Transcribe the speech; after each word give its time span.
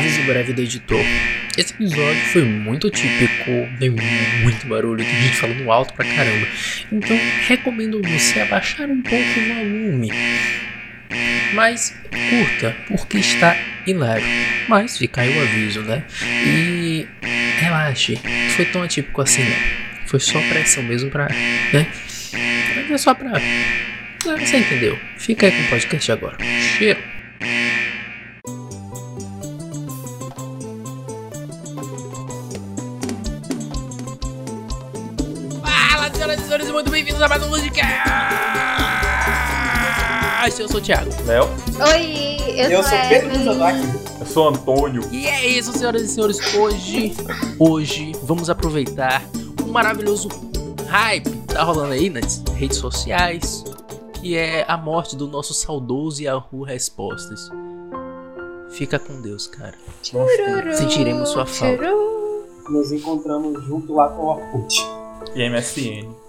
Aviso 0.00 0.22
breve 0.22 0.54
do 0.54 0.62
editor. 0.62 0.98
Esse 1.58 1.74
episódio 1.74 2.22
foi 2.32 2.42
muito 2.42 2.88
típico, 2.88 3.68
deu 3.78 3.94
muito 4.42 4.66
barulho, 4.66 5.04
tem 5.04 5.14
gente 5.22 5.36
falando 5.36 5.70
alto 5.70 5.92
pra 5.92 6.06
caramba. 6.06 6.46
Então 6.90 7.14
recomendo 7.46 8.00
você 8.00 8.40
abaixar 8.40 8.88
um 8.88 9.02
pouco 9.02 9.40
o 9.40 9.54
volume. 9.54 10.10
Mas 11.52 11.94
curta, 12.10 12.74
porque 12.88 13.18
está 13.18 13.54
hilário. 13.86 14.24
Mas 14.68 14.96
fica 14.96 15.20
aí 15.20 15.36
o 15.36 15.42
aviso, 15.42 15.82
né? 15.82 16.02
E 16.46 17.06
relaxe, 17.58 18.18
não 18.24 18.50
foi 18.56 18.64
tão 18.64 18.82
atípico 18.82 19.20
assim 19.20 19.44
não. 19.44 20.06
Foi 20.06 20.18
só 20.18 20.40
pressão 20.40 20.82
mesmo 20.82 21.10
pra. 21.10 21.28
né? 21.74 21.86
É 22.90 22.96
só 22.96 23.12
pra. 23.12 23.32
Você 24.38 24.56
entendeu? 24.56 24.98
Fica 25.18 25.46
aí 25.46 25.52
com 25.52 25.62
o 25.62 25.68
podcast 25.68 26.10
agora. 26.12 26.38
Cheiro! 26.78 27.09
Bem-vindos 37.20 37.22
a 37.22 37.28
mais 37.28 37.42
um 37.42 37.50
Ludcast! 37.50 38.10
Eu 40.58 40.68
sou 40.68 40.78
o 40.78 40.82
Thiago. 40.82 41.10
Léo, 41.26 41.44
Oi, 41.92 42.36
eu, 42.56 42.70
Eu 42.70 42.82
sou 42.82 42.92
sou 42.92 43.08
Pedro. 43.08 43.38
Mizanaki. 43.38 43.78
eu 44.20 44.26
sou 44.26 44.48
Antônio. 44.48 45.02
E 45.12 45.26
é 45.26 45.46
isso, 45.46 45.72
senhoras 45.72 46.02
e 46.02 46.08
senhores. 46.08 46.38
Hoje, 46.54 47.14
hoje, 47.58 48.12
vamos 48.22 48.48
aproveitar 48.48 49.22
um 49.62 49.70
maravilhoso 49.70 50.28
hype 50.88 51.30
que 51.30 51.54
tá 51.54 51.62
rolando 51.62 51.92
aí 51.92 52.08
nas 52.08 52.42
redes 52.54 52.78
sociais, 52.78 53.64
que 54.14 54.36
é 54.36 54.64
a 54.66 54.76
morte 54.76 55.14
do 55.14 55.28
nosso 55.28 55.52
saudoso 55.52 56.22
Yahoo 56.22 56.62
Respostas. 56.62 57.50
Fica 58.70 58.98
com 58.98 59.20
Deus, 59.20 59.46
cara. 59.46 59.74
Chururu, 60.02 60.74
Sentiremos 60.74 61.28
sua 61.28 61.44
falta. 61.44 61.76
chururu. 61.84 62.46
Nos 62.70 62.92
encontramos 62.92 63.62
junto 63.64 63.94
lá 63.94 64.08
com 64.08 64.22
o 64.22 64.26
Orkut. 64.26 64.76
E 65.34 65.48
MSN. 65.48 66.19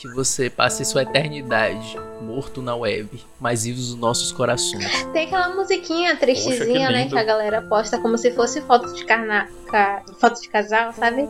Que 0.00 0.08
você 0.08 0.48
passe 0.48 0.82
sua 0.84 1.02
eternidade 1.02 1.94
morto 2.22 2.62
na 2.62 2.74
web, 2.74 3.22
mas 3.38 3.64
vivos 3.64 3.90
nos 3.90 3.98
nossos 4.00 4.32
corações. 4.32 5.04
Tem 5.12 5.26
aquela 5.26 5.54
musiquinha 5.54 6.16
tristezinha, 6.16 6.86
Poxa, 6.86 6.86
que 6.86 6.92
né? 6.92 7.08
Que 7.08 7.18
a 7.18 7.22
galera 7.24 7.60
posta 7.62 7.98
como 7.98 8.16
se 8.16 8.30
fosse 8.32 8.62
foto 8.62 8.92
de, 8.94 9.04
carna... 9.04 9.48
ca- 9.70 10.02
foto 10.18 10.40
de 10.40 10.48
casal, 10.48 10.92
sabe? 10.94 11.28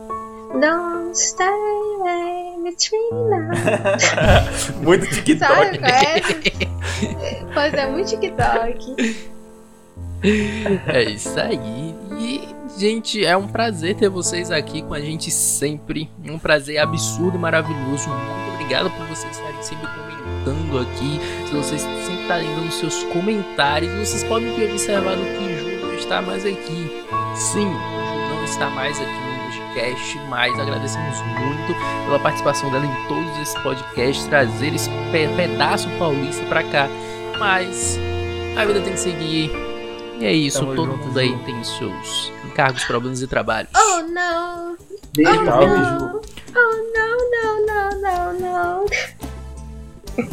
Don't 0.53 1.17
stay 1.17 1.47
away 1.47 2.63
between 2.63 3.09
us. 3.51 4.69
Muito 4.81 5.05
Sabe 5.05 5.21
TikTok. 5.21 5.77
qual 5.79 5.91
é? 5.91 7.53
Pois 7.53 7.73
é, 7.73 7.87
muito 7.87 8.09
TikTok. 8.09 9.15
É 10.87 11.03
isso 11.03 11.39
aí. 11.39 11.95
E, 12.19 12.47
gente, 12.77 13.25
é 13.25 13.35
um 13.35 13.47
prazer 13.47 13.95
ter 13.95 14.09
vocês 14.09 14.51
aqui 14.51 14.81
com 14.81 14.93
a 14.93 14.99
gente 14.99 15.29
sempre. 15.31 16.09
Um 16.25 16.37
prazer 16.39 16.77
absurdo 16.79 17.37
e 17.37 17.39
maravilhoso. 17.39 18.09
Muito 18.09 18.53
obrigado 18.53 18.89
por 18.91 19.05
vocês 19.07 19.35
estarem 19.35 19.61
sempre 19.61 19.87
comentando 19.87 20.79
aqui. 20.79 21.19
Se 21.47 21.53
vocês 21.55 21.81
sempre 21.81 22.21
estarem 22.21 22.55
dando 22.55 22.71
seus 22.71 23.03
comentários, 23.05 23.91
vocês 23.93 24.23
podem 24.23 24.53
ter 24.55 24.69
observado 24.71 25.21
que 25.21 25.59
Ju 25.59 25.85
não 25.85 25.93
está 25.95 26.21
mais 26.21 26.45
aqui. 26.45 26.91
Sim, 27.35 27.67
Ju 27.71 28.35
não 28.35 28.43
está 28.43 28.69
mais 28.69 28.99
aqui 28.99 29.09
no 29.11 29.41
podcast, 29.51 30.19
mas 30.29 30.59
agradecemos 30.59 31.17
muito 31.21 32.05
pela 32.05 32.19
participação 32.19 32.69
dela 32.71 32.85
em 32.85 33.07
todos 33.07 33.39
esses 33.39 33.55
podcasts, 33.61 34.25
trazer 34.27 34.73
esse 34.73 34.89
pe- 35.11 35.27
pedaço 35.35 35.89
paulista 35.99 36.43
pra 36.45 36.63
cá. 36.63 36.87
Mas 37.39 37.99
a 38.57 38.65
vida 38.65 38.81
tem 38.81 38.93
que 38.93 38.99
seguir. 38.99 39.51
E 40.21 40.25
é 40.25 40.33
isso, 40.33 40.59
Tamo 40.59 40.75
todo 40.75 40.91
junto, 40.91 41.05
mundo 41.07 41.19
aí 41.19 41.29
Ju. 41.29 41.39
tem 41.45 41.63
seus 41.63 42.31
encargos, 42.45 42.83
problemas 42.83 43.21
e 43.21 43.27
trabalhos. 43.27 43.71
Oh, 43.75 44.01
não. 44.03 44.77
Beijo, 45.15 45.31
Oh, 45.31 45.43
não. 45.43 46.21
Oh, 46.53 46.93
não, 46.93 47.31
não, 47.31 47.65
não, 47.65 48.01
não, 48.01 48.39
não. 48.39 48.85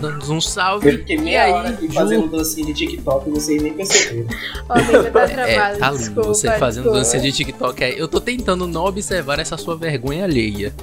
Dando 0.00 0.30
um 0.32 0.34
Eu 0.34 0.40
salve. 0.40 0.98
fiquei 0.98 1.16
E 1.16 1.20
meia 1.20 1.44
aí, 1.44 1.52
hora 1.52 1.68
aqui 1.70 1.86
Ju? 1.86 1.94
fazendo 1.94 2.28
dancinha 2.28 2.66
de 2.66 2.74
TikTok 2.74 3.28
e 3.28 3.32
vocês 3.32 3.62
nem 3.62 3.72
perceberam. 3.74 4.26
Amiga, 4.68 5.10
tá 5.10 5.20
É, 5.48 5.76
tá 5.76 5.90
lindo 5.90 5.98
desculpa, 5.98 6.28
você 6.28 6.50
fazendo 6.58 6.82
desculpa. 6.84 6.98
dancinha 6.98 7.22
de 7.22 7.32
TikTok 7.32 7.84
aí. 7.84 7.98
Eu 7.98 8.08
tô 8.08 8.20
tentando 8.20 8.66
não 8.66 8.84
observar 8.84 9.38
essa 9.38 9.56
sua 9.56 9.76
vergonha 9.76 10.24
alheia. 10.24 10.74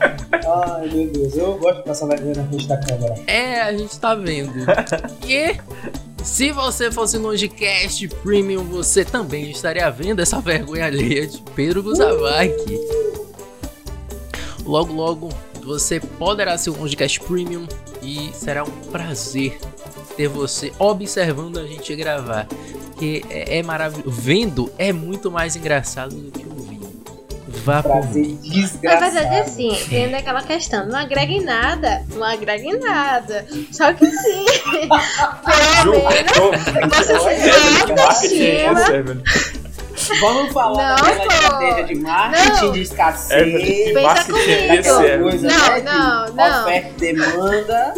Ai, 0.00 0.88
meu 0.92 1.08
Deus. 1.08 1.36
Eu 1.36 1.58
gosto 1.58 1.78
de 1.78 1.84
passar 1.84 2.06
vergonha 2.06 2.36
na 2.36 2.46
frente 2.46 2.68
da 2.68 2.76
câmera. 2.78 3.14
É, 3.26 3.60
a 3.62 3.76
gente 3.76 3.98
tá 3.98 4.14
vendo. 4.14 4.52
E 5.28 5.56
se 6.22 6.52
você 6.52 6.90
fosse 6.90 7.16
Longecast 7.18 8.08
Premium, 8.22 8.64
você 8.64 9.04
também 9.04 9.50
estaria 9.50 9.88
vendo 9.90 10.20
essa 10.20 10.40
vergonha 10.40 10.86
alheia 10.86 11.26
de 11.26 11.40
Pedro 11.54 11.82
Guzavaki. 11.82 12.78
Logo, 14.64 14.92
logo, 14.92 15.28
você 15.62 16.00
poderá 16.00 16.58
ser 16.58 16.70
um 16.70 16.78
Longecast 16.78 17.20
Premium 17.20 17.66
e 18.02 18.30
será 18.34 18.64
um 18.64 18.80
prazer 18.90 19.58
ter 20.16 20.28
você 20.28 20.72
observando 20.78 21.58
a 21.58 21.66
gente 21.66 21.94
gravar. 21.94 22.46
Porque 22.86 23.24
é, 23.30 23.58
é 23.58 23.62
maravilhoso. 23.62 24.10
Vendo 24.10 24.72
é 24.76 24.92
muito 24.92 25.30
mais 25.30 25.54
engraçado 25.56 26.14
do 26.14 26.30
que 26.32 26.44
ouvindo. 26.44 26.57
Vá 27.68 27.82
por 27.82 28.00
Prazer 28.00 28.24
mim. 28.24 28.40
Na 28.82 28.96
verdade, 28.96 29.36
assim, 29.40 29.78
tendo 29.90 30.14
aquela 30.14 30.42
questão, 30.42 30.86
não 30.86 30.98
agrega 30.98 31.30
em 31.30 31.44
nada, 31.44 32.02
não 32.14 32.24
agrega 32.24 32.64
em 32.64 32.78
nada. 32.78 33.44
Só 33.70 33.92
que 33.92 34.06
sim, 34.06 34.46
pelo 35.44 36.08
menos 36.08 37.06
você 37.06 37.12
É, 37.12 37.36
se 38.14 38.46
é 38.46 38.68
autoestima. 38.68 39.22
Vamos 40.20 40.52
falar 40.52 40.96
Não, 40.96 41.06
daquela 41.06 41.26
pô. 41.26 41.32
estratégia 41.34 41.84
de 41.84 41.94
marketing 41.96 42.64
Não. 42.64 42.72
de 42.72 42.82
escassez. 42.82 43.92
Pensa 43.94 44.20
é 44.20 44.24
comigo. 44.24 44.68
Daquela 44.68 45.06
Evelyn? 45.06 45.22
coisa, 45.30 45.48
Não, 45.48 45.68
né? 45.68 45.78
de 45.80 45.84
não, 45.84 46.26
não. 46.34 46.62
Oferta 46.62 46.88
e 46.88 46.92
demanda. 47.14 47.94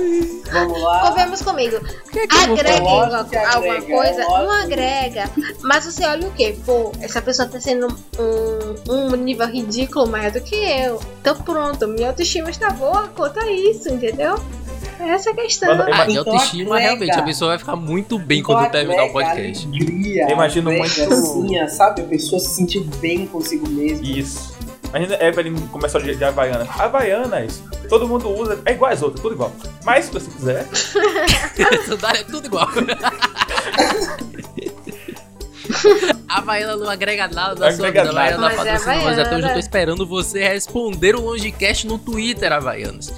Vamos 0.52 0.82
lá. 0.82 1.00
Convenhamos 1.08 1.42
comigo. 1.42 1.80
Que 2.10 2.18
é 2.20 2.26
que 2.26 2.36
Agrega 2.36 2.78
alguma, 2.78 3.18
alguma 3.54 3.82
coisa? 3.82 4.22
Não 4.22 4.50
agrega. 4.62 5.30
Mas 5.62 5.84
você 5.84 6.04
olha 6.06 6.26
o 6.26 6.32
quê? 6.32 6.56
Pô, 6.66 6.92
essa 7.00 7.22
pessoa 7.22 7.48
tá 7.48 7.60
sendo 7.60 7.86
um, 8.18 8.92
um 8.92 9.16
nível 9.16 9.46
ridículo 9.46 10.08
maior 10.08 10.30
do 10.30 10.40
que 10.40 10.56
eu. 10.56 11.00
Então 11.20 11.36
pronto, 11.36 11.86
minha 11.86 12.08
autoestima 12.08 12.50
está 12.50 12.70
boa, 12.70 13.08
conta 13.08 13.48
isso, 13.50 13.88
entendeu? 13.88 14.36
É 14.98 15.08
essa 15.10 15.30
a 15.30 15.34
questão. 15.34 15.68
Mano, 15.76 15.92
Ah, 15.92 16.04
de 16.04 16.12
Então 16.12 16.32
autoestima, 16.32 16.78
realmente, 16.78 17.12
a 17.12 17.22
pessoa 17.22 17.50
vai 17.50 17.58
ficar 17.58 17.76
muito 17.76 18.18
bem 18.18 18.40
Então 18.40 18.54
quando 18.54 18.70
terminar 18.70 19.04
o 19.04 19.12
podcast. 19.12 19.66
Alegria, 19.66 20.22
Eu 20.24 20.30
imagino 20.30 20.70
muito- 20.72 21.02
Assim, 21.12 21.58
a- 21.58 21.68
sabe? 21.68 22.02
A 22.02 22.04
pessoa 22.04 22.38
se 22.40 22.50
sentir 22.54 22.80
bem 22.98 23.26
consigo 23.26 23.68
mesmo. 23.68 24.04
Isso. 24.04 24.54
Imagina 24.88 25.16
Evelyn 25.22 25.54
começou 25.68 26.00
de, 26.02 26.16
de 26.16 26.24
Havaianas. 26.24 26.68
Havaianas, 26.78 27.62
todo 27.88 28.08
mundo 28.08 28.28
usa, 28.28 28.60
é 28.64 28.72
igual 28.72 28.90
as 28.92 29.00
outras, 29.00 29.20
tudo 29.22 29.34
igual. 29.34 29.52
Mas 29.84 30.06
se 30.06 30.12
você 30.12 30.28
quiser, 30.30 30.66
é 32.18 32.24
tudo 32.24 32.46
igual. 32.46 32.68
A 36.28 36.38
Havaiana 36.38 36.76
não 36.76 36.88
agrega 36.90 37.28
nada 37.28 37.54
da 37.54 37.70
Não 37.70 37.76
sua 37.76 37.86
agrega 37.88 38.08
vida, 38.08 38.20
Havaiana 38.20 38.38
nada. 38.38 38.56
Mas 38.56 38.66
é 38.66 38.72
patrocinando 38.72 39.04
nós. 39.04 39.18
Até 39.18 39.20
hoje 39.20 39.20
eu 39.20 39.24
tô 39.30 39.34
Havaiana. 39.36 39.60
esperando 39.60 40.06
você 40.06 40.48
responder 40.48 41.14
o 41.14 41.20
Longecast 41.20 41.86
no 41.86 41.98
Twitter, 41.98 42.52
Havaianas. 42.52 43.12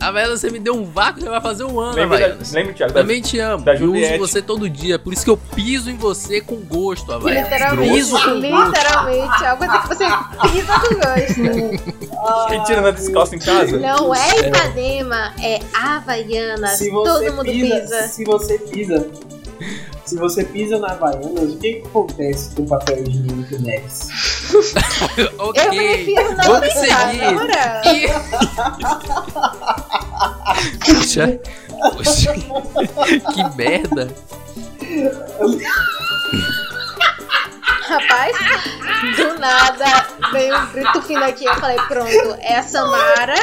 Havaianas, 0.00 0.40
você 0.40 0.50
me 0.50 0.58
deu 0.58 0.74
um 0.74 0.84
vácuo, 0.84 1.20
já 1.20 1.30
vai 1.30 1.40
fazer 1.42 1.64
um 1.64 1.78
ano, 1.78 1.94
lembra, 1.94 2.18
da, 2.18 2.24
Havaianas. 2.24 2.52
lembra 2.52 2.72
Thiago, 2.72 2.92
da, 2.94 3.00
Também 3.00 3.20
te 3.20 3.38
amo. 3.38 3.64
da 3.64 3.74
eu 3.74 3.92
uso 3.92 4.18
você 4.18 4.40
todo 4.40 4.68
dia, 4.68 4.98
por 4.98 5.12
isso 5.12 5.22
que 5.24 5.30
eu 5.30 5.36
piso 5.36 5.90
em 5.90 5.96
você 5.96 6.40
com 6.40 6.56
gosto, 6.56 7.12
Havaianas. 7.12 7.50
Literalmente, 7.50 7.92
Piso 7.94 8.10
com 8.10 8.40
gosto. 8.40 8.40
literalmente, 8.40 9.44
algo 9.44 9.64
assim 9.64 9.80
que 9.82 9.88
você 9.88 10.04
pisa 10.48 10.78
do 10.78 10.88
gosto. 10.96 12.50
Mentira, 12.50 12.80
não 12.80 12.88
é 12.88 12.92
descalço 12.92 13.34
em 13.34 13.38
casa? 13.38 13.78
Não 13.78 14.14
é 14.14 14.40
Ipanema, 14.48 15.34
é 15.42 15.60
Havaianas. 15.74 16.78
Se 16.78 16.90
você 16.90 17.12
Todo 17.26 17.36
mundo 17.36 17.44
pisa, 17.44 17.80
pisa. 17.80 18.08
Se 18.08 18.24
você 18.24 18.58
pisa. 18.58 19.06
Se 20.06 20.16
você 20.16 20.42
pisa 20.44 20.78
na 20.78 20.88
Havaianas, 20.92 21.52
o 21.54 21.58
que, 21.58 21.74
que 21.74 21.86
acontece 21.86 22.54
com 22.56 22.62
o 22.62 22.66
papel 22.66 23.04
higiênico 23.06 23.58
Neves? 23.62 24.08
ok. 25.38 25.62
Eu 25.62 25.70
prefiro 25.70 26.36
não 26.36 26.44
Vamos 26.44 26.60
pensar, 26.74 27.10
seguir. 27.84 28.10
Poxa, 30.84 31.40
poxa, 31.94 32.34
que 33.32 33.56
merda. 33.56 34.08
Rapaz, 37.90 38.36
do 39.16 39.38
nada 39.40 40.06
veio 40.32 40.56
um 40.56 40.66
grito 40.66 41.02
fino 41.02 41.24
aqui. 41.24 41.44
Eu 41.44 41.54
falei, 41.56 41.76
pronto, 41.88 42.36
é 42.38 42.58
a 42.58 42.62
Samara 42.62 43.34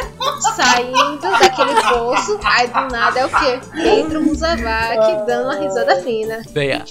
saindo 0.55 1.19
daquele 1.21 1.75
poço. 1.81 2.39
Aí 2.45 2.67
do 2.67 2.87
nada 2.89 3.19
é 3.19 3.25
o 3.25 3.29
quê? 3.29 3.59
Entra 3.75 4.19
o 4.19 4.23
Muzavaki 4.23 5.25
dando 5.27 5.49
uma 5.49 5.55
risada 5.55 6.01
fina. 6.01 6.41
Véia, 6.51 6.85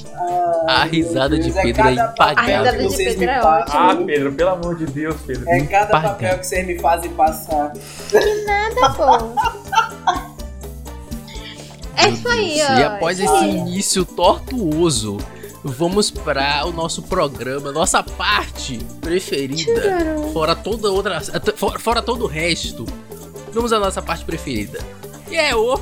A 0.69 0.83
Ai, 0.83 0.89
risada 0.91 1.39
de 1.39 1.51
Deus, 1.51 1.63
Pedro 1.63 1.89
é 1.89 1.93
impagável. 1.93 2.37
A 2.37 2.43
risada 2.43 2.77
que 2.77 2.89
de 2.89 2.97
Pedro 2.97 3.31
é 3.31 3.41
passam. 3.41 3.91
Ah, 3.91 3.97
Pedro, 4.05 4.33
pelo 4.33 4.51
amor 4.51 4.77
de 4.77 4.87
Deus, 4.87 5.17
Pedro. 5.27 5.49
É 5.49 5.61
cada 5.65 6.01
papel 6.01 6.39
que 6.39 6.47
vocês 6.47 6.67
me 6.67 6.79
fazem 6.79 7.11
passar. 7.13 7.73
Nada, 8.47 8.91
pô. 8.95 10.37
É 11.99 12.11
isso 12.11 12.29
aí, 12.29 12.61
ó. 12.63 12.75
E 12.79 12.85
após 12.85 13.19
esse 13.19 13.33
aí. 13.33 13.57
início 13.57 14.05
tortuoso, 14.05 15.17
vamos 15.67 16.11
para 16.11 16.65
o 16.67 16.73
nosso 16.73 17.03
programa, 17.03 17.73
nossa 17.73 18.03
parte 18.03 18.79
preferida. 19.01 20.07
Fora 20.33 20.55
toda 20.55 20.91
outra. 20.91 21.21
Fora, 21.57 21.79
fora 21.79 22.03
todo 22.03 22.25
o 22.25 22.27
resto. 22.27 22.87
Vamos 23.53 23.73
à 23.73 23.79
nossa 23.79 24.01
parte 24.03 24.25
preferida. 24.25 24.79
E 25.31 25.37
é 25.37 25.55
o. 25.55 25.79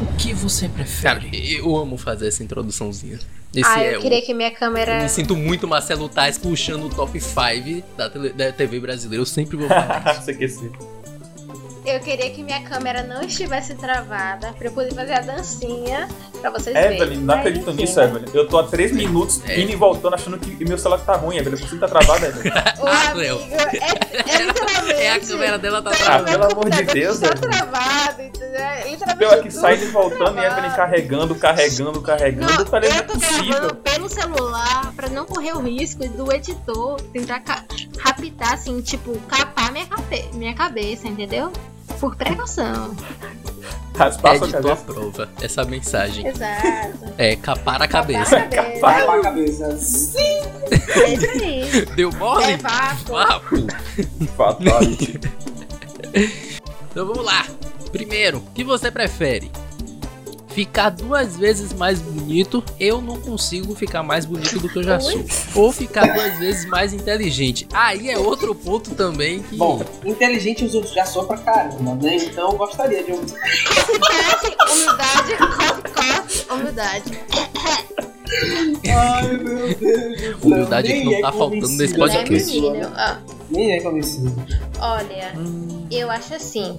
O 0.00 0.16
que 0.16 0.32
você 0.32 0.68
prefere? 0.68 1.02
Cara, 1.20 1.36
eu 1.36 1.76
amo 1.76 1.96
fazer 1.96 2.28
essa 2.28 2.42
introduçãozinha. 2.42 3.18
Esse 3.54 3.68
Ah, 3.68 3.82
é 3.82 3.94
eu 3.94 3.98
o- 3.98 4.02
queria 4.02 4.22
que 4.22 4.32
minha 4.32 4.48
eu 4.50 4.54
câmera. 4.54 5.02
me 5.02 5.08
sinto 5.08 5.36
muito 5.36 5.68
Marcelo 5.68 6.08
Tais 6.08 6.38
puxando 6.38 6.84
o 6.86 6.88
top 6.88 7.20
5 7.20 7.82
da, 7.96 8.08
tele- 8.08 8.30
da 8.32 8.50
TV 8.52 8.80
brasileira. 8.80 9.20
Eu 9.22 9.26
sempre 9.26 9.56
vou 9.56 9.68
falar 9.68 10.24
isso. 10.40 10.60
Sim. 10.60 10.70
Eu 11.84 11.98
queria 11.98 12.30
que 12.30 12.44
minha 12.44 12.62
câmera 12.62 13.02
não 13.02 13.22
estivesse 13.22 13.74
travada 13.74 14.52
pra 14.52 14.68
eu 14.68 14.72
poder 14.72 14.94
fazer 14.94 15.14
a 15.14 15.20
dancinha 15.20 16.08
pra 16.40 16.48
vocês 16.50 16.76
Evelyn, 16.76 16.98
verem. 16.98 17.18
não 17.18 17.34
Aí, 17.34 17.40
acredito 17.40 17.72
nisso? 17.72 18.00
Evelyn. 18.00 18.24
Eu 18.32 18.46
tô 18.46 18.58
há 18.58 18.64
3 18.68 18.92
minutos 18.92 19.40
É. 19.48 19.60
indo 19.60 19.72
e 19.72 19.74
voltando 19.76 20.14
achando 20.14 20.38
que 20.38 20.64
meu 20.64 20.78
celular 20.78 21.00
tá 21.04 21.16
ruim, 21.16 21.38
Evelyn. 21.38 21.56
Você 21.56 21.76
tá 21.78 21.88
travado, 21.88 22.24
Evelyn. 22.24 22.52
Ah, 22.86 23.12
Léo. 23.14 23.36
amigo, 23.36 23.54
é, 23.54 24.32
é 24.32 24.42
literalmente. 24.46 25.00
É 25.00 25.10
a 25.12 25.20
câmera 25.20 25.58
dela 25.58 25.82
tá 25.82 25.90
Ah, 25.90 25.94
travada. 25.96 26.30
pelo 26.30 26.44
amor 26.52 26.70
de 26.70 26.82
Deus, 26.84 27.18
Tá 27.18 27.26
Evelyn. 27.28 27.50
travado, 27.50 28.22
entendeu? 28.22 28.60
É 28.60 28.88
Literalmente. 28.88 29.22
Eu 29.24 29.30
aqui 29.32 29.48
tudo 29.48 29.60
saindo 29.60 29.82
e 29.84 29.88
voltando 29.88 30.38
e. 30.40 30.44
Evelyn 30.44 30.70
carregando, 30.70 31.34
carregando, 31.34 32.00
carregando. 32.00 32.52
Não, 32.52 32.60
eu 32.60 32.66
falei, 32.66 32.90
não 32.90 32.96
é 32.96 33.00
eu 33.00 33.06
tô 33.08 33.12
possível. 33.14 33.46
gravando 33.48 33.74
pelo 33.76 34.08
celular 34.08 34.92
pra 34.94 35.08
não 35.08 35.24
correr 35.26 35.52
o 35.56 35.60
risco 35.60 36.08
do 36.08 36.32
editor 36.32 37.00
tentar 37.12 37.42
raptar, 37.98 38.54
assim, 38.54 38.80
tipo, 38.82 39.18
capar 39.28 39.72
minha, 39.72 39.86
cabe 39.86 40.28
minha 40.34 40.54
cabeça, 40.54 41.08
entendeu? 41.08 41.52
Por 42.02 42.16
precaução. 42.16 42.96
Raspar 43.96 44.36
sua 44.38 44.48
Editor 44.48 44.62
cabeça. 44.62 44.82
aprova 44.82 45.28
essa 45.40 45.64
mensagem. 45.64 46.26
Exato. 46.26 47.14
É 47.16 47.36
capar 47.36 47.80
a 47.80 47.86
cabeça. 47.86 48.40
Cabeça. 48.40 48.80
Vai 48.80 49.04
pra 49.04 49.20
cabeça. 49.20 49.76
Sim. 49.78 50.40
É 50.96 51.14
isso 51.14 51.30
aí. 51.30 51.86
Deu 51.94 52.10
mole? 52.14 52.44
É. 52.44 52.56
Vapo. 52.56 53.12
Fatality. 54.36 55.20
Então 56.90 57.06
vamos 57.06 57.24
lá. 57.24 57.46
Primeiro, 57.90 58.38
o 58.38 58.42
que 58.52 58.62
você 58.62 58.90
prefere? 58.90 59.50
Ficar 60.54 60.90
duas 60.90 61.36
vezes 61.36 61.72
mais 61.72 61.98
bonito, 62.00 62.62
eu 62.78 63.00
não 63.00 63.18
consigo 63.20 63.74
ficar 63.74 64.02
mais 64.02 64.26
bonito 64.26 64.58
do 64.60 64.68
que 64.68 64.78
eu 64.78 64.82
já 64.82 65.00
sou. 65.00 65.24
Ou 65.54 65.72
ficar 65.72 66.12
duas 66.12 66.38
vezes 66.38 66.66
mais 66.66 66.92
inteligente. 66.92 67.66
Aí 67.72 68.10
é 68.10 68.18
outro 68.18 68.54
ponto 68.54 68.90
também 68.94 69.42
que. 69.42 69.56
Bom, 69.56 69.82
inteligente 70.04 70.64
os 70.64 70.74
outros 70.74 70.92
já 70.92 71.06
são 71.06 71.26
pra 71.26 71.38
caramba, 71.38 71.94
né? 71.94 72.16
Então 72.16 72.50
eu 72.52 72.58
gostaria 72.58 73.02
de 73.02 73.12
um. 73.12 73.20
Humildade, 74.72 75.36
humildade. 76.50 77.18
Ai, 78.94 79.36
meu 79.38 79.74
Deus. 79.74 80.42
Humildade 80.42 80.92
é 80.92 80.98
que 81.00 81.04
não 81.04 81.20
tá 81.20 81.32
faltando 81.32 81.68
nesse 81.68 81.92
Né, 81.92 81.98
podcast. 81.98 82.60
menino? 82.60 82.92
Ó, 82.94 83.16
Nem 83.50 83.72
é 83.72 83.80
convencido. 83.80 84.34
olha, 84.80 85.34
eu 85.90 86.10
acho 86.10 86.34
assim. 86.34 86.78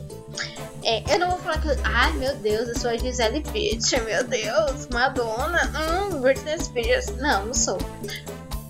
É, 0.84 1.04
eu 1.14 1.20
não 1.20 1.30
vou 1.30 1.40
falar 1.40 1.60
que. 1.62 1.68
eu- 1.70 1.78
Ai, 1.84 2.12
meu 2.14 2.36
Deus, 2.38 2.68
eu 2.70 2.78
sou 2.80 2.90
a 2.90 2.98
Gisele 2.98 3.40
Bündchen, 3.52 4.02
meu 4.02 4.24
Deus, 4.24 4.88
Madonna, 4.92 5.72
hum, 6.12 6.20
Britney 6.22 6.60
Spears. 6.60 7.08
Não, 7.18 7.46
não 7.48 7.54
sou. 7.54 7.78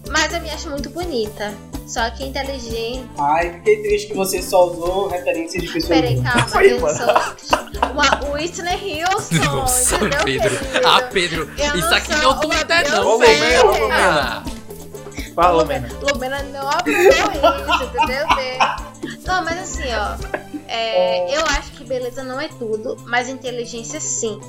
Mas 0.10 0.32
eu 0.34 0.42
me 0.42 0.50
acho 0.52 0.70
muito 0.70 0.90
bonita. 0.90 1.54
Só 1.88 2.10
que 2.12 2.24
inteligente. 2.26 3.10
Ai, 3.20 3.52
fiquei 3.56 3.82
triste 3.84 4.08
que 4.08 4.14
você 4.16 4.42
só 4.42 4.68
usou 4.72 5.08
referências 5.10 5.62
de 5.64 5.70
pessoas. 5.72 6.00
Peraí, 6.00 6.22
calma, 6.22 6.48
Aí, 6.54 6.70
eu 6.72 6.80
mano. 6.80 6.98
sou 6.98 7.92
uma 7.92 8.32
Whitney 8.34 9.04
Houston, 9.04 9.36
Nossa, 9.56 9.96
entendeu, 9.96 10.20
Pedro. 10.24 10.50
querido? 10.60 10.88
Ah, 10.88 11.02
Pedro, 11.12 11.52
Eu 11.58 11.76
isso 11.76 11.90
não 11.90 11.98
aqui 11.98 12.10
não 12.16 12.32
é 12.32 12.40
Twitter, 12.42 12.92
não, 12.92 13.06
Ô. 13.08 13.12
Lumena, 13.14 14.44
Fala, 15.36 15.62
Lumena. 15.64 15.90
Lumena. 16.02 16.44
Não 16.44 16.70
aprovou 16.70 16.96
isso, 17.04 17.84
entendeu? 17.84 18.28
Não, 19.26 19.44
mas 19.44 19.60
assim, 19.60 19.84
ó. 19.94 20.53
É, 20.76 21.38
eu 21.38 21.42
acho 21.46 21.72
que 21.72 21.84
beleza 21.84 22.24
não 22.24 22.40
é 22.42 22.48
tudo, 22.48 22.98
mas 23.06 23.30
inteligência 23.30 24.00
sim. 24.00 24.40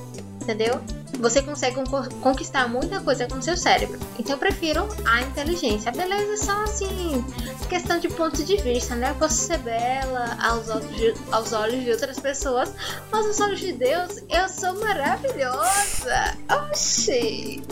Entendeu? 0.43 0.81
Você 1.21 1.41
consegue 1.41 1.77
con- 1.89 2.09
conquistar 2.21 2.69
muita 2.69 3.01
coisa 3.01 3.27
com 3.27 3.41
seu 3.41 3.57
cérebro. 3.57 3.99
Então 4.19 4.33
eu 4.35 4.39
prefiro 4.39 4.87
a 5.07 5.23
inteligência. 5.23 5.91
A 5.91 5.95
beleza 5.95 6.33
é 6.35 6.37
só 6.37 6.65
assim, 6.65 7.25
questão 7.69 7.99
de 7.99 8.09
ponto 8.09 8.43
de 8.45 8.57
vista, 8.57 8.95
né? 8.95 9.11
Eu 9.11 9.15
posso 9.15 9.37
ser 9.37 9.59
bela 9.59 10.37
aos 10.43 10.69
olhos 10.69 10.97
de, 10.97 11.15
aos 11.33 11.53
olhos 11.53 11.83
de 11.85 11.91
outras 11.93 12.19
pessoas, 12.19 12.75
mas 13.11 13.27
aos 13.27 13.41
olhos 13.41 13.61
de 13.61 13.73
Deus 13.73 14.23
eu 14.29 14.49
sou 14.49 14.75
maravilhosa. 14.81 16.37
Oxi! 16.71 17.63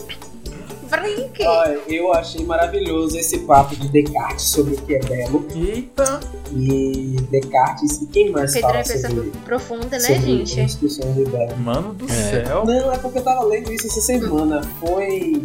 Brinque! 1.00 1.42
Olha, 1.44 1.78
eu 1.88 2.12
achei 2.12 2.44
maravilhoso 2.44 3.16
esse 3.18 3.38
papo 3.40 3.74
de 3.76 3.88
Descartes 3.88 4.46
sobre 4.50 4.74
o 4.74 4.82
que 4.82 4.94
é 4.94 4.98
belo. 5.00 5.46
Eita. 5.54 6.20
E 6.54 7.16
Descartes, 7.30 8.02
e 8.02 8.06
quem 8.06 8.30
mais 8.30 8.52
Pedro 8.52 8.68
é 8.68 8.72
fala 8.72 8.84
pessoa 8.84 9.10
sobre, 9.14 9.30
profunda, 9.44 9.98
né, 9.98 10.00
gente? 10.20 10.64
discussões 10.64 11.14
de 11.14 11.24
belo? 11.24 11.56
Mano 11.58 11.94
do 11.94 12.04
É. 12.04 12.44
céu. 12.44 12.64
Não, 12.66 12.92
é 12.92 12.98
porque 12.98 13.18
eu 13.18 13.22
tava 13.22 13.44
lendo 13.44 13.72
isso 13.72 13.86
essa 13.86 14.00
semana. 14.00 14.60
Foi. 14.80 15.42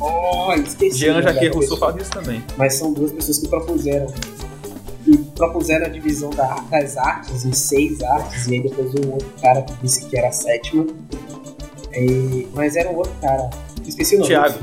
Oh, 0.00 0.52
esqueci. 0.54 0.98
Jean 0.98 1.20
Jacques 1.20 1.34
da 1.34 1.54
Rousseau 1.54 1.60
pessoa. 1.60 1.78
fala 1.80 1.92
disso 1.94 2.10
também. 2.10 2.42
Mas 2.56 2.74
são 2.74 2.92
duas 2.92 3.12
pessoas 3.12 3.38
que 3.38 3.48
propuseram. 3.48 4.06
E 5.06 5.16
propuseram 5.16 5.86
a 5.86 5.88
divisão 5.88 6.30
da- 6.30 6.62
das 6.70 6.96
artes 6.96 7.44
em 7.44 7.52
seis 7.52 8.00
artes. 8.02 8.46
E 8.46 8.54
aí 8.54 8.62
depois 8.62 8.94
um 8.94 9.10
outro 9.12 9.28
cara 9.42 9.62
que 9.62 9.72
disse 9.82 10.04
que 10.06 10.16
era 10.16 10.28
a 10.28 10.32
sétima. 10.32 10.86
E- 11.92 12.46
mas 12.54 12.76
era 12.76 12.88
um 12.90 12.96
outro 12.96 13.12
cara. 13.20 13.50
Esqueci 13.86 14.16
o 14.16 14.18
nome. 14.20 14.30
Thiago. 14.30 14.58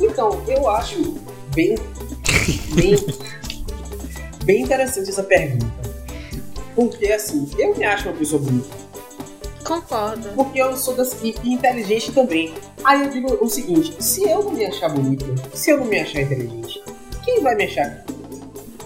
Então, 0.00 0.42
eu 0.46 0.68
acho 0.70 1.14
bem. 1.54 1.76
bem. 2.74 2.96
bem 4.44 4.62
interessante 4.62 5.10
essa 5.10 5.22
pergunta. 5.22 5.66
Porque 6.74 7.06
assim, 7.06 7.50
eu 7.58 7.74
me 7.76 7.84
acho 7.84 8.08
uma 8.08 8.16
pessoa 8.16 8.40
bonita. 8.40 8.68
Concordo. 9.64 10.28
Porque 10.30 10.60
eu 10.62 10.76
sou 10.76 10.94
das, 10.94 11.16
e, 11.22 11.34
inteligente 11.44 12.12
também. 12.12 12.54
Aí 12.84 13.02
eu 13.02 13.10
digo 13.10 13.36
o 13.44 13.48
seguinte: 13.48 13.94
se 14.02 14.22
eu 14.22 14.44
não 14.44 14.52
me 14.52 14.64
achar 14.64 14.88
bonito, 14.88 15.26
se 15.54 15.70
eu 15.70 15.78
não 15.78 15.86
me 15.86 15.98
achar 15.98 16.20
inteligente, 16.22 16.82
quem 17.24 17.42
vai 17.42 17.54
me 17.56 17.64
achar? 17.64 18.04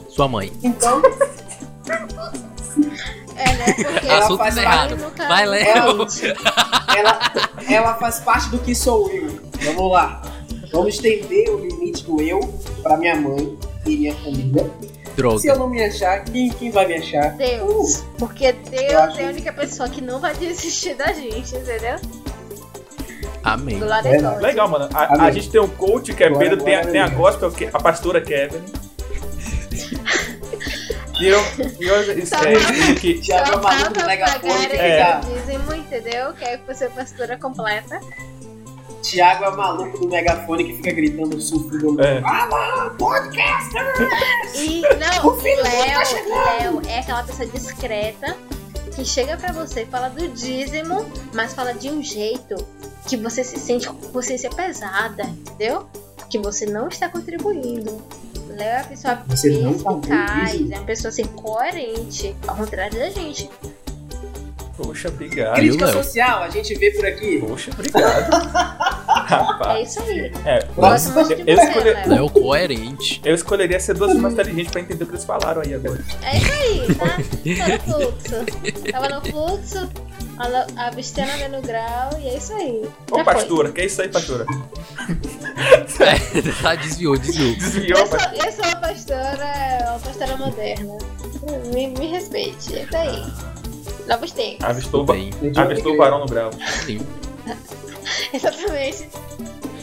Sua 0.08 0.26
mãe. 0.26 0.52
Então, 0.62 1.00
É, 3.36 3.52
né? 3.54 3.64
Porque 3.74 4.06
Ela 4.06 4.36
faz 4.36 4.56
errado. 4.56 4.96
nunca- 4.96 5.26
Vai, 5.28 5.46
Léo. 5.46 6.06
ela, 6.96 7.18
ela 7.68 7.94
faz 7.94 8.20
parte 8.20 8.48
do 8.50 8.58
que 8.58 8.74
sou 8.74 9.10
eu. 9.10 9.40
Vamos 9.64 9.92
lá. 9.92 10.22
Vamos 10.72 10.94
estender 10.94 11.48
o 11.50 11.58
limite 11.58 12.04
do 12.04 12.20
eu 12.22 12.40
pra 12.82 12.96
minha 12.96 13.14
mãe 13.16 13.58
e 13.86 13.96
minha 13.96 14.14
família. 14.14 14.70
Se 15.14 15.14
eu 15.14 15.14
Droga. 15.14 15.54
não 15.56 15.68
me 15.68 15.82
achar, 15.84 16.24
quem, 16.24 16.48
quem 16.50 16.70
vai 16.70 16.86
me 16.86 16.94
achar? 16.94 17.36
Deus. 17.36 18.02
Porque 18.18 18.46
Eu 18.46 18.52
Deus 18.70 18.92
acho- 18.94 19.20
é 19.20 19.24
a 19.26 19.28
única 19.28 19.52
pessoa 19.52 19.88
que 19.88 20.00
não 20.00 20.18
vai 20.18 20.34
desistir 20.34 20.94
da 20.94 21.12
gente, 21.12 21.54
entendeu? 21.54 21.96
Amém. 23.44 23.78
É, 24.04 24.18
Deus. 24.18 24.40
Legal, 24.40 24.68
mano. 24.68 24.88
A, 24.94 25.24
a 25.26 25.30
gente 25.30 25.50
tem 25.50 25.60
o 25.60 25.68
coach 25.68 26.14
que 26.14 26.24
é 26.24 26.30
Pedro, 26.30 26.62
tem 26.62 26.76
a, 26.76 26.86
tem 26.86 27.00
a 27.00 27.08
gospel, 27.08 27.50
que 27.50 27.64
é 27.66 27.70
a 27.72 27.78
pastora 27.80 28.20
que 28.22 28.32
é 28.32 28.44
Evelyn. 28.46 28.62
E 31.20 31.26
eu, 31.28 31.38
e 31.80 31.84
eu 31.86 31.94
é, 32.00 32.94
que, 32.98 33.20
Tiago 33.20 33.52
é 33.68 34.06
megafone 34.06 34.66
que 34.66 34.76
pagar 34.76 35.20
fica. 35.22 35.34
esse 35.36 35.52
dízimo, 35.52 35.74
entendeu? 35.74 36.32
Que 36.32 36.44
é 36.44 36.56
pra 36.56 36.74
ser 36.74 36.90
pastora 36.90 37.36
completa. 37.38 38.00
Tiago 39.02 39.44
é 39.44 39.48
o 39.48 39.56
maluco 39.56 39.98
do 39.98 40.08
megafone 40.08 40.64
que 40.64 40.74
fica 40.74 40.92
gritando 40.92 41.40
surdo. 41.40 42.00
É. 42.00 42.22
Ah, 42.24 42.46
não, 42.86 42.96
podcaster! 42.96 43.82
E 44.54 44.80
não, 44.96 45.26
O 45.26 45.32
dele 45.42 45.62
tá 45.62 45.68
Léo. 45.68 46.80
Léo 46.80 46.82
é 46.88 46.98
aquela 47.00 47.22
pessoa 47.24 47.46
discreta 47.48 48.36
que 48.94 49.04
chega 49.04 49.36
pra 49.36 49.52
você 49.52 49.82
e 49.82 49.86
fala 49.86 50.08
do 50.08 50.28
dízimo, 50.28 51.04
mas 51.34 51.54
fala 51.54 51.72
de 51.74 51.90
um 51.90 52.02
jeito 52.02 52.54
que 53.06 53.16
você 53.16 53.42
se 53.42 53.58
sente 53.58 53.88
com 53.88 53.94
consciência 54.08 54.50
pesada, 54.50 55.24
entendeu? 55.24 55.86
Que 56.30 56.38
você 56.38 56.66
não 56.66 56.88
está 56.88 57.08
contribuindo. 57.08 58.00
Léo 58.48 58.66
é 58.68 58.80
a 58.80 58.84
pessoa 58.84 59.22
Você 59.28 59.48
perspicaz, 59.50 60.50
dízimo? 60.52 60.74
é 60.74 60.76
uma 60.78 60.84
pessoa 60.86 61.08
assim, 61.08 61.24
coerente, 61.24 62.36
ao 62.46 62.54
contrário 62.56 62.98
da 62.98 63.08
gente. 63.10 63.48
Poxa, 64.76 65.08
obrigado. 65.08 65.54
Crítica 65.54 65.86
social, 65.92 66.42
a 66.42 66.50
gente 66.50 66.74
vê 66.74 66.90
por 66.92 67.04
aqui. 67.06 67.38
Poxa, 67.46 67.70
obrigado. 67.72 68.30
Rapaz. 69.06 69.78
É 69.78 69.82
isso 69.82 70.02
aí. 70.02 70.32
É, 70.44 70.58
de 70.58 70.64
eu, 70.66 71.56
você, 71.56 71.70
escolhe- 71.70 71.90
Léo. 71.94 72.08
Léo 72.08 72.30
coerente. 72.30 73.20
eu 73.24 73.34
escolheria 73.34 73.78
ser 73.80 73.94
duas 73.94 74.08
vezes 74.10 74.22
mais 74.22 74.34
inteligente 74.34 74.70
pra 74.70 74.80
entender 74.80 75.04
o 75.04 75.06
que 75.06 75.12
eles 75.14 75.24
falaram 75.24 75.62
aí 75.62 75.74
agora. 75.74 76.00
É 76.22 76.36
isso 76.38 76.52
aí, 76.52 76.94
tá? 76.94 77.78
Tô 77.86 77.98
no 77.98 78.12
fluxo. 78.12 78.92
Tava 78.92 79.08
no 79.08 79.20
fluxo, 79.22 79.90
a, 80.38 80.86
a 80.86 80.90
besteira 80.90 81.34
andando 81.36 81.52
no 81.60 81.62
grau, 81.62 82.10
e 82.20 82.28
é 82.28 82.36
isso 82.36 82.52
aí. 82.54 82.82
Ô, 83.10 83.16
Já 83.18 83.24
foi. 83.24 83.34
pastora, 83.34 83.72
que 83.72 83.80
é 83.80 83.86
isso 83.86 84.02
aí, 84.02 84.08
pastora? 84.08 84.46
É, 86.00 86.52
tá, 86.62 86.74
desviou, 86.74 87.16
desviou. 87.18 87.54
Desviou, 87.56 87.98
Eu 87.98 88.06
sou, 88.06 88.18
pastora. 88.18 88.46
eu 88.46 88.52
sou 88.52 88.64
uma 88.64 88.76
pastora, 88.76 89.86
uma 89.90 89.98
pastora 90.00 90.36
moderna. 90.36 90.98
Me, 91.72 91.88
me 91.88 92.06
respeite. 92.08 92.74
É 92.76 92.82
isso 92.82 92.96
aí. 92.96 93.22
Tempos. 94.06 94.64
Avistou, 94.64 95.04
bem. 95.04 95.30
avistou 95.56 95.94
o 95.94 95.96
varão 95.96 96.20
no 96.20 96.26
grau. 96.26 96.50
Sim. 96.84 97.00
Exatamente. 98.32 99.08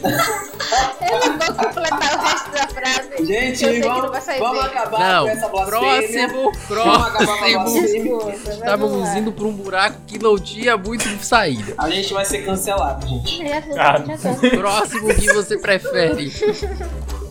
Eu 0.00 1.30
não 1.30 1.38
vou 1.38 1.54
completar 1.56 2.18
o 2.18 2.22
resto 2.22 2.50
da 2.52 2.68
frase. 2.68 3.26
Gente, 3.26 3.58
sei 3.58 3.80
que 3.80 3.86
não 3.86 3.96
vamos, 3.96 4.10
vai 4.12 4.20
sair 4.22 4.38
vamos 4.38 4.64
acabar 4.64 4.98
Não, 4.98 5.24
com 5.24 5.28
essa 5.30 5.48
blasfêmia. 5.48 6.28
próximo, 6.28 6.52
Vamos 6.68 7.06
acabar 7.06 7.26
com 7.26 7.32
a 7.32 7.64
próximo. 7.64 8.30
Estávamos 8.30 9.08
indo 9.16 9.32
pra 9.32 9.44
um 9.44 9.52
buraco 9.52 10.00
que 10.06 10.18
não 10.18 10.38
tinha 10.38 10.76
muito 10.78 11.22
saída. 11.22 11.74
A 11.76 11.90
gente 11.90 12.14
vai 12.14 12.24
ser 12.24 12.46
cancelado, 12.46 13.06
gente. 13.06 13.46
Já 13.46 13.58
Ah. 13.76 13.98
já. 14.16 14.50
Próximo 14.56 15.14
que 15.14 15.32
você 15.34 15.58
prefere. 15.58 16.30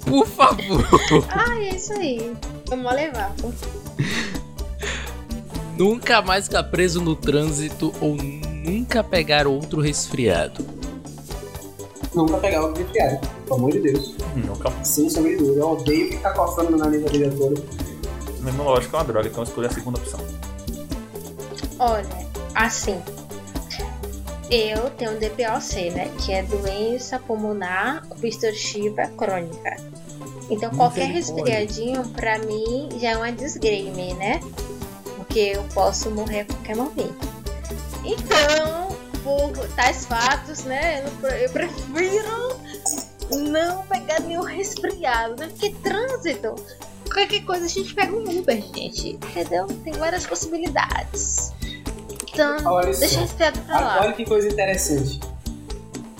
Por 0.05 0.27
favor. 0.27 0.85
Ah, 1.29 1.57
é 1.59 1.69
isso 1.75 1.93
aí. 1.93 2.33
Vamos 2.67 2.93
levar. 2.93 3.33
Nunca 5.79 6.21
mais 6.21 6.43
ficar 6.43 6.63
preso 6.65 6.99
no 7.01 7.15
trânsito 7.15 7.93
ou 8.01 8.13
nunca 8.13 9.01
pegar 9.01 9.47
outro 9.47 9.79
resfriado. 9.79 10.65
Nunca 12.13 12.37
pegar 12.37 12.65
o 12.65 12.73
resfriado, 12.73 13.25
pelo 13.45 13.55
amor 13.55 13.71
de 13.71 13.79
Deus. 13.79 14.13
Nunca. 14.35 14.69
Sem 14.83 15.09
sombra 15.09 15.31
de 15.31 15.37
dúvida. 15.37 15.61
Eu 15.61 15.69
odeio 15.69 16.09
ficar 16.09 16.33
coçando 16.33 16.71
no 16.71 16.77
nariz 16.77 17.01
da 17.01 17.09
vida 17.09 17.31
toda. 17.31 17.63
Imunológico 18.39 18.93
é 18.93 18.99
uma 18.99 19.05
droga, 19.05 19.29
então 19.29 19.41
escolhi 19.41 19.67
a 19.67 19.71
segunda 19.71 19.99
opção. 19.99 20.19
Olha, 21.79 22.27
assim. 22.55 23.01
Eu 24.51 24.89
tenho 24.97 25.17
DPOC, 25.17 25.91
né? 25.91 26.11
Que 26.19 26.33
é 26.33 26.43
doença 26.43 27.19
pulmonar 27.19 28.05
obstrutiva 28.09 29.07
crônica. 29.17 29.77
Então 30.49 30.71
qualquer 30.71 31.07
resfriadinho 31.07 32.05
pra 32.09 32.37
mim 32.39 32.89
já 32.99 33.11
é 33.11 33.17
uma 33.17 33.31
desgrame, 33.31 34.13
né? 34.15 34.41
Porque 35.29 35.51
eu 35.55 35.63
posso 35.75 36.09
morrer 36.09 36.39
a 36.39 36.45
qualquer 36.45 36.75
momento. 36.75 37.29
Então, 38.03 38.87
por 39.23 39.67
tais 39.75 40.07
fatos, 40.07 40.63
né? 40.63 41.05
Eu, 41.39 41.49
prefiro 41.51 42.57
não 43.31 43.83
pegar 43.83 44.21
nenhum 44.21 44.41
resfriado, 44.41 45.35
né? 45.35 45.47
Porque 45.49 45.69
trânsito, 45.83 46.55
qualquer 47.13 47.41
coisa 47.45 47.65
a 47.65 47.67
gente 47.67 47.93
pega 47.93 48.11
um 48.11 48.39
Uber, 48.39 48.59
gente. 48.59 49.11
Entendeu? 49.11 49.67
Tem 49.83 49.93
várias 49.93 50.25
possibilidades. 50.25 51.53
Então, 52.33 52.57
Olha 52.65 52.91
deixa 52.91 53.19
resfriado 53.19 53.59
pra 53.61 53.79
lá. 53.79 54.01
olha 54.01 54.13
que 54.13 54.25
coisa 54.25 54.47
interessante. 54.47 55.19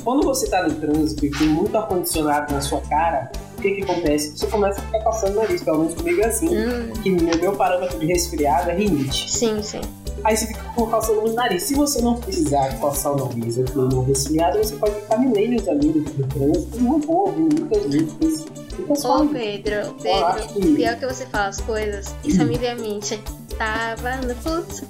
Quando 0.04 0.24
você 0.24 0.48
tá 0.48 0.68
no 0.68 0.76
trânsito 0.76 1.26
e 1.26 1.32
tem 1.32 1.48
muito 1.48 1.76
ar-condicionado 1.76 2.54
na 2.54 2.62
sua 2.62 2.80
cara, 2.82 3.32
o 3.60 3.62
que 3.62 3.72
que 3.76 3.84
acontece? 3.84 4.32
Você 4.38 4.48
começa 4.48 4.80
a 4.82 4.84
ficar 4.84 5.00
passando 5.02 5.34
o 5.38 5.42
nariz, 5.42 5.62
pelo 5.64 5.80
menos 5.80 5.94
comigo 5.94 6.22
é 6.22 6.26
assim. 6.28 6.48
Hum, 6.50 6.92
Que 7.04 7.10
no 7.12 7.38
meu 7.38 7.52
parâmetro 7.56 8.00
de 8.00 8.06
resfriado 8.08 8.72
é 8.72 8.76
rinite. 8.76 9.30
sim, 9.32 9.62
sim. 9.62 9.82
Aí 10.24 10.36
você 10.36 10.48
fica 10.48 10.62
com 10.76 10.86
coçando 10.88 11.22
no 11.22 11.34
nariz. 11.34 11.64
Se 11.64 11.76
você 11.76 12.02
não 12.02 12.16
precisar 12.16 12.74
coçar 12.80 13.14
o 13.14 13.26
nariz 13.30 13.58
ou 13.58 13.64
ter 13.64 13.78
um 13.80 14.04
resfriado, 14.04 14.58
você 14.58 14.76
pode 14.76 14.96
ficar 14.96 15.18
milênios 15.18 15.66
ali 15.68 15.88
no 15.88 16.28
trânsito, 16.28 16.78
numa 16.78 17.00
boa, 17.00 17.30
ouvindo 17.30 17.62
muitas 17.62 17.86
músicas. 17.86 18.46
Fica 18.76 18.92
Ô 18.94 18.96
só. 18.96 19.26
Pedro, 19.28 19.94
Pedro, 20.02 20.48
que- 20.54 20.76
pior 20.76 20.96
que 20.98 21.06
você 21.06 21.26
fala 21.28 21.48
as 21.48 21.62
coisas, 21.62 22.14
isso 22.26 22.44
me 22.46 22.58
vem 22.58 22.70
à 22.72 22.76
mente. 22.76 23.22
Tava 23.58 24.16
no 24.26 24.36
fluxo, 24.36 24.86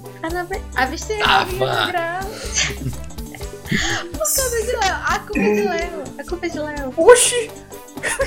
avistei 0.76 1.20
a 1.22 1.44
no 1.44 1.58
grau. 1.58 2.20
Por 3.70 4.18
causa 4.18 4.62
de 4.62 4.72
Léo, 4.72 4.96
a 5.06 5.18
culpa 5.20 5.38
é 5.40 5.54
de 5.54 5.60
Léo, 5.62 6.04
a 6.18 6.24
culpa 6.28 6.46
é 6.46 6.48
de 6.48 6.58
Léo. 6.58 6.94
Oxi! 6.96 7.50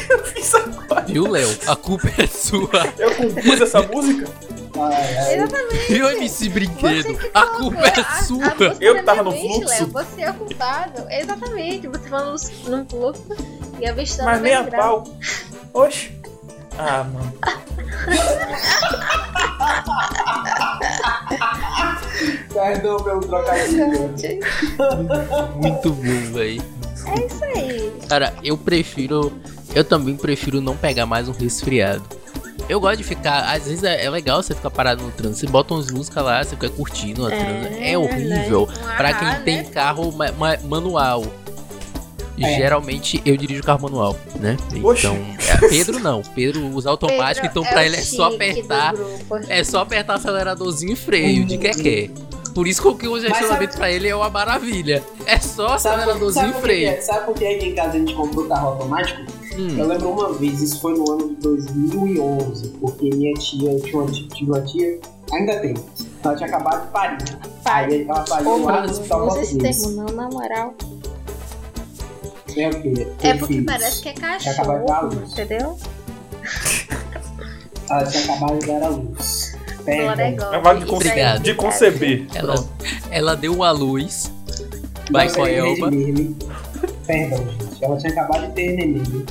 Eu 0.09 0.23
fiz 0.25 0.53
agora. 0.55 1.01
Viu, 1.07 1.27
Léo? 1.29 1.49
A 1.67 1.75
culpa 1.75 2.09
é 2.17 2.27
sua. 2.27 2.69
Eu 2.97 3.13
compus 3.15 3.61
essa 3.61 3.81
música? 3.81 4.27
Ai, 4.79 5.17
ai. 5.17 5.35
Exatamente. 5.35 5.93
Viu, 5.93 6.09
MC 6.11 6.49
Brinquedo? 6.49 7.19
A 7.33 7.41
culpa 7.47 7.79
é 7.81 7.99
a- 7.99 8.01
a 8.01 8.23
sua. 8.23 8.37
música 8.37 8.77
Eu 8.79 9.03
tava 9.03 9.23
no 9.23 9.31
mente, 9.31 9.47
fluxo. 9.61 9.69
Léo, 9.69 9.87
você 9.87 10.21
é 10.23 10.31
o 10.31 10.33
culpado. 10.35 11.05
Exatamente, 11.09 11.87
você 11.87 12.09
falando 12.09 12.39
no 12.69 12.85
fluxo 12.89 13.23
e 13.79 13.87
avistando 13.87 14.25
Mas 14.29 14.39
a 14.39 14.41
nem 14.41 14.53
a 14.55 14.63
pau. 14.63 15.03
Oxi! 15.73 16.11
Ah, 16.77 17.03
mano. 17.03 17.33
Perdão 22.53 22.97
pelo 22.97 23.19
trocadilho. 23.21 24.09
Muito 25.55 25.91
bom, 25.91 26.33
véi. 26.33 26.61
É 27.07 27.25
isso 27.25 27.43
aí. 27.43 27.93
Cara, 28.07 28.33
eu 28.43 28.57
prefiro. 28.57 29.33
Eu 29.75 29.83
também 29.83 30.15
prefiro 30.15 30.61
não 30.61 30.75
pegar 30.77 31.05
mais 31.05 31.27
um 31.27 31.31
resfriado. 31.31 32.03
Eu 32.69 32.79
gosto 32.79 32.97
de 32.97 33.03
ficar. 33.03 33.51
Às 33.53 33.65
vezes 33.65 33.83
é, 33.83 34.05
é 34.05 34.09
legal 34.09 34.41
você 34.41 34.53
ficar 34.55 34.69
parado 34.69 35.03
no 35.03 35.11
trânsito. 35.11 35.41
Você 35.45 35.51
bota 35.51 35.73
umas 35.73 35.89
músicas 35.91 36.23
lá, 36.23 36.43
você 36.43 36.51
fica 36.51 36.69
curtindo 36.69 37.25
a 37.25 37.29
trânsito. 37.29 37.77
É 37.81 37.97
horrível. 37.97 38.67
né? 38.67 38.93
Pra 38.95 39.13
quem 39.13 39.43
tem 39.43 39.57
né? 39.57 39.63
carro 39.65 40.11
ma- 40.11 40.31
ma- 40.31 40.57
manual. 40.63 41.23
É. 42.39 42.55
Geralmente 42.55 43.21
eu 43.25 43.37
dirijo 43.37 43.61
carro 43.61 43.83
manual, 43.83 44.17
né? 44.39 44.57
Oxi. 44.83 45.05
Então, 45.05 45.15
é, 45.47 45.69
Pedro 45.69 45.99
não. 45.99 46.21
Pedro 46.23 46.65
usa 46.67 46.89
automático, 46.89 47.45
Pedro 47.47 47.61
então 47.61 47.63
pra 47.71 47.81
o 47.81 47.85
ele 47.85 47.95
é 47.95 48.01
só 48.01 48.33
apertar. 48.33 48.93
grupo. 48.93 49.39
É 49.47 49.63
só 49.63 49.79
apertar 49.81 50.15
aceleradorzinho 50.15 50.93
e 50.93 50.95
freio 50.95 51.45
de 51.45 51.57
que 51.59 51.69
quer. 51.71 52.09
Por 52.53 52.67
isso 52.67 52.95
que 52.95 53.07
o 53.07 53.19
gestionamento 53.19 53.71
sabe- 53.71 53.77
pra 53.77 53.91
ele 53.91 54.07
é 54.07 54.15
uma 54.15 54.29
maravilha. 54.29 55.03
É 55.25 55.39
só 55.39 55.67
aceleradorzinho 55.73 56.31
sabe 56.33 56.49
e 56.49 56.51
por 56.53 56.55
que 56.61 56.61
freio. 56.67 56.89
é? 56.89 57.01
Sabe 57.01 57.25
por 57.25 57.35
que 57.35 57.45
aqui 57.45 57.65
em 57.69 57.75
casa 57.75 57.89
a 57.89 57.99
gente 57.99 58.13
comprou 58.13 58.45
carro 58.47 58.67
automático? 58.69 59.21
Hum. 59.55 59.75
Eu 59.77 59.87
lembro 59.87 60.09
uma 60.09 60.33
vez, 60.33 60.61
isso 60.61 60.79
foi 60.81 60.93
no 60.97 61.11
ano 61.11 61.29
de 61.29 61.35
2011, 61.41 62.69
porque 62.79 63.09
minha 63.15 63.33
tia, 63.35 63.71
eu 63.71 63.79
tinha 63.81 63.97
uma 64.01 64.11
tia, 64.11 64.27
uma 64.47 64.61
tia, 64.61 64.99
ainda 65.31 65.59
tem, 65.59 65.73
ela 66.23 66.35
tinha 66.35 66.47
acabado 66.49 66.85
de 66.85 66.91
parir. 66.91 67.37
Aí 67.65 68.05
ela 68.07 68.21
pariu 68.21 68.49
Ô, 68.49 68.57
lá 68.65 68.81
no 68.81 68.89
hospital 68.91 69.19
não 69.19 69.27
usa 69.27 69.41
esse 69.41 69.57
termo 69.57 69.87
não, 69.91 70.05
na 70.05 70.29
moral. 70.29 70.73
É 72.55 72.67
o 72.69 72.81
quê? 72.81 73.07
É 73.23 73.33
porque 73.33 73.53
filhos. 73.53 73.65
parece 73.65 74.01
que 74.01 74.09
é 74.09 74.11
acabar 74.11 74.79
de 74.79 74.85
dar 74.85 74.93
cachorro, 75.01 75.13
luz. 75.19 75.31
entendeu? 75.33 75.77
Ela 77.89 78.03
tinha 78.05 78.23
acabado 78.23 78.59
de 78.59 78.67
dar 78.67 78.83
a 78.83 78.89
luz. 78.89 79.42
É 79.85 80.59
vaga 80.59 80.79
de, 80.79 80.85
conce- 80.85 81.07
Obrigado. 81.07 81.43
de 81.43 81.53
conceber. 81.55 82.27
Ela, 82.33 82.53
Pronto. 82.53 82.69
ela 83.11 83.35
deu 83.35 83.63
a 83.63 83.71
luz. 83.71 84.31
Vai, 85.11 85.29
sei 85.29 85.41
Coelba. 85.41 85.89
redimir-me. 85.89 86.35
Perdão, 87.05 87.37
gente. 87.49 87.83
Ela 87.83 87.97
tinha 87.97 88.11
acabado 88.13 88.47
de 88.47 88.53
ter 88.53 88.73
neném. 88.73 89.25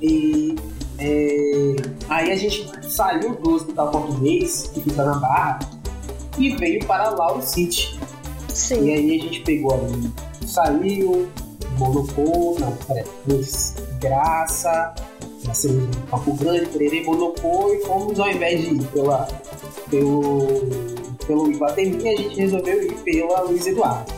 E 0.00 0.56
é, 0.98 1.76
aí 2.08 2.30
a 2.32 2.36
gente 2.36 2.66
saiu 2.88 3.34
do 3.34 3.54
hospital 3.56 3.90
português, 3.90 4.70
que 4.72 4.80
fica 4.80 5.04
na 5.04 5.14
Barra, 5.14 5.58
e 6.38 6.56
veio 6.56 6.84
para 6.86 7.10
Lauro 7.10 7.42
City. 7.42 7.98
E 8.48 8.56
Sim. 8.56 8.92
aí 8.92 9.18
a 9.20 9.22
gente 9.24 9.40
pegou 9.40 9.74
ali, 9.74 10.10
saiu, 10.46 11.28
Monopol, 11.78 12.56
não, 12.58 12.72
peraí, 12.72 13.04
Luz, 13.28 13.74
Graça, 14.00 14.94
assim, 15.50 15.88
Papo 16.10 16.34
Grande, 16.34 16.66
Pererê, 16.66 17.04
Monopol, 17.04 17.74
e 17.74 17.84
fomos 17.84 18.18
ao 18.18 18.30
invés 18.30 18.60
de 18.60 18.74
ir 18.74 18.84
pela, 18.88 19.28
pelo, 19.90 20.44
pelo 21.26 21.50
Iguatemi, 21.50 22.08
a 22.08 22.16
gente 22.16 22.38
resolveu 22.38 22.82
ir 22.82 22.94
pela 23.04 23.42
Luiz 23.42 23.66
Eduardo. 23.66 24.12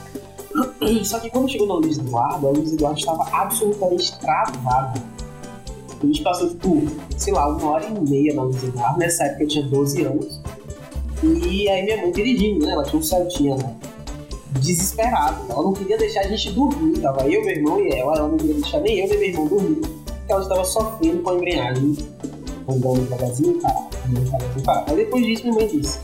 Só 1.04 1.20
que 1.20 1.30
quando 1.30 1.48
chegou 1.48 1.66
na 1.66 1.74
Luiz 1.74 1.98
Eduardo, 1.98 2.48
a 2.48 2.50
Luiz 2.50 2.72
Eduardo 2.72 2.98
estava 2.98 3.28
absolutamente 3.32 4.18
travada. 4.18 5.02
A 6.02 6.06
gente 6.06 6.22
passou, 6.22 6.48
tipo, 6.48 6.82
sei 7.16 7.32
lá, 7.32 7.48
uma 7.48 7.70
hora 7.72 7.86
e 7.86 8.10
meia 8.10 8.34
na 8.34 8.42
Luiz 8.42 8.62
Eduardo, 8.62 8.98
nessa 8.98 9.24
época 9.24 9.44
eu 9.44 9.48
tinha 9.48 9.66
12 9.66 10.02
anos. 10.02 10.40
E 11.22 11.68
aí 11.68 11.84
minha 11.84 11.98
mãe 11.98 12.12
dirigindo, 12.12 12.64
né? 12.64 12.72
Ela 12.72 12.82
tinha 12.84 12.98
um 12.98 13.02
Celtinha, 13.02 13.56
né? 13.56 13.76
Ela 15.48 15.62
não 15.62 15.72
queria 15.74 15.98
deixar 15.98 16.20
a 16.20 16.28
gente 16.28 16.50
dormir. 16.52 16.98
Tava 17.00 17.28
eu, 17.28 17.44
meu 17.44 17.54
irmão 17.54 17.80
e 17.80 17.90
ela. 17.90 18.16
Ela 18.16 18.28
não 18.28 18.38
queria 18.38 18.54
deixar 18.54 18.80
nem 18.80 18.98
eu 19.00 19.08
nem 19.08 19.18
meu 19.18 19.28
irmão 19.28 19.46
dormir. 19.46 19.99
Porque 20.30 20.32
ela 20.32 20.42
estava 20.42 20.64
sofrendo 20.64 21.22
com 21.24 21.30
a 21.30 21.34
embreagem. 21.34 21.96
Andando 22.68 23.00
devagarzinho. 23.00 23.58
Andando 23.58 24.24
devagarzinho, 24.24 24.64
parado. 24.64 24.90
Aí 24.90 24.96
depois 24.96 25.26
disso, 25.26 25.42
minha 25.42 25.54
mãe 25.56 25.66
disse: 25.66 25.98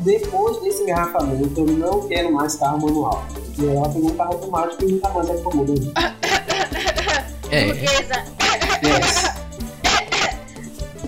Depois 0.00 0.60
desse 0.60 0.82
engarrafamento, 0.84 1.60
eu 1.60 1.66
não 1.66 2.06
quero 2.06 2.32
mais 2.32 2.54
carro 2.54 2.80
manual. 2.80 3.24
E 3.58 3.68
aí 3.68 3.76
ela 3.76 3.88
pegou 3.88 4.10
um 4.10 4.14
carro 4.14 4.32
automático 4.34 4.84
e 4.84 4.92
nunca 4.92 5.08
mais 5.08 5.26
da 5.26 5.34
gente. 5.34 5.92
É, 7.50 7.64
Burguesa. 7.66 8.24
Yes. 8.84 9.34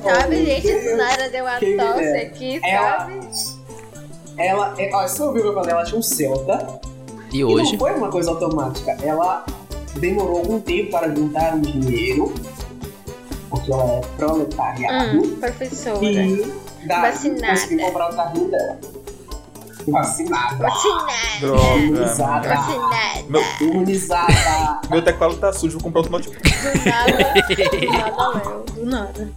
Sabe, 0.03 0.37
Oh, 0.37 0.45
gente, 0.45 0.63
Deus. 0.67 0.87
a 0.93 0.97
Nara 0.97 1.29
deu 1.31 1.45
uma 1.45 1.59
Quem 1.59 1.71
me 1.71 1.77
tosse 1.77 2.17
aqui, 2.17 2.61
Ela- 2.65 2.99
sabe? 2.99 3.21
Ela, 4.39 4.75
é, 4.79 4.91
ó, 4.95 5.03
você 5.09 5.23
ouviu 5.23 5.53
quando 5.53 5.69
ela 5.69 5.85
tinha 5.85 5.99
um 5.99 6.03
Celta 6.03 6.81
e 7.33 7.39
E 7.39 7.45
hoje. 7.45 7.73
não 7.73 7.79
foi 7.79 7.93
uma 7.95 8.09
coisa 8.11 8.31
automática. 8.31 8.97
Ela 9.03 9.45
demorou 9.99 10.39
algum 10.39 10.61
tempo 10.61 10.91
para 10.91 11.09
juntar 11.13 11.55
um 11.55 11.61
dinheiro, 11.61 12.33
porque 13.51 13.73
ela 13.73 13.85
é 13.85 14.01
proletariado, 14.17 15.19
Hum, 15.19 15.37
professora. 15.41 16.05
e 16.05 16.15
daí 16.15 16.53
Vacinada. 16.87 17.47
conseguiu 17.53 17.87
comprar 17.87 18.11
o 18.13 18.17
carrinho 18.17 18.51
dela. 18.51 18.79
Vacinada. 19.89 20.57
Vacinada. 20.57 21.13
Droga. 21.41 21.77
Imunizada. 21.79 22.49
Vacinada. 22.49 23.23
Meu, 23.29 23.43
Imunizada. 23.61 24.81
meu 24.91 25.03
teclado 25.03 25.37
tá 25.37 25.53
sujo, 25.53 25.79
vou 25.79 25.85
comprar 25.85 26.01
outro 26.01 26.13
notebook. 26.13 26.43
Do 26.43 26.85
nada. 26.89 27.13
Do 27.87 27.93
nada, 27.93 28.39
Léo. 28.49 28.65
Do 28.75 28.87
nada. 28.87 29.31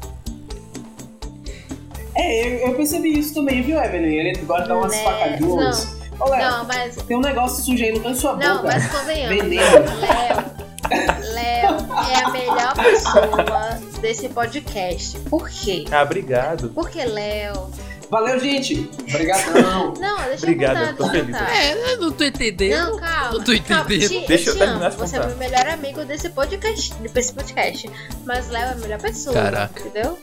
É, 2.15 2.47
eu, 2.65 2.69
eu 2.69 2.75
percebi 2.75 3.17
isso 3.17 3.33
também, 3.33 3.61
viu, 3.61 3.79
Evelyn? 3.79 4.13
Ele 4.15 4.35
gosta 4.41 4.63
de 4.63 4.69
dar 4.69 4.77
umas 4.77 4.91
Né? 4.91 5.03
facadinhas. 5.03 5.97
Ô, 6.19 6.25
Léo, 6.29 6.51
Não, 6.51 6.65
mas. 6.65 6.95
tem 6.97 7.15
um 7.17 7.21
negócio 7.21 7.63
sujo 7.63 7.83
aí, 7.83 7.93
não 7.93 8.01
tá 8.01 8.09
em 8.09 8.15
sua 8.15 8.35
Não, 8.35 8.57
boca. 8.57 8.67
mas 8.67 8.87
convenhamos. 8.91 9.37
Veneno. 9.41 9.71
Léo. 10.01 10.68
Léo 10.89 11.77
é 12.09 12.23
a 12.25 12.29
melhor 12.29 12.73
pessoa 12.75 13.79
desse 14.01 14.29
podcast. 14.29 15.19
Por 15.29 15.49
quê? 15.49 15.85
Ah, 15.91 16.03
obrigado. 16.03 16.69
Porque 16.69 17.03
Léo. 17.03 17.69
Valeu, 18.09 18.39
gente. 18.39 18.89
Obrigadão. 19.07 19.93
Não, 20.01 20.17
deixa 20.23 20.37
Obrigado, 20.37 20.77
eu 20.79 20.85
eu 20.87 20.95
tô 20.95 21.03
contar, 21.03 21.17
eu 21.17 21.25
feliz. 21.25 21.37
contar. 21.37 21.55
É, 21.55 21.93
eu 21.93 21.99
não 21.99 22.11
tô 22.11 22.23
entendendo. 22.23 22.77
Não, 22.91 22.99
calma. 22.99 23.31
Não 23.33 23.43
tô 23.43 23.53
entendendo. 23.53 23.67
Calma, 23.67 23.85
te- 23.99 24.27
Deixa 24.27 24.49
eu 24.49 24.53
te 24.53 24.59
terminar 24.59 24.87
amo. 24.87 24.97
Você 24.97 25.15
é 25.15 25.19
contar. 25.19 25.27
meu 25.29 25.37
melhor 25.37 25.67
amigo 25.67 26.05
desse 26.05 26.29
podcast, 26.29 26.93
desse 26.95 27.33
podcast. 27.33 27.91
Mas 28.25 28.49
Léo 28.49 28.63
é 28.63 28.71
a 28.71 28.75
melhor 28.75 28.99
pessoa. 28.99 29.35
Caraca. 29.35 29.79
Entendeu? 29.79 30.17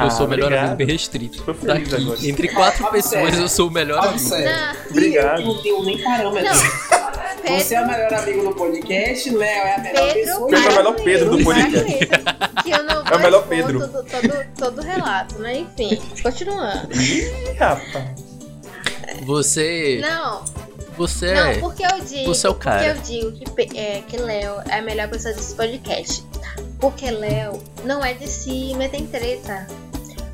Eu 0.00 0.10
sou 0.10 0.24
o 0.26 0.28
melhor 0.28 0.44
obrigado. 0.46 0.64
amigo 0.68 0.76
bem 0.76 0.86
restrito. 0.86 1.42
Tô 1.42 1.52
feliz 1.52 1.88
Daqui, 1.90 2.02
agora. 2.02 2.18
entre 2.26 2.48
quatro 2.48 2.86
pessoas, 2.90 3.36
eu 3.38 3.48
sou 3.48 3.68
o 3.68 3.70
melhor 3.70 3.98
Fala 3.98 4.12
amigo. 4.12 4.26
sério. 4.28 4.50
Não. 4.50 4.90
Obrigado. 4.90 5.40
Eu 5.40 5.46
não 5.48 5.62
tenho 5.62 5.82
nem 5.84 6.02
parâmetro. 6.02 6.44
Não. 6.44 6.98
Você 7.46 7.74
é 7.74 7.80
o 7.80 7.86
Pedro, 7.86 8.02
melhor 8.02 8.14
amigo 8.14 8.42
do 8.42 8.54
podcast, 8.54 9.30
Léo 9.30 9.66
é 9.66 9.74
a 9.74 9.78
melhor 9.78 10.12
Pedro, 10.12 10.14
pessoa. 10.14 10.48
Pedro 10.48 10.66
é 10.66 10.68
o 10.68 10.76
melhor 10.76 10.94
Pedro 11.04 11.30
do 11.36 11.44
podcast. 11.44 12.06
Que 12.62 12.70
eu 12.70 12.82
não 12.84 13.04
vou 13.04 13.12
É 13.12 13.16
o 13.16 13.20
melhor 13.20 13.46
Pedro. 13.48 13.80
Todo, 13.80 14.04
todo, 14.04 14.46
todo 14.58 14.82
relato, 14.82 15.38
né? 15.38 15.58
Enfim, 15.58 16.00
continuando. 16.22 16.92
Ih, 16.94 17.52
rapaz. 17.58 18.24
Você. 19.22 19.98
Não, 20.02 20.44
Você 20.96 21.32
não, 21.32 21.46
é. 21.46 21.58
porque 21.58 21.84
eu 21.84 22.00
digo. 22.04 22.34
Você 22.34 22.46
é 22.46 22.50
o 22.50 22.54
cara. 22.54 22.94
Porque 22.94 23.14
eu 23.14 23.20
digo 23.20 23.54
que, 23.56 23.78
é, 23.78 24.02
que 24.06 24.16
Léo 24.16 24.60
é 24.68 24.78
a 24.78 24.82
melhor 24.82 25.08
pessoa 25.08 25.32
desse 25.34 25.54
podcast. 25.54 26.24
Porque 26.80 27.10
Léo 27.10 27.62
não 27.84 28.04
é 28.04 28.14
de 28.14 28.28
si 28.28 28.74
meter 28.76 29.00
em 29.00 29.06
treta. 29.06 29.66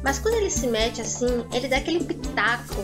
Mas 0.03 0.19
quando 0.19 0.35
ele 0.35 0.51
se 0.51 0.67
mete 0.67 1.01
assim, 1.01 1.45
ele 1.53 1.67
dá 1.69 1.79
aquele 1.79 2.05
pitaco 2.05 2.75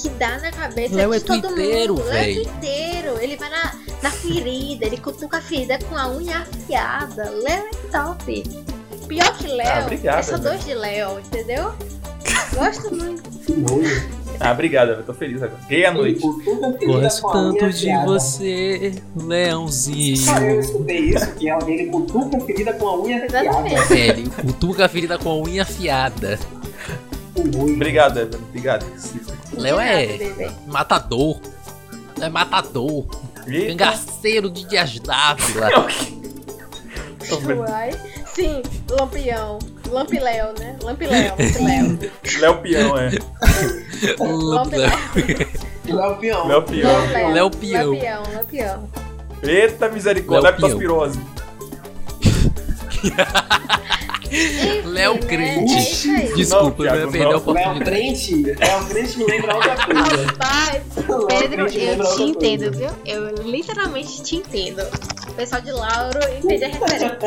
que 0.00 0.08
dá 0.10 0.38
na 0.38 0.50
cabeça 0.50 0.94
Léo 0.94 1.10
de 1.10 1.16
é 1.16 1.20
todo 1.20 1.42
tuiteiro, 1.48 1.94
mundo. 1.94 2.06
Léo 2.06 2.16
é 2.18 2.34
tuiteiro. 2.44 3.18
Ele 3.20 3.36
vai 3.36 3.50
na, 3.50 3.74
na 4.02 4.10
ferida, 4.10 4.86
ele 4.86 4.96
cutuca 4.96 5.38
a 5.38 5.40
ferida 5.40 5.78
com 5.88 5.96
a 5.96 6.08
unha 6.10 6.38
afiada. 6.38 7.30
Léo 7.30 7.64
é 7.66 7.70
top. 7.90 8.42
Pior 9.08 9.36
que 9.36 9.46
Léo, 9.48 9.66
Ah, 9.68 9.82
obrigado, 9.82 10.18
é 10.18 10.22
só 10.22 10.30
velho. 10.32 10.42
dois 10.44 10.64
de 10.64 10.74
Léo, 10.74 11.18
entendeu? 11.20 11.72
Gosto 12.54 12.94
muito. 12.94 13.30
Ah, 14.38 14.52
obrigado, 14.52 14.90
eu 14.92 15.02
tô 15.02 15.12
feliz 15.12 15.42
agora. 15.42 15.60
Gay 15.68 15.84
à 15.84 15.92
noite. 15.92 16.20
Gosto 16.86 17.28
a 17.28 17.32
tanto 17.32 17.70
de 17.70 17.90
afiada. 17.90 18.06
você, 18.06 18.94
Leãozinho. 19.16 20.16
Só 20.16 20.38
eu 20.38 20.60
escutei 20.60 20.98
isso, 21.10 21.30
que 21.34 21.48
ela 21.50 21.62
dele 21.62 21.86
cutuca 21.90 22.36
a 22.38 22.40
ferida 22.40 22.72
com 22.74 22.88
a 22.88 23.00
unha 23.02 23.24
afiada. 23.26 23.94
É, 23.94 23.98
ele 24.08 24.30
cutuca 24.30 24.84
a 24.86 24.88
ferida 24.88 25.18
com 25.18 25.28
a 25.30 25.36
unha 25.46 25.62
afiada. 25.62 26.38
Obrigado, 27.36 28.18
Evelyn. 28.20 28.42
Obrigado. 28.48 28.86
Léo 29.52 29.78
é 29.80 30.06
De 30.06 30.12
nada, 30.12 30.24
bebê. 30.34 30.50
matador. 30.66 31.40
É 32.20 32.28
matador. 32.28 33.06
Eita. 33.46 33.68
Cangaceiro 33.68 34.50
de 34.50 34.64
Dias 34.68 34.98
Dávila. 35.00 35.68
Vendo. 37.20 37.60
Uai. 37.60 37.90
Sim, 38.34 38.62
Lampião. 38.90 39.58
Lampiléu, 39.88 40.52
né? 40.58 40.76
Lampiléu, 40.82 41.34
Lampiléu. 41.38 42.10
Léo 42.40 42.58
Peão, 42.60 42.98
é. 42.98 43.10
Lampiléu. 44.18 44.90
Léo 45.86 46.16
Peão. 46.16 46.46
Léo 46.48 46.62
Peão. 46.62 47.32
Léo 47.32 47.50
Peão. 47.50 47.90
Lampião, 47.92 48.22
Lampião. 48.34 48.88
Eita 49.42 49.88
misericórdia, 49.88 50.50
Léo 50.50 50.56
Peão. 50.58 50.68
leptospirose. 50.68 51.20
Léo? 54.84 55.18
Crente. 55.18 56.08
É. 56.10 56.32
Desculpa, 56.34 56.84
Não, 56.84 56.94
eu 56.94 57.00
ia 57.00 57.08
perder 57.08 57.20
a 57.20 57.24
não. 57.24 57.30
Léo 57.30 57.38
oportunidade. 57.38 57.84
Crente, 57.84 58.42
Léo 58.44 58.84
Crente 58.88 59.18
me 59.18 59.24
lembra 59.26 59.54
outra 59.56 59.76
coisa. 59.86 60.26
Rapaz, 60.26 60.82
Léo 61.08 61.26
Pedro, 61.26 61.60
eu 61.62 61.66
te 62.16 62.22
entendo, 62.22 62.70
coisa. 62.72 62.78
viu? 62.78 62.90
Eu 63.04 63.34
literalmente 63.44 64.22
te 64.22 64.36
entendo. 64.36 64.82
O 65.28 65.32
pessoal 65.34 65.60
de 65.62 65.72
Lauro 65.72 66.18
entende 66.42 66.64
a 66.64 66.68
referência. 66.68 67.18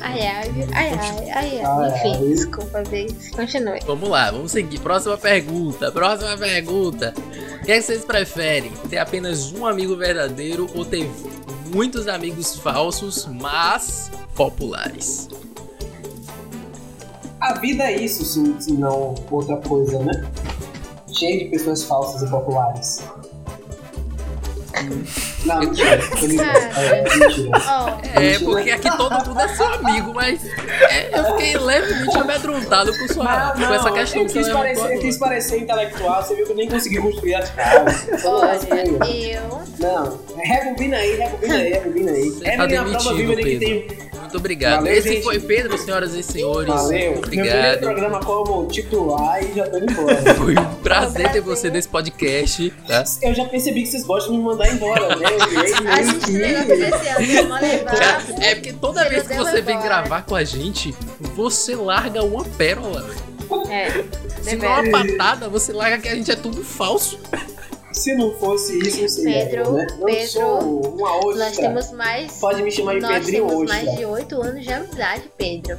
Ai, 0.00 0.26
ai, 0.26 0.50
viu? 0.50 0.66
ai, 0.72 0.90
ai, 0.92 1.30
ai, 1.32 1.88
Enfim, 1.88 2.14
ai. 2.14 2.28
desculpa, 2.34 2.82
vez. 2.84 3.30
Continue. 3.30 3.78
Vamos 3.86 4.08
lá, 4.08 4.30
vamos 4.30 4.50
seguir. 4.52 4.78
Próxima 4.80 5.16
pergunta. 5.16 5.90
Próxima 5.92 6.36
pergunta. 6.36 7.14
O 7.60 7.64
que, 7.64 7.72
é 7.72 7.76
que 7.76 7.82
vocês 7.82 8.04
preferem? 8.04 8.72
Ter 8.90 8.98
apenas 8.98 9.52
um 9.52 9.66
amigo 9.66 9.96
verdadeiro 9.96 10.68
ou 10.74 10.84
ter 10.84 11.08
muitos 11.72 12.06
amigos 12.06 12.56
falsos, 12.56 13.26
mas 13.26 14.10
populares? 14.34 15.28
A 17.40 17.54
vida 17.54 17.84
é 17.84 17.96
isso, 17.96 18.24
se, 18.24 18.72
não 18.72 19.14
outra 19.30 19.56
coisa, 19.56 19.98
né? 19.98 20.30
Cheio 21.08 21.44
de 21.44 21.50
pessoas 21.50 21.82
falsas 21.84 22.22
e 22.22 22.30
populares. 22.30 23.02
Não, 25.44 25.60
mentira. 25.60 25.98
tô 26.08 26.26
brincando. 26.26 26.50
É, 26.50 27.02
mentira. 27.02 27.50
É, 28.14 28.38
porque 28.38 28.70
aqui 28.70 28.96
todo 28.96 29.26
mundo 29.26 29.40
é 29.40 29.48
seu 29.48 29.66
amigo, 29.66 30.14
mas 30.14 30.40
é, 30.90 31.18
eu 31.18 31.24
fiquei 31.32 31.58
levemente 31.58 32.18
amedrontado 32.18 32.98
com, 32.98 33.08
sua, 33.08 33.54
Não, 33.54 33.66
com 33.66 33.74
essa 33.74 33.92
questão 33.92 34.22
eu 34.22 34.26
que 34.26 34.32
quis, 34.32 34.46
levantou 34.46 34.74
parecer, 34.74 34.94
eu 34.94 35.00
quis 35.00 35.16
parecer 35.18 35.58
intelectual, 35.58 36.22
você 36.22 36.34
viu 36.34 36.46
que 36.46 36.52
eu 36.52 36.56
nem 36.56 36.68
consegui 36.68 36.98
construir 36.98 37.34
as. 37.34 37.52
Só 38.20 38.40
olha, 38.40 38.58
eu. 39.08 39.62
Não, 39.78 40.20
rebobina 40.38 40.96
aí, 40.96 41.16
rebobina 41.16 41.54
aí, 41.54 41.72
rebobina 41.72 42.12
aí. 42.12 42.30
Você 42.30 42.44
tá 42.44 42.50
é 42.50 42.54
a 42.54 42.56
prova 42.56 42.74
demitido, 42.84 43.16
viva 43.16 43.36
de 43.36 43.42
que 43.42 43.58
tem. 43.58 44.11
Muito 44.32 44.38
obrigado. 44.38 44.76
Valeu, 44.80 44.92
Esse 44.94 45.08
gente. 45.08 45.24
foi 45.24 45.38
Pedro, 45.38 45.76
senhoras 45.76 46.14
e 46.14 46.22
senhores. 46.22 46.72
Valeu. 46.72 46.98
Muito 47.12 47.12
Meu 47.12 47.20
primeiro 47.20 47.58
obrigado. 47.58 47.80
programa 47.80 48.20
como 48.20 48.66
titular 48.68 49.44
e 49.44 49.52
já 49.54 49.66
tô 49.68 49.76
indo 49.76 49.92
embora. 49.92 50.22
Foi 50.34 50.54
um 50.58 50.74
prazer 50.76 51.32
ter 51.32 51.40
você 51.42 51.68
nesse 51.70 51.88
podcast, 51.88 52.70
tá? 52.86 53.04
Eu 53.20 53.34
já 53.34 53.44
percebi 53.44 53.82
que 53.82 53.88
vocês 53.88 54.04
gostam 54.04 54.32
de 54.32 54.38
me 54.38 54.44
mandar 54.44 54.72
embora, 54.72 55.16
né? 55.16 55.26
Eu 55.30 55.46
virei 56.26 56.56
A 56.56 56.62
gente. 56.62 57.84
Cara, 57.84 58.22
é 58.40 58.54
porque 58.54 58.72
toda 58.72 59.02
Você 59.04 59.10
vez 59.10 59.26
que 59.28 59.34
você 59.34 59.60
vem 59.60 59.78
gravar 59.80 60.22
com 60.22 60.34
a 60.34 60.44
gente, 60.44 60.94
você 61.20 61.74
larga 61.74 62.22
uma 62.22 62.44
pérola. 62.44 63.04
É, 63.68 63.90
Se 64.40 64.56
não 64.56 64.76
deveras. 64.76 64.88
uma 64.88 65.16
patada, 65.18 65.48
você 65.48 65.72
larga 65.74 65.98
que 65.98 66.08
a 66.08 66.14
gente 66.14 66.30
é 66.30 66.36
tudo 66.36 66.64
falso. 66.64 67.18
Se 67.92 68.14
não 68.14 68.32
fosse 68.34 68.78
isso, 68.78 69.02
não 69.02 69.08
seria. 69.08 69.46
Pedro, 69.46 69.72
né? 69.72 69.86
Eu 70.00 70.04
Pedro, 70.06 70.26
sou 70.28 70.94
uma 70.96 71.16
ostra. 71.18 71.44
Nós 71.44 71.56
temos 71.56 71.90
mais. 71.92 72.32
Pode 72.40 72.62
me 72.62 72.70
chamar 72.70 72.94
de 72.94 73.00
Nós 73.00 73.12
Pedrinho 73.18 73.46
temos 73.46 73.62
Ostra. 73.70 73.84
mais 73.84 73.96
de 73.98 74.04
8 74.04 74.42
anos 74.42 74.64
de 74.64 74.72
amizade, 74.72 75.30
Pedro. 75.36 75.78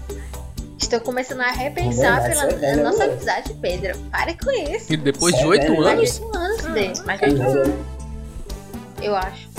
Estou 0.80 1.00
começando 1.00 1.42
a 1.42 1.52
repensar 1.52 2.24
É 2.26 2.28
verdade, 2.28 2.50
pela 2.56 2.60
você 2.60 2.66
é 2.66 2.76
nossa 2.84 3.08
né? 3.08 3.14
amizade, 3.14 3.54
Pedro. 3.62 3.98
Pare 4.12 4.38
com 4.38 4.52
isso. 4.52 4.94
E 4.94 4.98
depois 4.98 5.34
de 5.34 5.42
Sério? 5.42 5.52
oito 5.52 5.82
Mais 5.82 5.96
Mais 5.96 6.12
de 6.12 6.22
anos, 6.22 6.22
8 6.22 6.38
anos, 6.38 6.74
Deus. 6.74 7.00
Mais 7.06 7.20
de 7.20 7.26
É, 7.26 7.30
8 7.30 7.42
anos. 7.42 7.76
Eu 9.02 9.16
acho. 9.16 9.50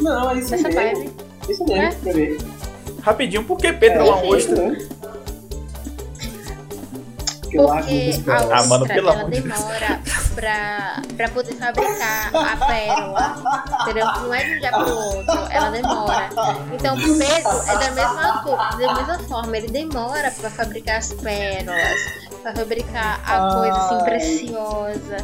Não, 0.00 0.30
é 0.30 0.38
isso 0.38 0.50
Nessa 0.50 0.68
mesmo. 0.68 0.80
vibe. 0.98 1.12
Isso 1.48 1.64
mesmo, 1.64 2.10
É? 2.10 3.00
Rapidinho, 3.02 3.44
por 3.44 3.56
que 3.58 3.72
Pedro 3.72 4.00
é 4.00 4.02
uma 4.04 4.24
ostra? 4.24 4.76
Que 7.50 7.58
eu 7.58 7.72
acho 7.72 7.88
Porque 7.88 7.94
muito 7.94 8.30
a 8.30 8.36
especial. 8.36 8.52
Ah, 8.52 8.66
mano, 8.66 8.82
ostra, 8.84 8.94
pelo 8.94 9.08
ela 9.10 9.24
demora 9.24 10.00
pra, 10.34 11.02
pra 11.16 11.28
poder 11.30 11.54
fabricar 11.54 12.30
a 12.32 12.66
pérola. 12.66 13.42
Entendeu? 13.82 14.06
Não 14.06 14.34
é 14.34 14.44
de 14.44 14.54
um 14.54 14.60
dia 14.60 14.70
pro 14.70 14.96
outro, 14.96 15.46
ela 15.50 15.70
demora. 15.70 16.30
Então 16.72 16.94
o 16.94 17.00
Pedro 17.00 17.62
é 17.66 17.78
da 17.78 17.90
mesma, 17.90 18.78
da 18.78 18.94
mesma 18.94 19.18
forma, 19.28 19.56
ele 19.56 19.68
demora 19.68 20.30
pra 20.30 20.48
fabricar 20.50 20.98
as 20.98 21.12
pérolas, 21.12 21.98
pra 22.42 22.54
fabricar 22.54 23.20
a 23.24 23.54
coisa 23.54 23.78
assim 23.78 24.04
preciosa. 24.04 25.16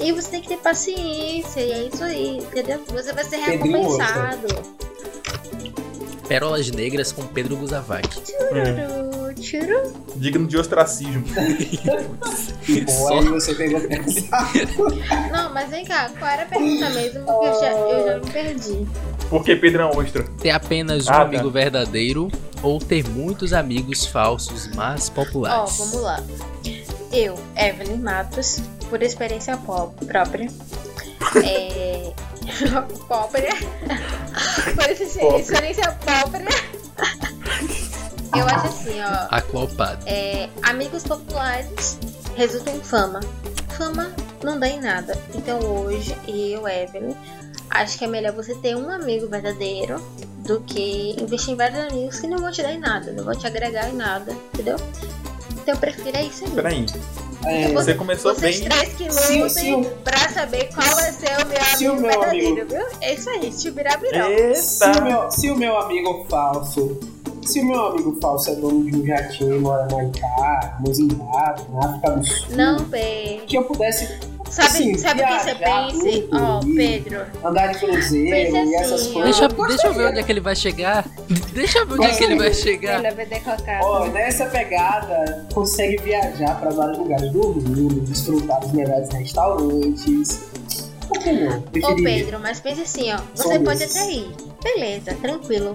E 0.00 0.12
você 0.12 0.30
tem 0.30 0.40
que 0.40 0.48
ter 0.48 0.58
paciência, 0.58 1.60
e 1.60 1.72
é 1.72 1.82
isso 1.88 2.02
aí, 2.02 2.38
entendeu? 2.38 2.82
Você 2.88 3.12
vai 3.12 3.24
ser 3.24 3.36
recompensado. 3.36 4.48
pérolas 6.26 6.70
negras 6.70 7.12
com 7.12 7.26
Pedro 7.26 7.56
Guzavac. 7.56 8.08
Churu, 8.08 9.13
churu. 9.42 9.92
Digno 10.16 10.46
de 10.46 10.56
ostracismo. 10.58 11.24
Pô, 12.86 13.08
aí 13.14 13.28
você 13.28 13.54
pegou. 13.54 13.80
Não, 15.32 15.52
mas 15.52 15.68
vem 15.70 15.84
cá, 15.84 16.10
qual 16.18 16.30
era 16.30 16.42
a 16.42 16.46
pergunta 16.46 16.90
mesmo? 16.90 17.24
Porque 17.24 17.46
eu 17.46 17.60
já, 17.60 17.70
eu 17.72 18.04
já 18.06 18.18
me 18.18 18.30
perdi. 18.30 18.86
Por 19.28 19.44
que 19.44 19.56
Pedro 19.56 19.82
é 19.82 19.84
uma 19.86 19.96
ostra? 20.02 20.24
Ter 20.40 20.50
apenas 20.50 21.06
um 21.06 21.10
Ah, 21.10 21.14
tá. 21.16 21.22
amigo 21.22 21.50
verdadeiro 21.50 22.30
ou 22.62 22.78
ter 22.78 23.06
muitos 23.08 23.52
amigos 23.52 24.06
falsos, 24.06 24.68
mas 24.74 25.08
Ó, 25.10 25.12
populares. 25.24 25.76
vamos 25.78 26.00
lá. 26.02 26.22
Eu, 27.12 27.38
Evelyn 27.56 27.98
Matos, 27.98 28.60
por 28.90 29.02
experiência 29.02 29.56
própria. 29.56 30.48
é. 31.44 32.12
própria. 33.08 33.54
por 34.74 35.38
experiência 35.40 35.92
própria. 35.92 36.46
Eu 38.36 38.46
acho 38.46 38.66
assim, 38.66 39.00
ó. 39.00 39.26
Aclopado. 39.30 40.02
é, 40.06 40.48
amigos 40.62 41.02
populares 41.04 41.98
resultam 42.36 42.74
em 42.76 42.80
fama. 42.80 43.20
Fama 43.76 44.12
não 44.42 44.58
dá 44.58 44.68
em 44.68 44.80
nada. 44.80 45.16
Então 45.34 45.58
hoje, 45.60 46.16
eu, 46.28 46.66
Evelyn, 46.68 47.14
acho 47.70 47.98
que 47.98 48.04
é 48.04 48.08
melhor 48.08 48.32
você 48.32 48.54
ter 48.56 48.76
um 48.76 48.88
amigo 48.90 49.26
verdadeiro 49.28 50.00
do 50.46 50.60
que 50.60 51.16
investir 51.20 51.54
em 51.54 51.56
vários 51.56 51.78
amigos 51.90 52.20
que 52.20 52.26
não 52.26 52.38
vão 52.38 52.50
te 52.52 52.62
dar 52.62 52.72
em 52.72 52.78
nada, 52.78 53.10
não 53.12 53.24
vão 53.24 53.34
te 53.34 53.46
agregar 53.46 53.88
em 53.88 53.94
nada, 53.94 54.32
entendeu? 54.52 54.76
Então 55.52 55.74
eu 55.74 55.76
prefiro 55.78 56.16
é 56.16 56.22
isso 56.24 56.44
aí. 56.44 56.50
Peraí, 56.50 56.86
É, 57.46 57.66
Você- 57.68 57.72
você 57.74 57.94
começou 57.94 58.34
Vocês 58.34 58.60
bem. 58.60 58.68
três 58.70 58.94
que 58.94 59.04
lutem 59.04 59.48
se 59.50 59.72
o- 59.74 59.84
pra 60.02 60.28
saber 60.30 60.68
qual 60.74 60.86
vai 60.94 61.12
ser 61.12 61.42
o 61.42 61.46
meu 61.46 61.64
Se 61.76 61.86
o 61.86 61.90
amigo 61.92 62.06
meu 62.06 62.20
verdadeiro, 62.20 62.68
viu? 62.68 62.86
É 63.02 63.14
isso 63.14 63.28
aí, 63.30 63.50
te 63.50 63.70
virar 63.70 63.98
virão. 63.98 64.28
se, 64.56 64.84
o 64.84 65.02
meu, 65.04 65.30
se 65.30 65.50
o 65.50 65.56
meu 65.56 65.78
amigo 65.78 66.26
falso. 66.30 66.98
Se 67.46 67.60
o 67.60 67.64
meu 67.66 67.86
amigo 67.86 68.18
falso 68.20 68.50
é 68.50 68.54
dono 68.56 68.84
de 68.90 68.96
um 68.96 69.06
jatinho 69.06 69.56
e 69.56 69.60
mora 69.60 69.86
na 69.90 70.04
Itália, 70.04 70.74
no 70.84 70.94
Zimbábue, 70.94 71.62
na 71.72 71.86
África 71.86 72.10
do 72.12 72.26
Sul, 72.26 72.46
Não, 72.56 72.84
Pedro. 72.84 73.46
que 73.46 73.58
eu 73.58 73.64
pudesse 73.64 74.18
Sabe, 74.50 74.68
Assim, 74.68 74.98
sabe 74.98 75.22
o 75.22 75.26
que 75.26 75.32
você 75.32 75.54
tudo 76.20 76.30
Ó, 76.40 76.60
e- 76.64 76.74
Pedro. 76.76 77.26
andar 77.44 77.66
de 77.72 77.78
cruzeiro 77.78 78.30
Pensa 78.52 78.56
e 78.58 78.74
essas 78.76 79.00
assim, 79.00 79.12
coisas. 79.14 79.38
Deixa, 79.40 79.44
eu 79.56 79.66
deixa 79.66 79.86
eu 79.88 79.94
ver 79.94 80.06
onde 80.10 80.18
é 80.20 80.22
que 80.22 80.30
ele 80.32 80.40
vai 80.40 80.54
chegar. 80.54 81.04
Deixa 81.52 81.78
eu 81.80 81.86
ver 81.86 81.94
onde 81.94 82.04
é 82.06 82.14
que 82.14 82.24
ele 82.24 82.36
vai 82.36 82.54
chegar. 82.54 83.02
Ó, 83.82 84.06
nessa 84.08 84.46
pegada, 84.46 85.46
consegue 85.52 85.96
viajar 86.02 86.60
pra 86.60 86.70
vários 86.70 86.98
lugares 86.98 87.32
do 87.32 87.48
mundo, 87.48 88.00
desfrutar 88.02 88.60
dos 88.60 88.70
melhores 88.72 89.08
restaurantes. 89.08 90.44
Por 91.08 91.18
que 91.18 91.32
não? 91.32 91.58
Ô. 91.58 91.96
Pedro, 92.04 92.38
mas 92.40 92.60
pense 92.60 92.82
assim, 92.82 93.12
ó. 93.12 93.18
Só 93.34 93.44
Você 93.48 93.58
pode 93.58 93.82
isso. 93.82 93.98
até 93.98 94.10
ir. 94.12 94.30
Beleza, 94.62 95.14
tranquilo. 95.20 95.74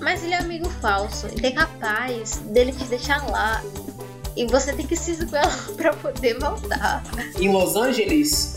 Mas 0.00 0.22
ele 0.22 0.34
é 0.34 0.38
amigo 0.38 0.68
falso. 0.80 1.26
Ele 1.26 1.46
é 1.46 1.50
capaz 1.52 2.36
dele 2.46 2.72
te 2.72 2.84
deixar 2.84 3.28
lá. 3.30 3.62
E 4.36 4.46
você 4.46 4.72
tem 4.72 4.86
que 4.86 4.96
se 4.96 5.12
esgoelar 5.12 5.68
pra 5.76 5.92
poder 5.94 6.38
voltar. 6.38 7.02
Em 7.38 7.50
Los 7.50 7.74
Angeles, 7.76 8.56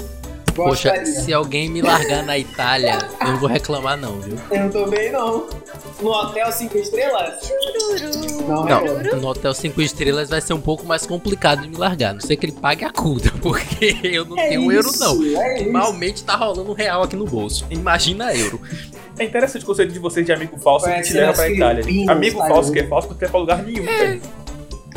Poxa, 0.65 1.05
se 1.05 1.33
alguém 1.33 1.69
me 1.69 1.81
largar 1.81 2.23
na 2.23 2.37
Itália, 2.37 2.97
eu 3.21 3.27
não 3.27 3.39
vou 3.39 3.49
reclamar 3.49 3.97
não, 3.97 4.19
viu? 4.19 4.37
Eu 4.51 4.69
também 4.69 5.11
não. 5.11 5.47
No 6.01 6.11
hotel 6.11 6.51
5 6.51 6.77
estrelas? 6.77 7.51
Não, 8.47 8.65
Não, 8.65 9.21
no 9.21 9.27
Hotel 9.27 9.53
5 9.53 9.81
Estrelas 9.81 10.29
vai 10.29 10.39
ser 10.41 10.53
um 10.53 10.61
pouco 10.61 10.85
mais 10.85 11.05
complicado 11.05 11.61
de 11.61 11.67
me 11.67 11.75
largar. 11.75 12.11
A 12.11 12.13
Não 12.13 12.21
sei 12.21 12.37
que 12.37 12.45
ele 12.45 12.53
pague 12.53 12.85
a 12.85 12.89
conta, 12.91 13.31
porque 13.41 13.97
eu 14.03 14.25
não 14.25 14.37
É 14.37 14.49
tenho 14.49 14.61
um 14.61 14.71
euro 14.71 14.89
isso, 14.89 14.99
não. 14.99 15.41
É 15.41 15.61
isso. 15.61 15.71
Malmente 15.71 16.23
tá 16.23 16.35
rolando 16.35 16.71
um 16.71 16.73
real 16.73 17.03
aqui 17.03 17.15
no 17.15 17.25
bolso. 17.25 17.65
Imagina 17.69 18.33
euro. 18.33 18.61
É 19.17 19.25
interessante 19.25 19.63
o 19.63 19.65
conceito 19.65 19.91
de 19.91 19.99
vocês 19.99 20.25
de 20.25 20.31
amigo 20.31 20.57
falso 20.57 20.85
que 20.85 20.91
Parece 20.91 21.11
te 21.11 21.15
leva 21.15 21.27
nas 21.27 21.35
pra 21.37 21.49
Itália. 21.49 22.11
Amigo 22.11 22.39
falso 22.39 22.71
que 22.71 22.79
é 22.79 22.87
falso 22.87 23.09
não 23.09 23.15
tem 23.15 23.29
pra 23.29 23.39
lugar 23.39 23.63
nenhum, 23.63 23.83
velho. 23.83 24.21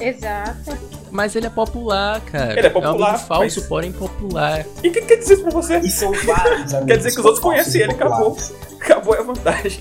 Exato. 0.09 0.77
Mas 1.11 1.37
ele 1.37 1.47
é 1.47 1.51
popular, 1.51 2.21
cara. 2.23 2.59
Ele 2.59 2.67
é 2.67 2.71
popular, 2.71 2.95
um 2.99 3.05
amigo 3.05 3.19
falso, 3.27 3.61
mas- 3.61 3.69
porém 3.69 3.93
popular. 3.93 4.65
E 4.83 4.89
o 4.89 4.93
que 4.93 5.03
quer 5.03 5.17
dizer 5.17 5.35
isso 5.35 5.43
pra 5.43 5.53
você? 5.53 5.79
E 5.79 5.91
são 5.91 6.11
vários 6.13 6.73
amigos 6.75 6.87
Quer 6.87 6.97
dizer 6.97 7.11
que 7.13 7.19
os 7.21 7.25
outros 7.27 7.43
conhecem 7.43 7.83
ele, 7.83 7.93
acabou. 7.93 8.37
Acabou 8.81 9.15
a 9.15 9.23
vantagem. 9.23 9.81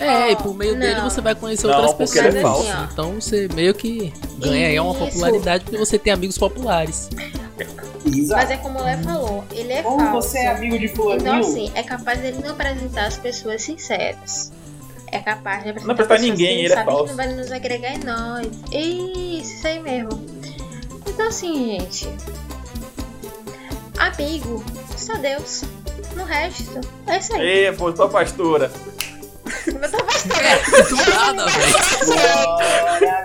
É, 0.00 0.30
e 0.32 0.36
por 0.36 0.54
meio 0.54 0.72
Não. 0.74 0.80
dele 0.80 1.00
você 1.02 1.20
vai 1.20 1.34
conhecer 1.34 1.66
Não, 1.66 1.74
outras 1.74 1.94
porque 1.94 2.18
ele 2.18 2.28
é 2.28 2.32
pessoas. 2.32 2.54
falso. 2.66 2.72
Assim, 2.72 2.88
Então 2.92 3.12
você 3.20 3.48
meio 3.54 3.74
que 3.74 4.12
ganha 4.38 4.68
aí 4.68 4.80
uma 4.80 4.94
popularidade 4.94 5.64
porque 5.64 5.76
você 5.76 5.98
tem 5.98 6.12
amigos 6.12 6.38
populares. 6.38 7.08
Exato. 8.06 8.40
Mas 8.40 8.50
é 8.50 8.56
como 8.56 8.78
o 8.78 8.82
Léo 8.82 8.98
falou, 9.02 9.44
ele 9.52 9.72
é 9.72 9.82
Ou 9.84 9.98
falso. 9.98 10.28
você 10.30 10.38
é 10.38 10.46
amigo 10.48 10.78
de 10.78 10.88
fulaninho, 10.88 11.28
Então, 11.28 11.40
assim, 11.40 11.70
é 11.74 11.82
capaz 11.82 12.20
dele 12.20 12.38
não 12.42 12.52
apresentar 12.52 13.06
as 13.06 13.16
pessoas 13.18 13.60
sinceras. 13.62 14.50
É 15.10 15.18
capaz 15.20 15.62
de 15.62 15.70
apresentar 15.70 15.86
Não 15.86 15.92
apresentar 15.94 16.14
pessoas 16.16 16.20
ninguém, 16.38 16.64
ele 16.64 16.72
é 16.74 16.84
falso. 16.84 17.04
que 17.04 17.10
não 17.10 17.16
vai 17.16 17.26
nos 17.28 17.50
agregar 17.52 17.92
em 17.94 17.98
nós. 18.04 18.46
Isso, 18.72 19.54
isso 19.54 19.66
aí 19.66 19.80
mesmo. 19.80 20.10
Então, 21.06 21.26
assim, 21.28 21.78
gente. 21.80 22.08
Amigo, 23.98 24.64
só 24.96 25.14
Deus. 25.16 25.62
No 26.14 26.24
resto, 26.24 26.80
é 27.06 27.18
isso 27.18 27.34
aí. 27.34 27.66
Ê, 27.66 27.72
pô, 27.72 27.92
tua 27.92 28.08
pastora. 28.08 28.70
Eu 29.66 29.90
tô 29.90 30.04
bastante. 30.04 30.70
Do 30.88 30.96
nada, 31.10 31.46
velho. 31.46 31.72
Glória, 32.06 33.24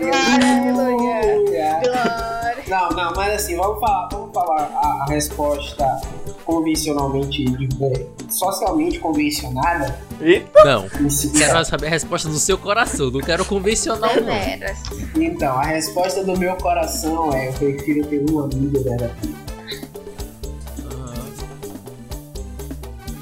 glória, 0.00 0.72
Glória. 0.72 1.80
Glória. 1.82 2.64
Não, 2.68 2.88
não, 2.90 3.12
mas 3.14 3.34
assim, 3.34 3.56
vamos 3.56 3.78
falar, 3.80 4.08
vamos 4.10 4.23
falar 4.34 4.62
a, 4.74 5.04
a 5.04 5.06
resposta 5.08 6.00
convencionalmente, 6.44 7.44
de- 7.44 8.06
socialmente 8.30 8.98
convencionada. 8.98 9.98
Eita, 10.20 10.64
Não. 10.64 10.88
Quero 10.88 11.64
saber 11.64 11.86
a 11.86 11.90
resposta 11.90 12.28
do 12.28 12.38
seu 12.38 12.58
coração. 12.58 13.10
Não 13.10 13.20
quero 13.20 13.44
convencional, 13.44 14.10
não. 14.16 15.22
Então, 15.22 15.56
a 15.56 15.64
resposta 15.64 16.22
do 16.24 16.36
meu 16.38 16.54
coração 16.56 17.32
é: 17.32 17.48
eu 17.48 17.52
prefiro 17.54 18.06
ter 18.06 18.30
um 18.30 18.40
amigo 18.40 18.82
verdadeiro. 18.82 19.44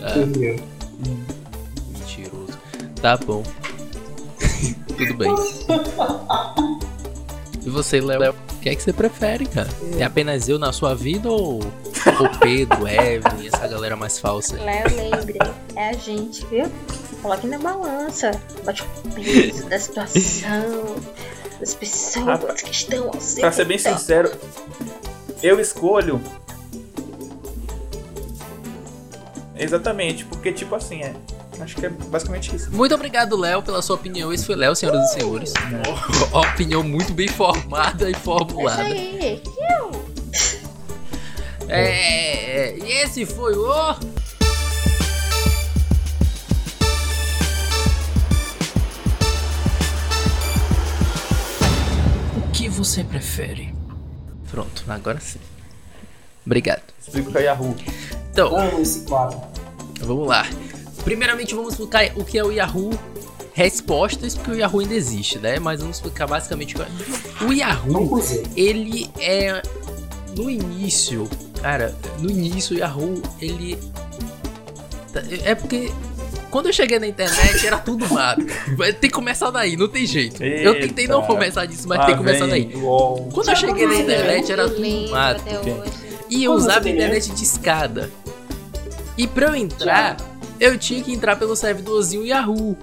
Ah, 0.05 0.19
Entendeu? 0.19 0.57
mentiroso. 1.93 2.59
Tá 3.01 3.17
bom. 3.19 3.43
Tudo 4.97 5.15
bem. 5.15 5.33
E 7.65 7.71
você, 7.71 8.01
Léo? 8.01 8.35
O 8.63 8.65
que 8.65 8.69
é 8.69 8.77
que 8.77 8.83
você 8.85 8.93
prefere, 8.93 9.45
cara? 9.45 9.69
É 9.99 10.05
apenas 10.05 10.49
eu 10.49 10.57
na 10.57 10.73
sua 10.73 10.95
vida 10.95 11.29
ou 11.29 11.59
o 11.59 12.39
Pedro, 12.39 12.87
Evelyn, 12.87 13.49
essa 13.53 13.67
galera 13.67 13.97
mais 13.97 14.21
falsa? 14.21 14.55
Léo, 14.55 14.87
lembre, 14.95 15.37
é 15.75 15.89
a 15.89 15.93
gente, 15.95 16.47
viu? 16.47 16.71
Coloque 17.21 17.49
na 17.49 17.59
balança. 17.59 18.31
Bote 18.65 18.85
o 18.85 19.09
peso 19.15 19.69
da 19.69 19.81
situação, 19.81 20.95
das 21.59 21.75
pessoas 21.75 22.25
Rapaz, 22.25 22.63
que 22.63 22.71
estão 22.71 23.09
ao 23.09 23.21
seu 23.21 23.41
pra 23.41 23.51
ser 23.51 23.65
bem 23.65 23.79
sincero, 23.79 24.31
eu 25.43 25.59
escolho. 25.59 26.23
Exatamente, 29.59 30.25
porque 30.27 30.53
tipo 30.53 30.73
assim, 30.77 31.03
é. 31.03 31.13
Acho 31.63 31.77
que 31.77 31.87
é 31.87 31.89
basicamente 31.89 32.55
isso. 32.57 32.71
Muito 32.73 32.95
obrigado, 32.95 33.37
Léo, 33.37 33.63
pela 33.63 33.81
sua 33.83 33.97
opinião. 33.97 34.33
Esse 34.33 34.45
foi 34.45 34.57
Léo, 34.57 34.75
senhoras 34.75 35.11
e 35.11 35.15
senhores. 35.15 35.53
Uma 36.33 36.41
opinião 36.41 36.83
muito 36.83 37.13
bem 37.13 37.29
formada 37.29 38.05
e 38.05 38.09
É 38.09 38.11
isso 38.13 38.21
formulada. 38.21 38.83
aí. 38.83 39.43
É, 41.69 42.77
e 42.79 42.93
esse 43.03 43.25
foi 43.25 43.55
o. 43.57 43.95
O 52.37 52.51
que 52.53 52.69
você 52.69 53.03
prefere? 53.05 53.75
Pronto, 54.51 54.85
agora 54.89 55.21
sim. 55.21 55.39
Obrigado. 56.45 56.83
Explico 57.01 57.31
que 57.33 57.39
é 57.39 57.43
Yahoo. 57.45 57.75
Então, 58.31 58.57
Amo 58.57 58.81
esse 58.81 59.05
quadro. 59.05 59.41
vamos 60.01 60.27
lá. 60.29 60.45
Primeiramente, 61.05 61.55
vamos 61.55 61.73
explicar 61.75 62.11
o 62.17 62.25
que 62.25 62.39
é 62.39 62.45
o 62.45 62.51
Yahoo 62.53 62.91
Respostas, 63.55 64.35
porque 64.35 64.53
o 64.53 64.55
Yahoo 64.55 64.81
ainda 64.81 64.95
existe, 64.95 65.39
né? 65.39 65.59
Mas 65.59 65.81
vamos 65.81 65.97
explicar 65.97 66.27
basicamente 66.27 66.75
o 66.75 66.79
que 66.79 66.83
é. 66.83 67.47
O 67.47 67.53
Yahoo 67.53 68.23
ele 68.57 69.11
é 69.21 69.61
no 70.37 70.49
início, 70.49 71.29
cara, 71.61 71.95
no 72.19 72.31
início 72.31 72.75
o 72.75 72.79
Yahoo, 72.79 73.21
ele 73.41 73.79
é 75.45 75.55
porque 75.55 75.93
quando 76.51 76.67
eu 76.67 76.73
cheguei 76.73 76.99
na 76.99 77.07
internet 77.07 77.67
era 77.67 77.77
tudo 77.79 78.09
mato. 78.13 78.43
Ter 79.01 79.09
que 79.09 79.11
começar 79.11 79.51
daí, 79.51 79.77
não 79.77 79.89
tem 79.89 80.07
jeito. 80.07 80.43
eu 80.43 80.81
tentei 80.81 81.07
não 81.07 81.21
Eita. 81.21 81.27
começar 81.33 81.67
disso, 81.67 81.87
mas 81.87 81.99
Ah, 82.01 82.07
tem 82.07 82.15
que 82.15 82.19
começar 82.19 82.47
daí. 82.47 82.71
Uou. 82.75 83.29
Quando 83.35 83.49
eu 83.51 83.57
cheguei 83.57 83.87
na 83.87 83.97
internet 83.97 84.51
era 84.53 84.69
tudo 84.69 85.11
mato. 85.11 85.43
E 86.31 86.45
eu 86.45 86.53
Como 86.53 86.63
usava 86.65 86.81
tem 86.81 86.95
internet 86.95 87.31
de 87.33 87.43
escada. 87.43 88.11
E 89.19 89.27
pra 89.27 89.49
eu 89.49 89.55
entrar, 89.55 90.17
eu 90.63 90.79
tinha 90.79 91.03
que 91.03 91.13
entrar 91.13 91.35
pelo 91.35 91.57
servidorzinho 91.57 92.25
Yahoo. 92.25 92.77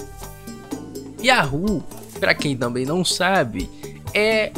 Yahoo, 1.24 1.82
pra 2.20 2.36
quem 2.36 2.58
também 2.58 2.86
não 2.86 3.06
sabe, 3.06 3.70
é 4.14 4.52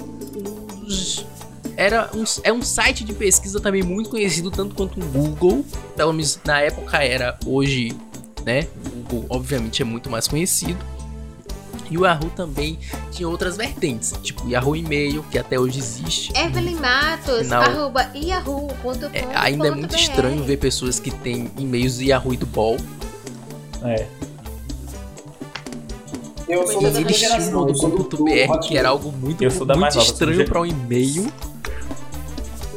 era 1.78 2.10
um, 2.16 2.24
é 2.44 2.52
um 2.52 2.64
site 2.64 3.04
de 3.04 3.14
pesquisa 3.14 3.60
também 3.60 3.84
muito 3.84 4.10
conhecido 4.10 4.50
tanto 4.50 4.74
quanto 4.74 5.00
o 5.00 5.06
Google. 5.06 5.64
Pelo 5.96 6.14
menos 6.14 6.40
na 6.44 6.62
época 6.62 6.98
era, 6.98 7.38
hoje, 7.46 7.96
né? 8.44 8.68
O 8.88 8.90
Google 8.90 9.26
obviamente 9.30 9.84
é 9.84 9.86
muito 9.86 10.10
mais 10.10 10.28
conhecido. 10.28 10.84
E 11.92 11.98
o 11.98 12.06
Yahoo 12.06 12.32
também 12.36 12.80
tinha 13.12 13.30
outras 13.30 13.56
vertentes, 13.56 14.14
tipo 14.24 14.50
Yahoo 14.50 14.76
E-mail, 14.76 15.24
que 15.30 15.38
até 15.38 15.60
hoje 15.60 15.78
existe. 15.78 16.32
Evelyn 16.36 16.76
Matos, 16.76 17.48
Não. 17.48 17.62
arroba 17.62 18.10
yahoo.com. 18.16 18.92
É, 19.14 19.28
ainda 19.36 19.68
é 19.68 19.72
muito 19.72 19.96
estranho 19.96 20.44
ver 20.44 20.58
pessoas 20.58 21.00
que 21.00 21.12
têm 21.12 21.52
e-mails 21.58 21.98
do 21.98 22.04
Yahoo 22.04 22.34
e 22.34 22.38
do 22.38 22.48
Ball. 22.48 22.78
É. 23.84 24.06
Eu 26.48 26.67
sou 26.67 26.82
da 26.82 26.91
tinham 26.91 27.10
geração. 27.10 27.65
do 27.65 27.72
eu 27.72 27.76
sou 27.76 27.89
do- 27.89 28.04
do 28.04 28.24
.br, 28.26 28.60
que 28.67 28.78
era 28.78 28.89
algo 28.89 29.12
muito, 29.12 29.41
Eu 29.41 29.52
sou 29.52 29.65
da 29.65 29.76
muito 29.76 29.98
estranho 29.98 30.46
para 30.46 30.62
um 30.62 30.65
e-mail. 30.65 31.32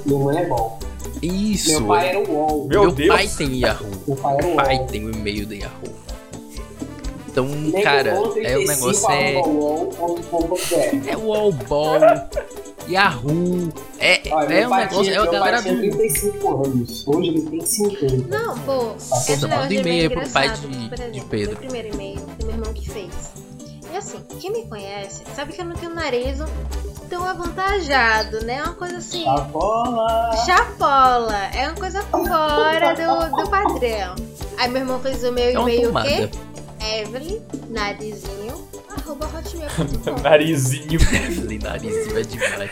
Meu 0.07 0.19
mãe 0.21 0.37
é 0.39 0.47
bom. 0.47 0.79
Isso. 1.23 1.71
Meu 1.71 1.87
pai 1.89 2.09
era 2.11 2.19
o 2.21 2.31
UOL. 2.33 2.67
Meu 2.69 2.81
Meu 2.83 2.93
Deus. 2.93 3.09
pai 3.09 3.29
tem 3.29 3.59
Yahoo. 3.61 3.91
Meu 4.07 4.17
pai 4.17 4.35
era 4.37 4.45
o 4.45 4.47
Meu 4.49 4.57
pai 4.57 4.87
tem 4.87 5.05
o 5.07 5.11
e-mail 5.11 5.47
do 5.47 5.55
Yahoo. 5.55 6.04
Então, 7.43 7.83
cara, 7.83 8.11
é 8.43 8.57
o 8.59 8.65
negócio 8.67 9.11
é. 9.11 9.33
é... 9.35 11.11
É 11.11 11.17
o 11.17 11.35
Allball, 11.35 11.99
Yahoo. 12.89 13.73
É, 13.99 14.21
Olha, 14.31 14.55
é 14.55 14.69
um 14.69 14.75
negócio. 14.77 15.13
É 15.13 15.17
a 15.17 15.27
galera 15.27 15.63
do. 15.63 15.69
35 15.81 16.65
anos. 16.65 17.09
Hoje 17.09 17.29
ele 17.29 17.43
tem 17.43 17.61
50. 17.67 18.29
Não, 18.39 18.59
pô. 18.61 18.85
Passa 19.11 19.33
esse 19.33 19.43
manda 19.43 19.57
negócio 19.57 19.77
é 19.77 19.81
e-mail 19.81 20.11
pro 20.11 20.31
pai 20.31 20.51
de- 20.51 20.61
por 20.89 20.97
de 20.97 21.03
exemplo, 21.03 21.29
Pedro. 21.29 21.51
Meu 21.51 21.57
primeiro 21.57 21.95
e-mail 21.95 22.19
foi 22.21 22.47
meu 22.47 22.51
irmão 22.57 22.73
que 22.73 22.91
fez. 22.91 23.11
E 23.93 23.97
assim, 23.97 24.19
quem 24.41 24.53
me 24.53 24.67
conhece 24.67 25.23
sabe 25.35 25.53
que 25.53 25.61
eu 25.61 25.65
não 25.65 25.75
tenho 25.77 25.93
um 25.93 25.95
nariz 25.95 26.39
tão 27.09 27.25
avantajado, 27.25 28.45
né? 28.45 28.57
É 28.59 28.63
uma 28.65 28.75
coisa 28.75 28.99
assim. 28.99 29.27
A 29.29 29.41
bola! 29.41 30.37
Chapola, 30.45 31.47
é 31.55 31.69
uma 31.69 31.77
coisa 31.77 32.03
fora 32.03 32.95
do, 32.95 33.37
do 33.37 33.51
padrão. 33.51 34.15
Aí 34.59 34.69
meu 34.69 34.83
irmão 34.83 35.01
fez 35.01 35.23
o 35.25 35.33
meu 35.33 35.45
É 35.45 35.53
e-mail 35.53 35.91
o 35.97 36.03
quê? 36.03 36.29
Evelyn, 36.85 37.41
narizinho, 37.71 38.69
arroba 38.89 39.27
hotmail.com. 39.27 40.21
Narizinho. 40.23 41.01
Evelyn 41.01 41.59
Narizinho 41.59 42.19
é 42.19 42.23
demais. 42.23 42.71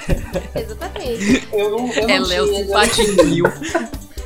Exatamente. 0.55 1.48
Eu 1.53 1.70
não, 1.70 1.92
eu 1.92 2.09
É 2.09 2.18
não 2.18 2.27
Léo 2.27 2.46
tinha, 2.46 2.61
eu 2.61 2.66
não 2.68 2.85
Simpatinho. 2.85 3.44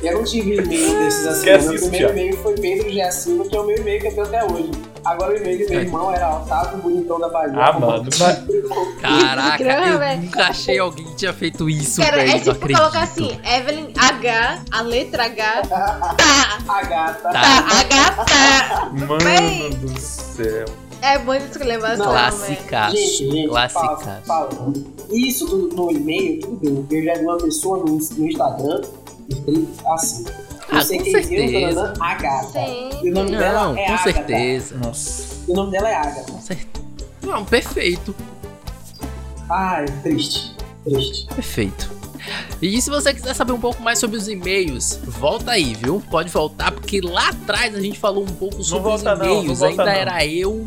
Eu 0.03 0.13
não 0.13 0.23
tive 0.23 0.55
e-mail 0.55 0.99
desses 0.99 1.25
assim. 1.25 1.45
Meu 1.45 1.79
primeiro 1.79 2.09
e-mail 2.11 2.37
foi 2.37 2.53
Pedro 2.55 2.89
G. 2.89 3.11
Silva, 3.11 3.49
que 3.49 3.55
é 3.55 3.59
o 3.59 3.65
meu 3.65 3.77
e-mail 3.77 4.01
que 4.01 4.07
eu 4.07 4.11
tenho 4.11 4.25
até 4.27 4.43
hoje. 4.43 4.71
Agora 5.07 5.33
o 5.33 5.37
e-mail 5.37 5.65
do 5.65 5.69
meu 5.69 5.79
É. 5.79 5.83
irmão 5.83 6.11
era 6.13 6.35
Otávio 6.35 6.77
Bonitão 6.79 7.19
da 7.19 7.29
Bahia. 7.29 7.53
Ah, 7.55 7.79
mano. 7.79 8.03
mas- 8.19 9.01
Caraca, 9.01 9.57
Grama, 9.63 9.85
eu 9.87 9.99
velho. 9.99 10.21
nunca 10.23 10.43
achei 10.47 10.77
alguém 10.79 11.05
que 11.05 11.15
tinha 11.15 11.33
feito 11.33 11.69
isso, 11.69 12.01
Cara, 12.01 12.17
velho. 12.17 12.31
é 12.31 12.39
tipo 12.39 12.51
acredito. 12.51 12.77
colocar 12.77 13.03
assim, 13.03 13.39
Evelyn 13.45 13.93
H, 13.97 14.59
a 14.71 14.81
letra 14.81 15.25
H, 15.25 15.61
tá, 15.67 16.17
A 16.67 16.83
gata. 16.83 17.21
Tá. 17.21 17.31
tá, 17.31 17.79
H, 17.79 18.11
tá. 18.25 18.91
Mano 18.91 19.69
do 19.77 19.99
céu. 19.99 20.65
É 21.01 21.17
muito 21.19 21.57
Classicaço. 23.49 24.03
fala- 24.25 24.49
falando. 24.49 24.93
Isso 25.11 25.45
do- 25.45 25.69
no 25.75 25.91
e-mail, 25.91 26.41
tudo 26.41 26.81
bem. 26.81 26.99
Eu 26.99 27.05
já 27.05 27.13
vi 27.19 27.25
uma 27.25 27.37
pessoa 27.37 27.77
no, 27.77 27.85
no 27.85 28.27
Instagram 28.27 28.81
assim. 29.93 30.25
Ah, 30.77 30.81
Você 30.83 30.97
com 30.97 31.03
certeza. 31.05 31.75
dona 31.75 31.93
a 31.99 32.13
gata. 32.15 32.47
Sim. 32.65 32.89
E 33.03 33.09
o 33.09 33.13
nome 33.13 33.31
dela 33.31 33.63
Não, 33.65 33.77
é 33.77 33.85
com 33.85 33.93
Agatha. 33.93 34.03
certeza. 34.13 34.75
Nossa. 34.77 35.23
E 35.47 35.51
o 35.51 35.55
nome 35.55 35.71
dela 35.71 35.89
é 35.89 35.95
Agatha. 35.95 36.31
Com 36.31 36.41
certeza. 36.41 36.67
Não, 37.23 37.45
perfeito. 37.45 38.15
Ai, 39.49 39.85
triste. 40.03 40.55
Triste. 40.83 41.27
Perfeito. 41.33 41.97
E 42.61 42.81
se 42.81 42.89
você 42.89 43.13
quiser 43.13 43.33
saber 43.33 43.53
um 43.53 43.59
pouco 43.59 43.81
mais 43.81 43.99
sobre 43.99 44.17
os 44.17 44.27
e-mails, 44.27 44.99
volta 45.03 45.51
aí, 45.51 45.73
viu? 45.75 46.03
Pode 46.11 46.29
voltar, 46.29 46.71
porque 46.71 46.99
lá 46.99 47.29
atrás 47.29 47.73
a 47.75 47.79
gente 47.79 47.97
falou 47.99 48.23
um 48.23 48.27
pouco 48.27 48.61
sobre 48.63 48.89
os 48.91 49.01
volta 49.03 49.15
não, 49.15 49.25
não 49.25 49.39
e-mails. 49.43 49.59
volta 49.59 49.81
Ainda 49.81 49.85
não. 49.85 49.91
era 49.91 50.25
eu. 50.25 50.65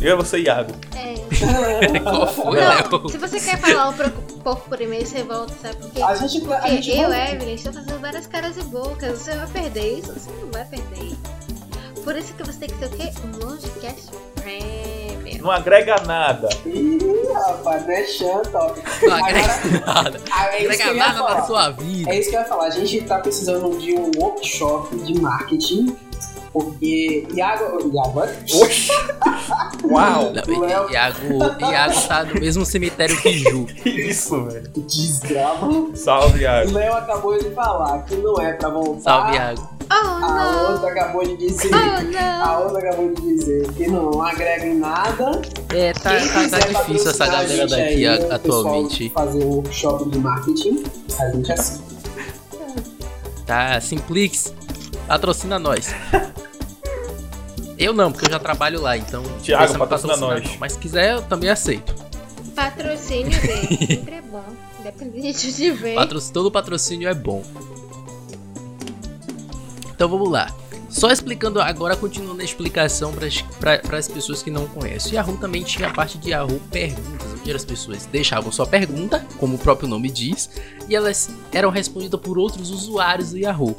Eu 0.00 0.16
vou 0.16 0.24
ser 0.26 0.40
Iago. 0.40 0.72
É. 0.94 1.18
Qual 2.00 2.26
foi, 2.32 2.44
Não, 2.60 2.68
Léo? 3.00 3.08
se 3.08 3.18
você 3.18 3.40
quer 3.40 3.58
falar 3.58 3.88
um 3.88 3.92
pouco, 4.38 4.44
pouco 4.56 4.68
por 4.68 4.80
e-mail, 4.80 5.06
você 5.06 5.22
volta, 5.22 5.52
sabe 5.60 5.76
por 5.76 5.90
quê? 5.90 6.02
A 6.02 6.14
gente, 6.14 6.44
a 6.52 6.56
Porque 6.60 6.82
gente 6.82 6.98
eu, 7.00 7.08
vai- 7.08 7.34
Evelyn, 7.34 7.54
estou 7.54 7.72
fazendo 7.72 8.00
várias 8.00 8.26
caras 8.26 8.56
e 8.56 8.62
bocas. 8.62 9.18
Você 9.18 9.34
vai 9.36 9.46
perder 9.48 9.98
isso? 9.98 10.12
Você 10.12 10.30
não 10.30 10.50
vai 10.50 10.64
perder. 10.64 11.16
Por 12.04 12.16
isso 12.16 12.32
que 12.34 12.42
você 12.42 12.58
tem 12.60 12.68
que 12.70 12.74
ter 12.76 12.86
o 12.86 12.90
quê? 12.90 13.10
Um 13.24 13.44
Longecast 13.46 14.08
Premium. 14.36 15.42
Não 15.42 15.50
agrega 15.50 15.96
nada. 16.06 16.48
Ih, 16.64 16.98
rapaz, 17.34 17.84
não 17.86 17.92
é 17.92 18.02
ó. 18.54 18.74
Não 19.02 19.14
agrega 19.24 19.80
nada. 19.86 20.20
Ah, 20.30 20.46
é 20.54 20.64
isso 20.64 20.76
que 20.76 20.82
Agrega 20.82 20.94
nada 20.94 21.18
falar. 21.18 21.34
na 21.34 21.42
sua 21.46 21.70
vida. 21.70 22.10
É 22.10 22.18
isso 22.18 22.30
que 22.30 22.36
eu 22.36 22.40
ia 22.40 22.46
falar. 22.46 22.64
A 22.66 22.70
gente 22.70 23.00
tá 23.02 23.18
precisando 23.18 23.78
de 23.78 23.94
um 23.94 24.10
workshop 24.16 24.96
de 24.96 25.20
marketing. 25.20 25.96
Porque 26.52 27.26
Iago. 27.34 27.90
Iago 27.92 28.22
é? 28.22 28.36
Oxi. 28.62 28.90
Uau. 29.84 30.32
Não, 30.32 30.68
Iago, 30.90 30.90
Iago 31.60 32.08
tá 32.08 32.24
no 32.24 32.34
mesmo 32.40 32.64
cemitério 32.64 33.16
que 33.20 33.32
Ju. 33.38 33.66
Que 33.82 33.90
isso, 33.90 34.44
velho. 34.44 34.70
Desgrava. 34.76 35.68
Salve, 35.94 36.40
Iago. 36.42 36.72
Léo 36.72 36.94
acabou 36.94 37.38
de 37.38 37.50
falar 37.50 38.02
que 38.04 38.16
não 38.16 38.40
é 38.40 38.52
pra 38.54 38.68
voltar. 38.70 39.02
Salve, 39.02 39.36
Iago. 39.36 39.68
Oh, 39.90 39.94
A 39.94 40.70
outra 40.72 40.88
acabou 40.90 41.24
de 41.24 41.36
dizer. 41.36 41.70
Oh! 41.72 42.44
A 42.44 42.58
outra 42.60 42.78
acabou 42.78 43.14
de 43.14 43.22
dizer 43.22 43.72
que 43.72 43.88
não 43.88 44.20
agrega 44.22 44.66
em 44.66 44.74
nada. 44.78 45.40
É, 45.74 45.92
tá, 45.94 46.10
tá, 46.10 46.48
tá 46.58 46.58
difícil 46.66 47.10
essa 47.10 47.26
galera 47.26 47.66
daqui 47.66 47.82
aí, 47.82 48.06
a- 48.06 48.34
atualmente. 48.34 49.10
Fazer 49.10 49.44
um 49.44 49.48
workshop 49.56 50.10
de 50.10 50.18
marketing, 50.18 50.84
a 51.20 51.30
gente 51.30 51.52
assim. 51.52 51.82
Tá, 53.46 53.80
Simplix, 53.80 54.52
patrocina 55.06 55.58
nós. 55.58 55.88
Eu 57.78 57.92
não, 57.92 58.10
porque 58.10 58.26
eu 58.26 58.30
já 58.32 58.38
trabalho 58.38 58.80
lá, 58.80 58.96
então. 58.96 59.22
Me 59.22 59.78
patrocina 59.78 60.16
nós. 60.16 60.44
não. 60.44 60.56
Mas 60.58 60.72
se 60.72 60.78
quiser, 60.78 61.12
eu 61.14 61.22
também 61.22 61.48
aceito. 61.50 61.94
Patrocínio 62.54 63.40
dele 63.40 63.86
sempre 63.86 64.14
é 64.16 64.22
bom. 64.22 64.44
Independente 64.80 65.52
de 65.52 65.70
ver. 65.70 65.94
Patro- 65.94 66.20
Todo 66.32 66.50
patrocínio 66.50 67.08
é 67.08 67.14
bom. 67.14 67.44
Então 69.94 70.08
vamos 70.08 70.30
lá. 70.30 70.52
Só 70.88 71.10
explicando 71.10 71.60
agora, 71.60 71.94
continuando 71.96 72.40
a 72.40 72.44
explicação 72.44 73.12
para 73.12 73.98
as 73.98 74.08
pessoas 74.08 74.42
que 74.42 74.50
não 74.50 74.66
conhecem. 74.66 75.12
O 75.12 75.14
Yahoo 75.16 75.36
também 75.36 75.62
tinha 75.62 75.88
a 75.88 75.92
parte 75.92 76.16
de 76.16 76.30
Yahoo 76.30 76.58
Perguntas, 76.70 77.26
onde 77.40 77.52
as 77.52 77.64
pessoas 77.64 78.06
deixavam 78.06 78.50
sua 78.50 78.66
pergunta, 78.66 79.24
como 79.38 79.56
o 79.56 79.58
próprio 79.58 79.86
nome 79.88 80.10
diz, 80.10 80.48
e 80.88 80.96
elas 80.96 81.28
eram 81.52 81.68
respondidas 81.70 82.18
por 82.20 82.38
outros 82.38 82.70
usuários 82.70 83.30
do 83.32 83.38
Yahoo. 83.38 83.76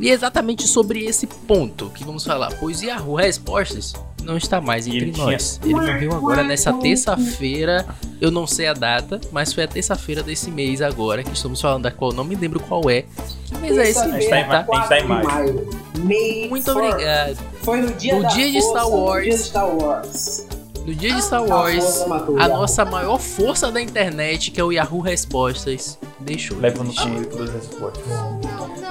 E 0.00 0.08
é 0.10 0.12
exatamente 0.14 0.66
sobre 0.66 1.04
esse 1.04 1.26
ponto 1.26 1.90
que 1.90 2.02
vamos 2.04 2.24
falar, 2.24 2.52
pois 2.58 2.82
Yahoo 2.82 3.14
Respostas 3.16 3.92
não 4.24 4.36
está 4.36 4.60
mais 4.60 4.86
entre 4.86 4.98
Ele 4.98 5.12
tinha- 5.12 5.26
nós. 5.26 5.60
Ele 5.62 5.74
morreu 5.74 6.12
agora 6.14 6.42
nessa 6.42 6.72
terça-feira, 6.72 7.86
eu 8.20 8.30
não 8.30 8.46
sei 8.46 8.66
a 8.66 8.72
data, 8.72 9.20
mas 9.30 9.52
foi 9.52 9.64
a 9.64 9.68
terça-feira 9.68 10.22
desse 10.22 10.50
mês 10.50 10.80
agora, 10.80 11.22
que 11.22 11.32
estamos 11.32 11.60
falando 11.60 11.82
da 11.84 11.90
qual, 11.90 12.12
não 12.12 12.24
me 12.24 12.34
lembro 12.34 12.60
qual 12.60 12.88
é. 12.88 13.04
Que 13.46 13.58
mês 13.58 13.76
é 13.76 13.90
esse 13.90 14.06
mês, 14.08 14.28
tá 14.28 14.36
a 14.36 14.40
gente 14.40 14.48
tá 14.48 14.60
em 14.64 14.64
4 14.66 14.96
de 14.96 15.04
maio. 15.04 15.68
May 15.98 16.46
Muito 16.48 16.70
obrigado. 16.70 17.36
Foi 17.62 17.80
no 17.82 17.92
dia 17.94 18.14
No 18.16 18.22
da 18.22 18.28
dia 18.28 18.50
de 18.52 18.60
Star 18.62 18.84
No 18.88 18.96
Wars. 19.04 19.24
dia 19.24 19.32
de 19.36 19.42
Star 19.42 19.76
Wars. 19.76 20.46
No 20.86 20.94
dia 20.94 21.14
de 21.14 21.22
Star 21.22 21.44
Wars, 21.44 22.04
o 22.06 22.38
a 22.40 22.48
nossa 22.48 22.84
maior 22.86 23.18
força 23.20 23.70
da 23.70 23.82
internet, 23.82 24.50
que 24.50 24.58
é 24.58 24.64
o 24.64 24.72
Yahoo 24.72 25.00
Respostas, 25.00 25.98
deixou. 26.18 26.56
de 26.56 26.62
Leva 26.62 26.82
no 26.82 26.90
existir. 26.90 27.10
cu 27.10 27.36
todas 27.36 27.50
as 27.54 27.66
respostas. 27.66 28.39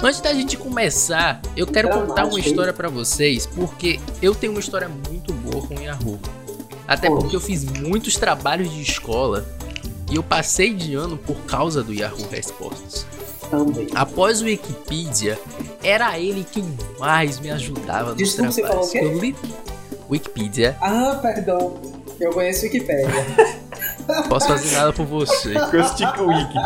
Antes 0.01 0.21
da 0.21 0.33
gente 0.33 0.55
começar, 0.55 1.41
eu 1.57 1.67
quero 1.67 1.89
contar 1.89 2.25
uma 2.25 2.39
história 2.39 2.71
pra 2.71 2.87
vocês, 2.87 3.45
porque 3.45 3.99
eu 4.21 4.33
tenho 4.33 4.53
uma 4.53 4.59
história 4.59 4.87
muito 5.09 5.33
boa 5.33 5.65
com 5.67 5.75
o 5.75 5.81
Yahoo. 5.81 6.19
Até 6.87 7.09
porque 7.09 7.35
eu 7.35 7.41
fiz 7.41 7.65
muitos 7.65 8.15
trabalhos 8.15 8.71
de 8.71 8.81
escola 8.81 9.45
e 10.09 10.15
eu 10.15 10.23
passei 10.23 10.73
de 10.73 10.95
ano 10.95 11.17
por 11.17 11.35
causa 11.41 11.83
do 11.83 11.93
Yahoo 11.93 12.27
Respostas. 12.31 13.05
Também. 13.49 13.87
Após 13.93 14.41
o 14.41 14.45
Wikipedia, 14.45 15.37
era 15.83 16.17
ele 16.17 16.45
quem 16.49 16.63
mais 16.97 17.39
me 17.39 17.49
ajudava 17.51 18.09
nos 18.11 18.17
Desculpa, 18.17 18.51
você 18.51 18.61
trabalhos. 18.61 18.91
falou 18.91 19.07
o 19.07 19.11
quê? 19.11 19.15
Eu 19.17 19.19
li 19.21 19.35
Wikipedia, 20.09 20.77
Ah, 20.81 21.19
perdão. 21.21 21.75
Eu 22.19 22.31
conheço 22.31 22.63
Wikipédia. 22.63 23.09
posso 24.27 24.47
fazer 24.47 24.71
nada 24.75 24.93
por 24.93 25.05
você. 25.05 25.53
Caustic 25.53 26.07
Wiki. 26.19 26.59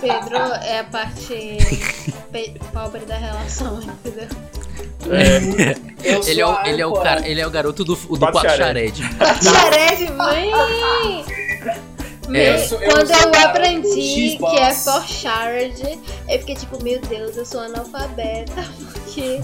Pedro 0.00 0.36
é 0.62 0.80
a 0.80 0.84
parte 0.84 1.58
pe- 2.32 2.54
pobre 2.72 3.00
da 3.00 3.16
relação, 3.16 3.80
entendeu? 3.82 4.28
É, 5.10 5.76
Ele 6.28 6.40
é, 6.40 6.46
o, 6.46 6.66
ele, 6.66 6.82
é 6.82 6.86
o 6.86 6.92
cara, 6.94 7.26
ele 7.28 7.40
é 7.40 7.46
o 7.46 7.50
garoto 7.50 7.84
do, 7.84 7.94
do 7.96 8.18
Quatro 8.18 8.32
Quatro 8.40 8.50
Xared. 8.56 9.02
Xared. 9.02 9.44
Xarede, 9.44 10.12
mãe! 10.12 11.24
Me- 12.28 12.38
É, 12.38 12.54
eu 12.54 12.58
sou- 12.68 12.80
eu 12.82 12.90
quando 12.90 13.10
eu 13.10 13.40
aprendi 13.46 14.36
que 14.38 14.58
é 14.60 14.70
for 14.74 15.02
Shard, 15.06 15.98
eu 16.28 16.38
fiquei 16.40 16.54
tipo, 16.54 16.82
meu 16.82 17.00
Deus, 17.00 17.36
eu 17.36 17.44
sou 17.46 17.60
analfabeta, 17.60 18.52
porque 18.92 19.40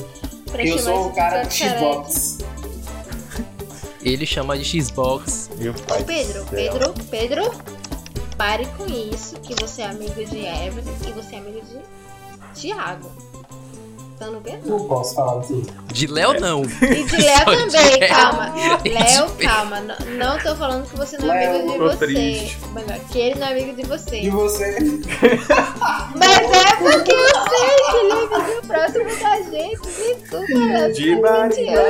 pra 0.51 0.63
Eu 0.63 0.79
chamar 0.79 0.83
sou 0.83 1.07
o 1.09 1.15
cara 1.15 1.43
de 1.45 1.49
do 1.69 1.79
Xbox. 1.79 2.39
Ele 4.05 4.27
chama 4.27 4.59
de 4.59 4.83
Xbox. 4.83 5.51
meu 5.57 5.73
pai. 5.73 6.03
Ô 6.03 6.05
Pedro. 6.05 6.47
Pedro, 6.51 6.95
Pedro, 7.11 7.43
pare 8.37 8.67
com 8.77 8.87
isso, 8.87 9.37
que 9.41 9.55
você 9.55 9.83
é 9.83 9.87
amigo 9.87 10.15
de 10.15 10.45
Evelyn 10.45 10.95
e 11.09 11.13
você 11.13 11.37
é 11.37 11.39
amigo 11.39 11.61
de 11.63 12.61
Thiago. 12.61 13.11
Tá 14.19 14.27
no? 14.27 14.41
Não 14.65 14.85
posso 14.87 15.15
falar 15.15 15.41
assim. 15.41 15.67
De 15.93 16.07
Léo, 16.07 16.41
não. 16.41 16.63
E 16.63 17.05
de 17.05 17.17
Léo 17.17 17.45
de 17.67 17.73
também, 17.73 17.99
Léo. 17.99 18.09
calma. 18.09 18.55
De 18.83 18.89
Léo, 18.91 19.31
calma. 19.39 19.81
Não, 19.81 19.97
não 20.17 20.39
tô 20.39 20.55
falando 20.57 20.89
que 20.89 20.97
você 20.97 21.19
não 21.19 21.33
é 21.33 21.47
amigo 21.47 21.73
de 21.73 21.79
você. 21.79 21.97
triste. 22.07 22.59
Melhor, 22.73 22.99
que 23.11 23.19
ele 23.19 23.41
não 23.41 23.47
é 23.47 23.51
amigo 23.53 23.75
de 23.75 23.83
você. 23.89 24.31
você? 24.31 24.77
Mas 26.17 26.39
é 26.39 26.77
porque 26.77 27.13
eu 27.13 27.29
sei 27.29 27.91
que 27.91 27.97
ele 27.97 28.13
é 28.13 28.37
amigo 28.37 28.67
próximo 28.67 29.05
da 29.23 29.41
gente. 29.51 29.95
De 30.95 31.09
eu 31.11 31.17
te 31.17 31.21
Maria. 31.21 31.83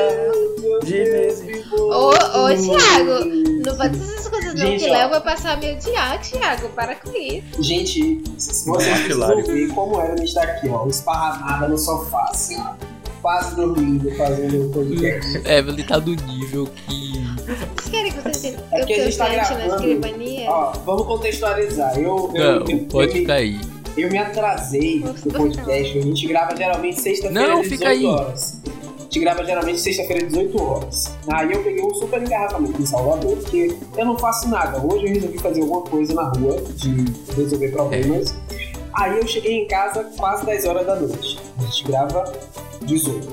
De 0.83 0.97
em 0.97 1.65
Ô, 1.75 2.11
ô, 2.11 2.13
Thiago, 2.49 3.25
não 3.65 3.77
pode 3.77 3.99
dizer 3.99 4.15
essas 4.15 4.29
coisas 4.29 4.55
não, 4.55 4.61
Gente, 4.67 4.85
que. 4.85 4.91
Léo 4.91 5.11
vai 5.11 5.21
passar 5.21 5.59
meio 5.59 5.77
de 5.79 5.95
ar, 5.97 6.21
Thiago. 6.21 6.69
Para 6.71 6.95
com 6.95 7.11
isso. 7.17 7.63
Gente, 7.63 8.23
se 8.39 8.67
vocês 8.67 9.01
É, 9.21 9.43
ver 9.43 9.69
como 9.75 10.01
era 10.01 10.15
me 10.15 10.25
estar 10.25 10.43
aqui, 10.43 10.69
ó, 10.69 10.87
esparramada 10.87 11.69
no 11.69 11.77
sofá, 11.79 12.14
ó. 12.15 12.75
quase 13.23 13.57
dormindo 13.57 14.11
fazendo 14.17 14.67
o 14.67 14.71
podcast. 14.71 15.37
Evelyn 15.49 15.85
tá 15.87 15.99
do 15.99 16.15
nível 16.15 16.67
que. 16.87 17.15
Vocês 17.45 17.91
querem 17.91 18.13
que 18.13 18.23
tente, 18.23 18.57
É 18.73 18.85
que 18.85 18.93
a 18.95 19.05
gente 19.05 19.17
tá 19.19 19.29
gravando. 19.29 19.75
escrivania? 19.75 20.51
Ó, 20.51 20.73
vamos 20.85 21.07
contextualizar. 21.07 21.99
Eu, 21.99 22.31
eu, 22.35 22.61
Não, 22.61 22.67
eu, 22.69 22.79
pode 22.87 23.23
eu, 23.25 23.33
aí. 23.33 23.61
eu 23.97 24.11
me 24.11 24.19
atrasei 24.19 25.01
do 25.01 25.31
podcast. 25.33 25.99
A 25.99 26.03
gente 26.03 26.27
grava 26.27 26.57
geralmente 26.57 27.01
sexta-feira 27.01 27.49
Não, 27.49 27.61
às 27.61 27.67
fica 27.69 27.89
18 27.91 27.99
aí. 27.99 28.07
horas. 28.07 28.61
A 28.67 29.03
gente 29.15 29.21
grava 29.21 29.45
geralmente 29.45 29.81
sexta-feira 29.81 30.27
às 30.27 30.33
18 30.33 30.63
horas. 30.63 31.05
Aí 31.33 31.53
eu 31.53 31.63
peguei 31.63 31.85
um 31.85 31.95
super 31.95 32.21
engarrafamento 32.23 32.83
em 32.83 32.87
Salvador, 32.87 33.37
porque 33.37 33.77
eu 33.97 34.05
não 34.07 34.19
faço 34.19 34.49
nada. 34.49 34.85
Hoje 34.85 35.07
eu 35.07 35.13
resolvi 35.15 35.39
fazer 35.39 35.61
alguma 35.61 35.83
coisa 35.83 36.15
na 36.15 36.25
rua, 36.31 36.57
de 36.75 37.05
resolver 37.37 37.69
problemas. 37.71 38.35
Aí 38.97 39.19
eu 39.19 39.27
cheguei 39.27 39.63
em 39.63 39.67
casa 39.67 40.05
quase 40.17 40.45
10 40.47 40.65
horas 40.67 40.87
da 40.87 40.97
noite. 40.97 41.39
A 41.59 41.63
gente 41.63 41.85
grava 41.85 42.33
18. 42.83 43.29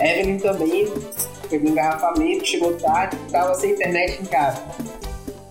Evelyn 0.00 0.38
também 0.38 0.92
pegou 1.48 1.70
engarrafamento, 1.70 2.44
chegou 2.46 2.74
tarde, 2.74 3.16
tava 3.30 3.54
sem 3.54 3.72
internet 3.72 4.20
em 4.22 4.26
casa. 4.26 4.60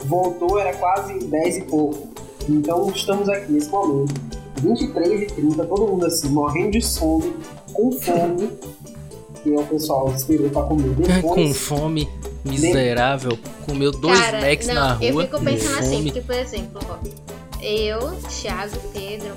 Voltou, 0.06 0.60
era 0.60 0.74
quase 0.78 1.18
10 1.20 1.58
e 1.58 1.62
pouco. 1.64 2.08
Então 2.48 2.90
estamos 2.94 3.28
aqui 3.28 3.52
nesse 3.52 3.70
momento, 3.70 4.14
23 4.62 5.22
e 5.24 5.26
30, 5.34 5.66
todo 5.66 5.88
mundo 5.88 6.06
assim, 6.06 6.30
morrendo 6.30 6.72
de 6.72 6.82
sono, 6.82 7.34
com 7.74 7.92
fome. 7.92 8.52
que 9.42 9.52
o 9.52 9.64
pessoal 9.64 10.12
esperou 10.16 10.50
pra 10.50 10.64
comer 10.64 10.96
Com 10.96 11.02
depois. 11.02 11.58
fome, 11.58 12.10
miserável. 12.44 13.38
Comeu 13.66 13.92
dois 13.92 14.20
Cara, 14.20 14.42
Macs 14.42 14.68
não, 14.68 14.74
na 14.74 14.94
rua. 14.94 15.06
eu 15.06 15.22
fico 15.22 15.44
pensando 15.44 15.74
com 15.74 15.80
assim, 15.80 15.92
fome. 15.98 16.04
porque, 16.12 16.22
por 16.22 16.36
exemplo, 16.36 16.82
ó, 16.90 17.64
eu, 17.64 18.00
Thiago, 18.28 18.76
Pedro, 18.92 19.36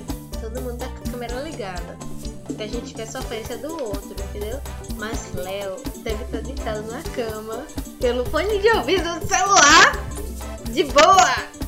todo 0.49 0.61
mundo 0.61 0.77
tá 0.77 0.87
com 0.87 1.07
a 1.07 1.11
câmera 1.11 1.41
ligada. 1.41 1.97
Que 2.55 2.63
a 2.63 2.67
gente 2.67 2.93
quer 2.93 3.07
sofrência 3.07 3.57
do 3.57 3.71
outro, 3.71 4.15
entendeu? 4.29 4.59
Mas 4.97 5.33
Léo 5.33 5.75
deve 5.97 6.23
estar 6.23 6.41
deitado 6.41 6.81
na 6.91 7.01
cama, 7.15 7.63
pelo 8.01 8.25
fone 8.25 8.59
de 8.59 8.69
ouvido 8.71 9.19
do 9.19 9.27
celular, 9.27 9.93
de 10.71 10.83
boa! 10.85 11.59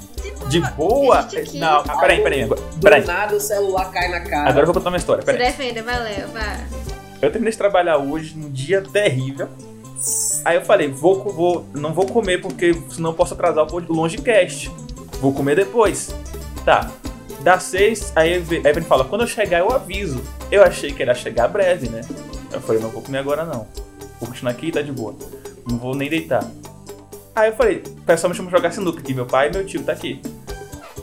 De 0.49 0.59
boa! 0.75 1.27
Não, 1.53 1.83
ah, 1.87 1.97
peraí, 1.97 2.21
peraí. 2.21 2.45
Do 2.45 2.55
Peraí. 2.81 3.05
nada 3.05 3.35
o 3.35 3.39
celular 3.39 3.89
cai 3.91 4.09
na 4.09 4.19
cara. 4.21 4.49
Agora 4.49 4.61
eu 4.61 4.65
vou 4.65 4.73
contar 4.73 4.89
uma 4.89 4.97
história. 4.97 5.21
Se 5.21 5.25
Peraí. 5.25 5.45
defenda, 5.45 5.81
vai, 5.81 6.03
Léo, 6.03 6.27
vai. 6.29 6.65
Eu 7.21 7.31
terminei 7.31 7.51
de 7.51 7.57
trabalhar 7.57 7.97
hoje, 7.97 8.35
num 8.35 8.49
dia 8.51 8.81
terrível. 8.81 9.47
Aí 10.43 10.57
eu 10.57 10.65
falei, 10.65 10.89
vou, 10.89 11.23
vou, 11.31 11.65
não 11.73 11.93
vou 11.93 12.05
comer 12.05 12.41
porque 12.41 12.73
senão 12.89 13.11
eu 13.11 13.15
posso 13.15 13.33
atrasar 13.33 13.65
o 13.65 13.79
longecast. 13.93 14.69
Vou 15.21 15.31
comer 15.31 15.55
depois. 15.55 16.13
Tá. 16.65 16.91
Dá 17.43 17.59
seis, 17.59 18.13
aí 18.15 18.33
Evelyn 18.33 18.83
fala, 18.83 19.03
quando 19.03 19.21
eu 19.21 19.27
chegar 19.27 19.59
eu 19.59 19.71
aviso. 19.71 20.21
Eu 20.51 20.63
achei 20.63 20.91
que 20.91 21.01
era 21.01 21.15
chegar 21.15 21.47
breve, 21.47 21.89
né? 21.89 22.01
Eu 22.51 22.61
falei, 22.61 22.81
não 22.81 22.89
vou 22.89 23.01
comer 23.01 23.19
agora 23.19 23.45
não. 23.45 23.67
Vou 24.19 24.29
continuar 24.29 24.51
aqui 24.51 24.71
tá 24.71 24.81
de 24.81 24.91
boa. 24.91 25.15
Não 25.67 25.77
vou 25.77 25.95
nem 25.95 26.09
deitar. 26.09 26.45
Aí 27.35 27.49
eu 27.49 27.55
falei, 27.55 27.81
pessoal 28.05 28.29
me 28.29 28.35
chama 28.35 28.49
pra 28.49 28.59
jogar 28.59 28.71
sinuca 28.71 28.99
aqui. 28.99 29.13
Meu 29.13 29.25
pai 29.25 29.49
e 29.49 29.51
meu 29.51 29.65
tio 29.65 29.81
tá 29.83 29.93
aqui. 29.93 30.21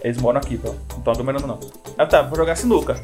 Eles 0.03 0.18
moram 0.18 0.38
aqui, 0.38 0.57
tá? 0.57 0.70
Não 0.92 1.01
tô 1.01 1.11
aglomerando 1.11 1.46
não. 1.46 1.59
Eu, 1.98 2.09
tá, 2.09 2.22
vou 2.22 2.37
jogar 2.37 2.55
sinuca. 2.55 3.01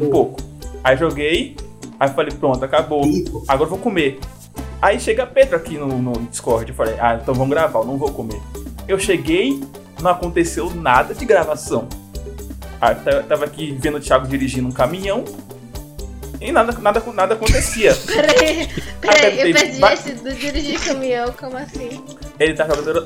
Um 0.00 0.10
pouco. 0.10 0.40
Aí 0.82 0.96
joguei. 0.96 1.56
Aí 2.00 2.08
falei, 2.08 2.34
pronto, 2.34 2.64
acabou. 2.64 3.04
Agora 3.46 3.66
eu 3.66 3.70
vou 3.70 3.78
comer. 3.78 4.18
Aí 4.82 4.98
chega 4.98 5.26
Pedro 5.26 5.56
aqui 5.56 5.78
no, 5.78 5.86
no 5.86 6.12
Discord. 6.26 6.68
Eu 6.68 6.74
falei, 6.74 6.96
ah, 6.98 7.18
então 7.22 7.34
vamos 7.34 7.50
gravar, 7.50 7.80
eu 7.80 7.84
não 7.84 7.96
vou 7.96 8.10
comer. 8.10 8.40
Eu 8.88 8.98
cheguei, 8.98 9.62
não 10.02 10.10
aconteceu 10.10 10.70
nada 10.74 11.14
de 11.14 11.24
gravação. 11.24 11.88
Aí 12.80 12.96
eu 13.06 13.22
tava 13.24 13.44
aqui 13.44 13.76
vendo 13.80 13.96
o 13.96 14.00
Thiago 14.00 14.26
dirigindo 14.26 14.68
um 14.68 14.72
caminhão. 14.72 15.24
E 16.40 16.52
nada, 16.52 16.72
nada, 16.80 17.02
nada 17.14 17.34
acontecia. 17.34 17.94
Peraí, 18.04 18.68
peraí, 19.00 19.40
eu 19.40 19.54
perdi 19.54 19.80
vai- 19.80 19.94
esse 19.94 20.12
do 20.12 20.32
dirigir 20.34 20.78
caminhão, 20.84 21.32
como 21.38 21.56
assim? 21.56 22.04
Ele 22.38 22.52
tá 22.54 22.66
jogando. 22.66 23.04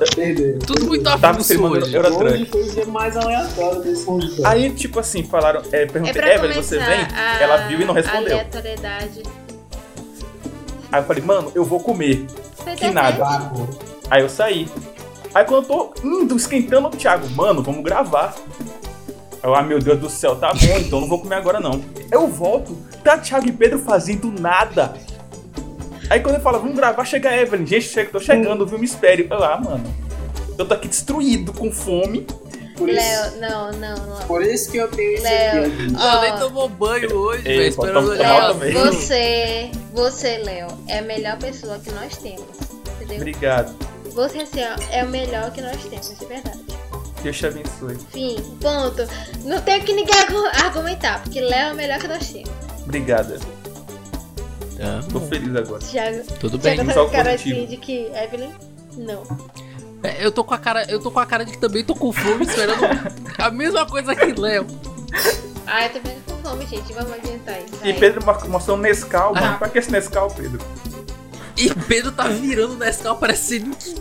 Tudo 0.66 0.87
muito 0.87 1.04
Tava 1.04 1.28
avulso 1.28 1.52
hoje. 1.66 1.96
Hoje 1.96 2.46
foi 2.46 2.62
o 2.62 2.70
dia 2.72 2.87
mais 2.87 3.16
aleatório 3.16 3.83
desse 3.83 4.04
podcast. 4.04 4.44
Aí, 4.46 4.70
tipo 4.70 4.98
assim, 4.98 5.22
falaram. 5.22 5.61
É, 5.70 5.83
É 5.83 5.87
perguntei, 5.87 6.14
pra 6.20 6.35
Evelyn, 6.35 6.54
você 6.62 6.78
vem? 6.78 7.07
Ela 7.40 7.57
viu 7.68 7.81
e 7.81 7.85
não 7.85 7.94
respondeu. 7.94 8.22
aleatoriedade. 8.38 9.22
Aí 10.90 11.00
eu 11.00 11.04
falei, 11.04 11.22
mano, 11.22 11.52
eu 11.54 11.64
vou 11.64 11.81
comer. 11.81 12.26
Foi 12.57 12.74
Que 12.74 12.90
nada. 12.90 13.52
Aí 14.11 14.22
eu 14.22 14.28
saí. 14.28 14.66
Aí 15.35 15.44
quando 15.44 15.62
eu 15.64 15.68
tô 15.68 15.94
indo, 16.02 16.35
esquentando 16.35 16.88
o 16.88 16.90
Thiago, 16.90 17.28
mano, 17.31 17.62
vamos 17.62 17.85
gravar. 17.85 18.35
Eu, 19.42 19.55
ah, 19.55 19.62
meu 19.62 19.79
Deus 19.79 19.98
do 20.01 20.09
céu, 20.11 20.37
tá 20.37 20.53
bom, 20.53 20.79
então 20.79 21.01
não 21.01 21.09
vou 21.09 21.20
comer 21.20 21.37
agora 21.37 21.61
não. 21.61 21.81
Eu 22.11 22.27
volto, 22.29 22.77
tá 23.05 23.16
Thiago 23.18 23.48
e 23.48 23.53
Pedro 23.53 23.79
fazendo 23.79 24.31
nada. 24.33 24.94
Aí 26.11 26.20
quando 26.20 26.37
eu 26.37 26.40
falo, 26.40 26.59
vamos 26.61 26.74
gravar, 26.77 27.05
chega 27.05 27.29
a 27.29 27.37
Evelyn. 27.37 27.66
Gente, 27.66 27.85
chega, 27.88 28.11
tô 28.11 28.18
chegando, 28.20 28.66
viu? 28.66 28.79
Me 28.79 28.85
espere. 28.87 29.27
Eu, 29.31 29.42
ah, 29.44 29.61
mano, 29.61 29.85
eu 30.59 30.64
tô 30.66 30.74
aqui 30.74 30.88
destruído, 30.88 31.53
com 31.53 31.70
fome. 31.70 32.27
Por 32.77 32.88
isso, 32.88 32.96
Léo, 33.01 33.40
não, 33.40 33.72
não, 33.72 33.96
não. 34.07 34.27
por 34.29 34.40
isso 34.40 34.70
que 34.70 34.77
eu 34.77 34.87
tenho 34.88 35.14
esse 35.14 35.22
Léo. 35.24 35.64
aqui. 35.66 35.94
Ela 35.94 36.20
nem 36.20 36.33
Ó, 36.33 36.37
tomou 36.38 36.68
banho 36.68 37.12
hoje, 37.12 37.42
velho. 37.42 37.62
Esperando 37.62 38.07
tô- 38.07 38.12
o 38.12 38.16
tô 38.16 38.22
Léo. 38.22 38.29
mal 38.40 38.53
também. 38.55 38.72
Léo, 38.72 38.85
você, 38.92 39.70
você, 39.92 40.38
Léo, 40.38 40.68
é 40.87 40.98
a 41.01 41.03
melhor 41.03 41.37
pessoa 41.38 41.79
que 41.81 41.90
nós 41.90 42.16
temos, 42.18 42.46
entendeu? 42.96 43.16
Obrigado. 43.16 43.74
Você, 44.14 44.38
assim, 44.38 44.61
ó, 44.62 44.77
é 44.92 45.05
o 45.05 45.09
melhor 45.09 45.51
que 45.51 45.61
nós 45.61 45.77
temos, 45.85 46.16
de 46.18 46.24
verdade. 46.24 46.61
Deus 47.22 47.37
te 47.37 47.46
abençoe. 47.46 47.96
Fim, 48.12 48.37
ponto. 48.61 49.07
Não 49.44 49.61
tem 49.61 49.81
o 49.81 49.85
que 49.85 49.92
ninguém 49.92 50.14
argu- 50.20 50.64
argumentar, 50.64 51.22
porque 51.22 51.40
Léo 51.40 51.70
é 51.70 51.72
o 51.72 51.76
melhor 51.76 51.98
que 51.98 52.09
nós 52.09 52.28
temos. 52.31 52.50
Obrigada. 52.85 53.38
Tá 54.78 55.00
Tô 55.12 55.18
bom. 55.18 55.28
feliz 55.28 55.54
agora. 55.57 55.81
Thiago, 55.81 56.22
Tudo 56.40 56.59
bem. 56.59 56.74
Thiago 56.74 56.88
tá 56.88 56.94
só 56.94 57.04
com 57.07 57.11
cara 57.11 57.31
positivo. 57.33 57.57
assim 57.59 57.66
de 57.66 57.76
que 57.78 58.11
Evelyn, 58.14 58.52
não. 58.96 59.22
É, 60.04 60.24
eu 60.24 60.31
tô 60.31 60.44
com 60.44 60.54
a 60.54 60.59
cara, 60.59 60.85
eu 60.88 61.00
tô 61.00 61.11
com 61.11 61.18
a 61.18 61.26
cara 61.26 61.44
de 61.44 61.50
que 61.52 61.59
também 61.59 61.83
tô 61.83 61.94
com 61.96 62.12
fome, 62.12 62.44
esperando 62.46 62.85
a 63.37 63.50
mesma 63.50 63.85
coisa 63.85 64.14
que 64.14 64.40
Léo. 64.40 64.64
Ah, 65.66 65.87
eu 65.87 65.90
tô 65.90 65.98
vendo 66.00 66.24
com 66.24 66.48
fome, 66.48 66.64
gente. 66.66 66.92
Vamos 66.92 67.12
adiantar 67.12 67.59
isso. 67.59 67.74
E. 67.85 67.92
Pedro 67.94 68.24
mo- 68.24 68.48
mostrou 68.48 68.76
um 68.76 68.81
Nescau, 68.81 69.33
Ah. 69.35 69.40
mano. 69.40 69.59
Pra 69.59 69.68
que 69.68 69.78
esse 69.81 69.90
Nescau, 69.90 70.31
Pedro? 70.31 70.61
E 71.57 71.74
Pedro 71.74 72.12
tá 72.12 72.28
virando 72.28 72.74
o 72.74 72.76
Nescau 72.78 73.16
parecendo 73.18 73.74
que 73.74 73.96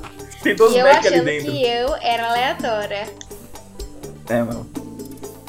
Tem 0.48 0.56
dois 0.56 0.74
E 0.74 0.78
eu 0.78 0.86
Mac 0.86 0.96
ali 0.98 1.08
achando 1.08 1.26
dentro. 1.26 1.52
que 1.52 1.66
eu 1.68 1.96
era 1.98 2.30
aleatória. 2.30 3.08
É, 4.30 4.42
mano. 4.44 4.70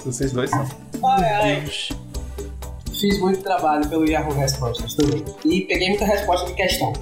Vocês 0.05 0.33
dois 0.33 0.51
são. 0.51 0.69
Ai, 1.05 1.25
ai. 1.35 1.65
Fiz 2.99 3.19
muito 3.21 3.43
trabalho 3.43 3.89
pelo 3.89 4.05
Yahoo 4.09 4.33
Respostas 4.35 4.95
também. 4.95 5.25
E 5.45 5.61
peguei 5.63 5.91
muita 5.91 6.05
resposta 6.05 6.47
de 6.47 6.55
questão. 6.55 6.93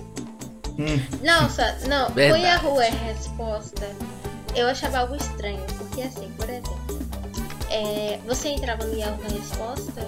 Nossa, 1.22 1.78
não, 1.88 2.11
Verdade. 2.11 2.42
foi 2.42 2.50
a 2.50 2.56
rua 2.59 2.82
a 2.85 2.90
resposta. 2.90 3.88
Eu 4.54 4.66
achava 4.68 4.98
algo 4.98 5.16
estranho, 5.16 5.61
porque 5.78 6.02
assim, 6.02 6.30
por 6.37 6.48
exemplo, 6.50 6.76
é, 7.70 8.18
você 8.26 8.50
entrava 8.50 8.85
no 8.85 8.94
Yahoo 8.98 9.18
Resposta 9.22 10.06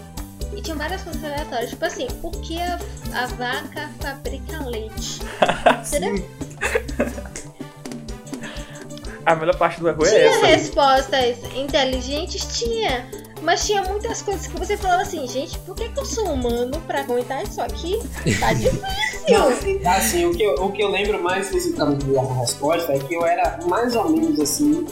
e 0.55 0.61
tinha 0.61 0.77
várias 0.77 1.01
coisas 1.03 1.25
aleatórias. 1.25 1.71
Tipo 1.71 1.85
assim, 1.87 2.07
por 2.21 2.33
que 2.43 2.61
a, 2.61 2.79
a 3.15 3.27
vaca 3.29 3.91
fabrica 3.99 4.63
leite? 4.67 5.21
Entendeu? 5.89 6.29
A 9.29 9.37
melhor 9.37 9.57
parte 9.57 9.79
do 9.81 9.89
erro 9.89 10.05
é 10.07 10.09
Tinha 10.09 10.21
essa. 10.23 10.47
aí. 10.47 10.55
respostas 10.57 11.37
inteligentes? 11.55 12.59
Tinha. 12.59 13.07
Mas 13.43 13.67
tinha 13.67 13.83
muitas 13.83 14.23
coisas 14.23 14.47
que 14.47 14.59
você 14.59 14.77
falava 14.77 15.03
assim, 15.03 15.29
gente, 15.29 15.59
por 15.61 15.75
que, 15.77 15.89
que 15.91 16.01
eu 16.01 16.05
sou 16.05 16.33
humano 16.33 16.81
pra 16.87 17.01
aguentar 17.01 17.43
isso 17.45 17.61
aqui? 17.61 17.99
Tá 18.41 18.53
difícil. 18.55 18.81
Não, 19.29 19.49
assim, 19.93 20.25
o 20.27 20.33
que, 20.35 20.43
eu, 20.43 20.55
o 20.55 20.73
que 20.73 20.83
eu 20.83 20.89
lembro 20.89 21.23
mais 21.23 21.47
especificamente 21.47 22.05
do 22.07 22.15
Yahoo 22.15 22.41
Resposta 22.41 22.93
é 22.93 22.99
que 22.99 23.15
eu 23.15 23.25
era 23.27 23.59
mais 23.67 23.95
ou 23.95 24.09
menos 24.09 24.41
assim, 24.41 24.85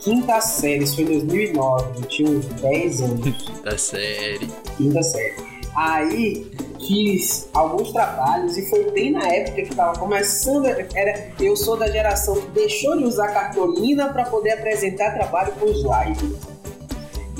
quinta 0.00 0.40
série, 0.40 0.84
isso 0.84 0.96
foi 0.96 1.04
em 1.04 1.18
2009, 1.18 1.84
eu 1.98 2.02
tinha 2.08 2.28
uns 2.30 2.44
10 2.46 3.02
anos, 3.02 3.62
da 3.62 3.78
série. 3.78 4.48
quinta 4.76 5.02
série. 5.02 5.34
Aí 5.76 6.50
fiz 6.88 7.46
alguns 7.52 7.92
trabalhos 7.92 8.56
e 8.56 8.68
foi 8.70 8.90
bem 8.90 9.12
na 9.12 9.28
época 9.28 9.62
que 9.62 9.74
tava 9.74 9.98
começando. 9.98 10.66
Era, 10.66 11.30
eu 11.38 11.54
sou 11.54 11.76
da 11.76 11.86
geração 11.88 12.34
que 12.34 12.50
deixou 12.52 12.96
de 12.96 13.04
usar 13.04 13.28
cartolina 13.28 14.08
para 14.08 14.24
poder 14.24 14.52
apresentar 14.52 15.12
trabalho 15.12 15.52
com 15.60 15.66
slide. 15.66 16.34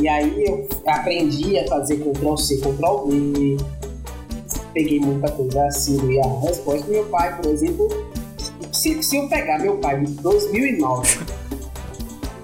E 0.01 0.07
aí 0.07 0.45
eu 0.45 0.69
aprendi 0.87 1.59
a 1.59 1.67
fazer 1.67 1.97
Ctrl 1.97 2.37
C, 2.37 2.59
Ctrl 2.59 3.07
V. 3.07 3.57
Peguei 4.75 5.01
muita 5.01 5.33
coisa 5.33 5.65
assim 5.65 5.97
do 5.97 6.13
Yahoo 6.13 6.47
Resposta. 6.47 6.87
Meu 6.87 7.07
pai, 7.07 7.35
por 7.37 7.51
exemplo, 7.51 7.89
se, 8.71 9.03
se 9.03 9.17
eu 9.17 9.29
pegar 9.29 9.59
meu 9.59 9.79
pai 9.79 9.99
em 9.99 10.05
2009 10.05 11.21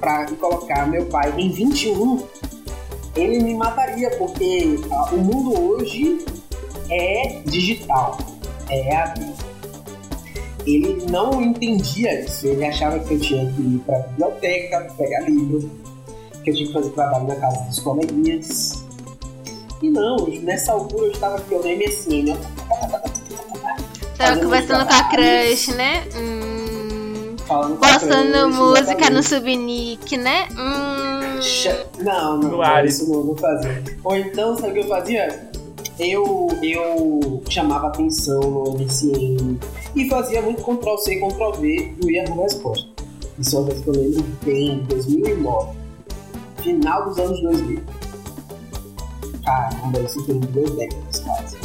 para 0.01 0.27
colocar 0.33 0.89
meu 0.89 1.05
pai 1.07 1.33
em 1.37 1.51
21, 1.51 2.27
ele 3.15 3.41
me 3.41 3.55
mataria, 3.55 4.11
porque 4.17 4.79
o 5.13 5.17
mundo 5.19 5.61
hoje 5.61 6.25
é 6.91 7.41
digital, 7.47 8.19
é 8.71 8.97
a 8.97 9.15
Ele 10.67 11.05
não 11.11 11.43
entendia 11.43 12.21
isso, 12.21 12.47
ele 12.47 12.65
achava 12.65 12.99
que 12.99 13.15
eu 13.15 13.21
tinha 13.21 13.53
que 13.53 13.61
ir 13.61 13.79
pra 13.85 13.99
biblioteca, 13.99 14.87
pegar 14.97 15.21
livro, 15.29 15.71
que 16.43 16.51
eu 16.51 16.55
tinha 16.55 16.67
que 16.67 16.73
fazer 16.73 16.91
trabalho 16.91 17.27
na 17.27 17.37
casa 17.37 17.61
dos 17.65 17.81
coleguinhas. 17.81 18.85
E 19.83 19.91
não, 19.91 20.17
nessa 20.43 20.73
altura 20.73 21.07
eu 21.07 21.13
estava 21.13 21.37
aqui 21.37 21.55
no 21.55 21.63
MSN, 21.63 22.33
ó. 22.33 22.55
Tava 24.17 24.31
Fazendo 24.31 24.45
conversando 24.45 24.87
com 24.87 24.95
a 24.95 25.05
crush, 25.05 25.75
né? 25.75 26.05
Hum. 26.17 27.37
Falando 27.47 27.85
a 27.85 27.93
Postando 27.93 28.49
música 28.51 29.11
no 29.11 29.23
subnick, 29.23 30.17
né? 30.17 30.49
Hum. 30.53 31.05
Não, 31.99 32.39
não, 32.39 32.51
não, 32.51 32.85
isso 32.85 33.11
não, 33.11 33.25
não 33.25 33.37
fazia. 33.37 33.83
Ou 34.03 34.17
então, 34.17 34.57
sabe 34.57 34.71
o 34.71 34.73
que 34.73 34.81
eu 34.81 34.89
fazia? 34.89 35.51
Eu, 35.99 36.49
eu 36.63 37.43
chamava 37.49 37.87
atenção 37.89 38.41
no 38.41 38.73
MCN 38.79 39.59
e 39.95 40.09
fazia 40.09 40.43
muito 40.43 40.63
Ctrl-C 40.63 41.15
e 41.15 41.21
Ctrl-V 41.21 41.95
do 42.01 42.11
Yahoo 42.11 42.43
Resposta. 42.43 42.89
Isso 43.39 43.57
é 43.57 43.59
uma 43.61 43.67
coisa 43.69 43.83
que 43.83 43.89
eu 43.91 43.95
lembro 43.95 44.25
bem, 44.45 44.79
2009. 44.89 45.79
Final 46.63 47.05
dos 47.09 47.19
anos 47.19 47.41
2000. 47.43 47.81
Caramba, 49.45 50.01
isso 50.01 50.23
tem 50.25 50.41
duas 50.41 50.71
décadas 50.71 51.21
quase. 51.21 51.57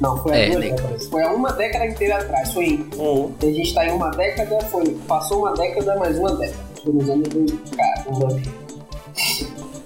Não, 0.00 0.16
foi 0.22 0.32
há 0.32 0.36
É, 0.36 0.50
duas 0.50 0.60
né? 0.64 0.70
décadas. 0.70 1.06
Foi 1.06 1.22
há 1.22 1.32
uma 1.32 1.52
década 1.52 1.86
inteira 1.86 2.18
atrás. 2.18 2.52
Foi 2.52 2.64
em 2.66 2.90
Ou 2.98 3.30
a 3.40 3.46
gente 3.46 3.72
tá 3.74 3.86
em 3.86 3.92
uma 3.92 4.10
década, 4.10 4.60
foi, 4.66 4.84
passou 5.06 5.38
uma 5.38 5.52
década 5.54 5.96
mais 5.96 6.18
uma 6.18 6.34
década. 6.36 6.58
Foi 6.82 6.92
nos 6.92 7.08
anos 7.08 7.28
2000. 7.28 7.58
Caramba. 7.76 8.42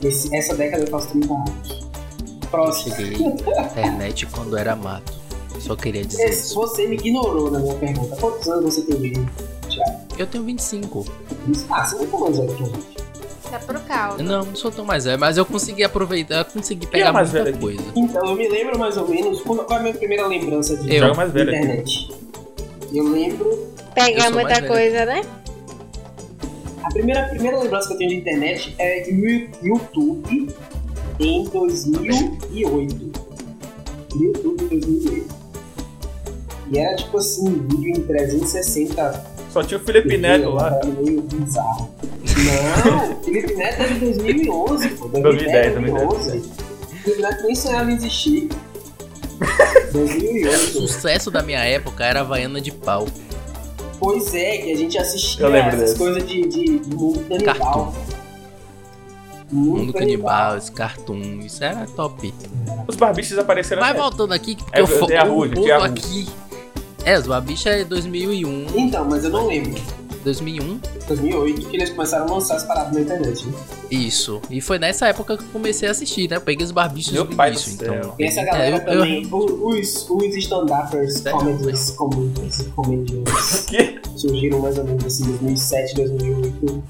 Esse, 0.02 0.34
essa 0.34 0.54
década 0.54 0.82
eu 0.84 0.88
faço 0.88 1.08
30 1.10 1.34
anos. 1.34 1.85
Próximo. 2.50 2.94
Cheguei 2.96 3.18
na 3.18 3.62
internet 3.64 4.26
quando 4.26 4.56
era 4.56 4.74
mato. 4.76 5.12
Só 5.60 5.74
queria 5.74 6.04
dizer 6.04 6.24
Esse- 6.28 6.46
isso. 6.46 6.54
você 6.54 6.86
me 6.86 6.96
ignorou 6.96 7.50
na 7.50 7.58
minha 7.58 7.74
pergunta. 7.74 8.16
Quantos 8.16 8.46
anos 8.48 8.74
você 8.74 8.82
tem? 8.82 9.12
Thiago? 9.68 10.00
Eu 10.18 10.26
tenho 10.26 10.44
25. 10.44 11.06
Ah, 11.70 11.84
você 11.86 11.96
não 11.96 12.06
tá 12.06 12.18
mais 12.18 12.36
velho 12.38 12.54
que 12.54 12.62
a 12.62 12.66
gente. 12.66 12.96
Tá 13.50 13.58
pro 13.60 13.80
caldo. 13.80 14.22
Não, 14.22 14.44
não 14.44 14.56
sou 14.56 14.70
tão 14.70 14.84
mais 14.84 15.04
velho, 15.04 15.18
mas 15.18 15.36
eu 15.38 15.46
consegui 15.46 15.84
aproveitar, 15.84 16.38
eu 16.38 16.44
consegui 16.44 16.86
pegar 16.86 17.08
é 17.08 17.12
mais 17.12 17.30
muita 17.30 17.44
velho 17.44 17.56
aqui? 17.56 17.64
coisa. 17.64 17.92
Então, 17.94 18.26
eu 18.26 18.34
me 18.36 18.48
lembro 18.48 18.78
mais 18.78 18.96
ou 18.96 19.08
menos. 19.08 19.40
Qual 19.40 19.56
qual 19.58 19.76
é 19.78 19.80
a 19.80 19.82
minha 19.82 19.94
primeira 19.94 20.26
lembrança 20.26 20.76
de 20.76 20.94
Eu. 20.94 21.00
joga 21.00 21.14
mais 21.14 21.32
velho 21.32 21.50
aqui. 21.50 21.58
internet? 21.58 22.10
Eu 22.92 23.08
lembro. 23.08 23.48
Eu 23.48 23.68
Pegar 23.94 24.22
sou 24.24 24.32
muita 24.32 24.48
mais 24.48 24.60
velho. 24.60 24.72
coisa, 24.72 25.06
né? 25.06 25.22
A 26.82 26.88
primeira, 26.90 27.24
a 27.24 27.28
primeira 27.28 27.58
lembrança 27.58 27.88
que 27.88 27.94
eu 27.94 27.98
tenho 27.98 28.10
de 28.10 28.16
internet 28.16 28.74
é 28.78 29.00
de 29.00 29.10
Yu- 29.10 29.48
YouTube 29.62 30.54
em 31.20 31.44
2008. 31.44 33.12
YouTube 34.14 34.64
em 34.64 34.78
2008. 34.78 35.34
E 36.72 36.78
era 36.78 36.96
tipo 36.96 37.18
assim, 37.18 37.66
vídeo 37.68 37.90
em 37.90 38.02
360 38.02 39.36
só 39.56 39.62
tinha 39.62 39.80
o 39.80 39.82
Felipe 39.82 40.18
Neto 40.18 40.50
lá. 40.50 40.66
Era 40.66 40.84
meio 40.84 41.22
bizarro. 41.22 41.88
Não, 42.04 43.22
Felipe 43.22 43.54
Neto 43.54 43.80
é 43.80 43.86
de 43.86 44.00
2011, 44.00 44.88
pô. 44.90 45.08
2010, 45.08 45.72
2011. 45.72 46.42
Felipe 47.02 47.22
Neto 47.22 47.42
nem 47.42 47.54
sonhava 47.54 47.90
em 47.90 47.94
existir. 47.94 48.48
O 49.88 49.92
2008. 49.92 50.72
sucesso 50.72 51.30
da 51.30 51.42
minha 51.42 51.60
época 51.60 52.04
era 52.04 52.18
a 52.18 52.22
Havaiana 52.22 52.60
de 52.60 52.70
pau. 52.70 53.06
Pois 53.98 54.34
é, 54.34 54.58
que 54.58 54.72
a 54.72 54.76
gente 54.76 54.98
assistia 54.98 55.46
essas 55.46 55.96
coisas 55.96 56.26
de, 56.26 56.46
de, 56.46 56.78
de 56.80 56.94
mundo 56.94 57.20
canibal. 57.26 57.54
Cartoon. 57.54 58.15
Mundo, 59.50 59.92
canibal, 59.92 60.56
esse 60.58 60.72
cartoon, 60.72 61.40
isso 61.40 61.62
era 61.62 61.86
top. 61.86 62.34
Os 62.88 62.96
barbichos 62.96 63.38
apareceram 63.38 63.80
Mas 63.80 63.92
nessa 63.92 64.02
voltando 64.02 64.32
aqui, 64.32 64.56
porque 64.56 64.76
É, 64.78 64.82
eu 64.82 64.86
fo- 64.86 65.04
é 65.10 65.18
que 65.62 65.70
é 65.70 65.76
aqui. 65.76 66.26
É, 67.04 67.16
os 67.16 67.26
Babicha 67.28 67.70
é 67.70 67.84
2001, 67.84 68.66
Então, 68.74 69.04
mas 69.08 69.22
eu 69.22 69.30
não 69.30 69.46
lembro. 69.46 69.80
2001, 70.24 70.80
2008 71.06 71.68
que 71.68 71.76
eles 71.76 71.90
começaram 71.90 72.26
a 72.26 72.30
lançar 72.32 72.56
as 72.56 72.64
paradas 72.64 72.92
na 72.92 73.00
internet. 73.00 73.46
Né? 73.46 73.52
isso. 73.88 74.42
E 74.50 74.60
foi 74.60 74.76
nessa 74.80 75.06
época 75.06 75.36
que 75.36 75.44
eu 75.44 75.48
comecei 75.52 75.86
a 75.86 75.92
assistir, 75.92 76.28
né? 76.28 76.34
Eu 76.36 76.40
peguei 76.40 76.64
os 76.64 76.72
barbichos 76.72 77.12
Meu 77.12 77.22
do 77.22 77.36
pai 77.36 77.50
início, 77.50 77.74
então. 77.74 78.14
E 78.18 78.24
essa 78.24 78.40
é, 78.40 78.44
galera 78.44 78.76
eu- 78.78 78.92
eu- 78.92 78.98
também, 79.00 79.26
o- 79.30 79.68
os, 79.68 80.10
os 80.10 80.34
stand-uppers, 80.36 81.18
Sério? 81.20 81.38
comedians, 81.38 81.90
comedians, 81.92 82.62
comedians, 82.74 83.66
surgiram 84.16 84.58
mais 84.58 84.76
ou 84.78 84.82
menos 84.84 85.04
assim, 85.04 85.26
2007, 85.26 85.94
2008. 85.94 86.82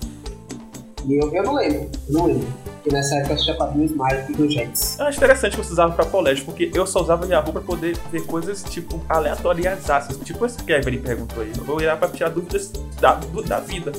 E 1.07 1.14
eu, 1.22 1.32
eu 1.32 1.42
não 1.44 1.54
lembro, 1.54 1.88
eu 2.09 2.12
não 2.14 2.26
lembro. 2.26 2.46
Porque 2.82 2.90
nessa 2.94 3.14
época 3.16 3.30
eu 3.30 3.34
assistia 3.34 3.54
quadrinhos 3.54 3.92
mais 3.92 4.26
do 4.36 4.48
Jets. 4.50 4.98
Eu 4.98 5.07
acho 5.07 5.18
interessante 5.18 5.57
que 5.57 5.64
você 5.64 5.72
usava 5.72 5.92
pra 5.94 6.04
colégio, 6.04 6.44
porque 6.44 6.70
eu 6.74 6.86
só 6.86 7.00
usava 7.02 7.26
Yahoo 7.26 7.52
pra 7.52 7.61
poder 7.62 7.96
ver 8.12 8.24
coisas, 8.26 8.62
tipo, 8.64 9.00
aleatórias. 9.09 9.84
Tipo 10.24 10.44
essa 10.44 10.62
que 10.62 10.72
a 10.72 10.78
Evelyn 10.78 11.00
perguntou 11.00 11.42
aí. 11.42 11.52
Eu 11.66 11.80
ia 11.80 11.96
pra 11.96 12.09
tirar 12.09 12.30
dúvidas 12.30 12.70
da, 13.00 13.14
do- 13.14 13.42
da 13.42 13.59
vida. 13.61 13.92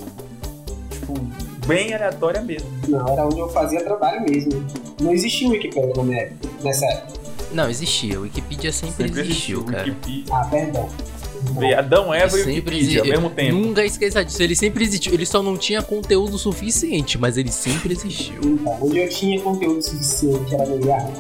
Tipo, 0.92 1.14
bem 1.66 1.94
aleatória 1.94 2.42
mesmo. 2.42 2.70
Não, 2.88 3.08
era 3.08 3.26
onde 3.26 3.40
eu 3.40 3.50
fazia 3.50 3.84
trabalho 3.84 4.22
mesmo. 4.22 4.52
Não 5.02 5.12
existia 5.12 5.48
o 5.48 5.52
Wikipedia 5.52 5.94
na 5.96 6.04
minha 6.04 6.22
época, 6.22 6.50
nessa 6.64 6.86
época. 6.86 7.18
Não, 7.54 7.70
existia. 7.70 8.20
O 8.20 8.24
Wikipedia 8.24 8.72
sempre, 8.74 9.06
Sempre 9.08 9.22
existiu, 9.22 9.64
cara. 9.64 9.84
Wikipedia. 9.84 10.24
Ah, 10.34 10.46
perdão. 10.50 10.90
Vê 11.54 11.74
Adão, 11.74 12.14
Eva 12.14 12.38
e 12.38 12.44
Sempre 12.44 12.76
Wikipedia 12.76 13.02
ao 13.02 13.08
mesmo 13.08 13.30
tempo. 13.30 13.56
Nunca 13.56 13.86
esqueça 13.86 14.24
disso. 14.24 14.42
Ele 14.42 14.56
sempre 14.56 14.84
existiu. 14.84 15.14
Ele 15.14 15.26
só 15.26 15.42
não 15.42 15.58
tinha 15.58 15.82
conteúdo 15.82 16.38
suficiente, 16.38 17.18
mas 17.18 17.38
ele 17.38 17.52
sempre 17.52 17.94
existiu. 17.94 18.42
Então, 18.44 18.78
onde 18.82 19.00
eu 19.00 19.10
tinha 19.10 19.40
conteúdo 19.42 19.82
suficiente 19.82 20.54
era 20.54 20.66
no 20.66 20.86
Yahoo. 20.86 21.14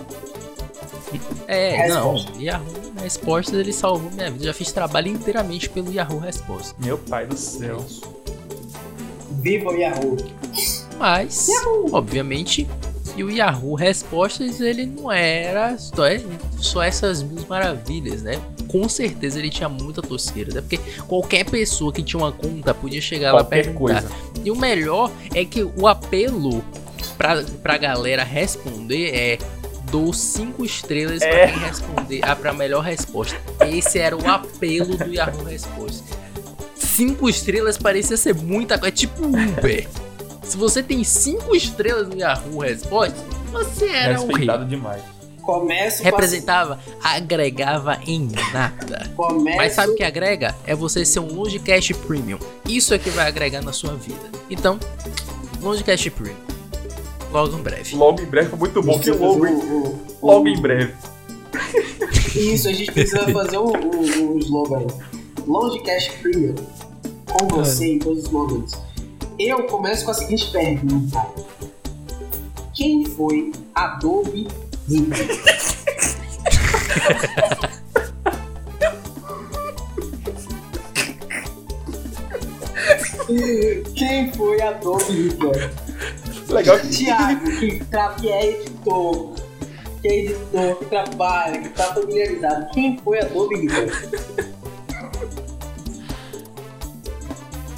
É, 1.48 1.88
não. 1.88 2.14
Resposta. 2.14 2.44
Yahoo 2.44 2.88
Respostas 3.02 3.60
ele 3.60 3.72
salvou 3.72 4.12
minha 4.12 4.30
vida. 4.30 4.46
Já 4.46 4.54
fiz 4.54 4.72
trabalho 4.72 5.08
inteiramente 5.08 5.70
pelo 5.70 5.92
Yahoo 5.92 6.20
Respostas. 6.20 6.76
Meu 6.84 6.98
pai 6.98 7.26
do 7.26 7.38
céu. 7.38 7.86
Viva 9.40 9.70
o 9.70 9.76
Yahoo! 9.76 10.18
Mas, 10.98 11.48
obviamente, 11.92 12.68
e 13.18 13.24
o 13.24 13.30
Yahoo 13.32 13.74
Respostas 13.76 14.62
ele 14.62 14.86
não 14.86 15.12
era 15.12 15.78
só, 15.78 16.04
só 16.60 16.82
essas 16.84 17.22
mil 17.24 17.46
maravilhas, 17.50 18.22
né? 18.22 18.40
Com 18.68 18.88
certeza 18.88 19.40
ele 19.40 19.50
tinha 19.50 19.68
muita 19.68 20.02
tosqueira, 20.02 20.54
né? 20.54 20.62
Porque 20.62 20.80
qualquer 21.08 21.44
pessoa 21.46 21.92
que 21.92 22.04
tinha 22.04 22.20
uma 22.22 22.32
conta 22.32 22.74
podia 22.74 23.02
chegar 23.02 23.34
lá 23.34 23.40
Qualquer 23.44 23.64
perguntar. 23.66 24.02
coisa. 24.04 24.12
E 24.46 24.52
o 24.52 24.56
melhor 24.56 25.12
é 25.34 25.44
que 25.44 25.64
o 25.64 25.88
apelo 25.88 26.64
pra, 27.18 27.44
pra 27.64 27.78
galera 27.78 28.24
responder 28.24 29.10
é 29.16 29.38
dou 29.90 30.14
cinco 30.14 30.64
estrelas 30.66 31.22
É. 31.22 31.30
pra 31.30 31.48
quem 31.54 31.60
responder 31.64 32.20
a 32.26 32.36
pra 32.36 32.54
melhor 32.54 32.82
resposta. 32.84 33.36
Esse 33.68 33.98
era 34.00 34.16
o 34.16 34.30
apelo 34.30 34.96
do 34.98 35.14
Yahoo 35.14 35.44
Resposta. 35.46 36.04
Cinco 36.76 37.30
estrelas 37.30 37.78
parecia 37.78 38.18
ser 38.18 38.36
muita 38.36 38.78
coisa, 38.78 38.90
é 38.94 38.96
tipo 38.96 39.24
Uber. 39.26 39.88
Se 40.48 40.56
você 40.58 40.82
tem 40.82 41.04
cinco 41.04 41.56
estrelas 41.56 42.08
no 42.08 42.18
Yahoo 42.18 42.60
Resposta, 42.60 43.16
você 43.52 43.88
era 43.90 44.14
um 44.22 44.28
rei. 44.28 44.28
Respeitado 44.28 44.66
demais. 44.66 45.02
Começo 45.42 46.04
Representava, 46.04 46.78
agregava 47.02 48.00
em 48.06 48.30
nada. 48.54 49.10
com 49.16 49.24
a- 49.24 49.28
Começo, 49.30 49.58
Mas 49.58 49.74
sabe 49.74 49.94
o 49.94 49.96
que 49.96 50.04
agrega? 50.04 50.54
É 50.66 50.76
você 50.76 51.06
ser 51.06 51.20
um 51.22 51.34
Longecast 51.34 51.94
Premium. 51.94 52.38
Isso 52.68 52.94
é 52.94 52.98
que 53.00 53.10
vai 53.10 53.28
agregar 53.28 53.62
na 53.62 53.72
sua 53.72 53.94
vida. 53.96 54.20
Então, 54.50 54.78
Longecast 55.62 56.10
Premium. 56.12 56.36
Logo 57.32 57.58
em 57.58 57.62
breve. 57.62 57.96
Logo 57.96 58.22
em 58.22 58.26
breve 58.26 58.50
foi 58.50 58.60
muito 58.60 58.82
bom. 58.82 59.00
Que 59.00 59.12
logo, 59.12 59.46
o- 59.46 59.88
o- 59.88 60.06
Logo 60.22 60.46
o- 60.46 60.48
em 60.50 60.60
breve. 60.62 60.94
Isso, 62.36 62.68
a 62.68 62.74
gente 62.74 62.92
precisa 62.92 63.26
fazer 63.32 63.58
o, 63.58 63.66
o, 63.68 64.34
o 64.36 64.40
slogan. 64.40 64.86
Longecast 65.46 66.12
Premium. 66.22 66.56
Com 67.26 67.48
você 67.48 67.94
em 67.94 68.00
todos 68.00 68.24
os 68.26 68.30
momentos. 68.30 68.74
Eu 69.40 69.64
começo 69.68 70.04
com 70.04 70.12
a 70.12 70.14
seguinte 70.16 70.52
pergunta. 70.52 71.26
Quem 72.74 73.06
foi 73.06 73.52
Adobe 73.76 74.48
Hitler? 74.90 75.28
Quem 83.96 84.34
foi 84.34 84.62
Adobe 84.62 85.04
Hitler? 85.04 85.72
Legal 86.50 86.80
Tiago, 86.90 87.46
que, 87.60 88.30
é 88.30 88.48
editor, 88.48 89.34
que 90.02 90.08
é 90.08 90.20
editor, 90.20 90.76
que 90.78 90.86
trabalha, 90.86 91.62
que 91.62 91.70
tá 91.70 91.94
familiarizado. 91.94 92.72
Quem 92.72 92.98
foi 93.04 93.20
Adobe 93.20 93.56
Hitler? 93.56 93.92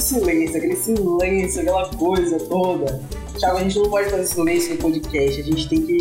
Silêncio, 0.10 0.58
aquele 0.58 0.76
silêncio, 0.76 1.62
aquela 1.62 1.86
coisa 1.90 2.40
toda. 2.40 3.02
Thiago, 3.38 3.58
a 3.58 3.64
gente 3.64 3.78
não 3.80 3.90
pode 3.90 4.10
fazer 4.10 4.26
silêncio 4.26 4.72
no 4.76 4.78
podcast, 4.82 5.40
a 5.42 5.44
gente 5.44 5.70
tem 5.70 5.82
que. 5.86 5.98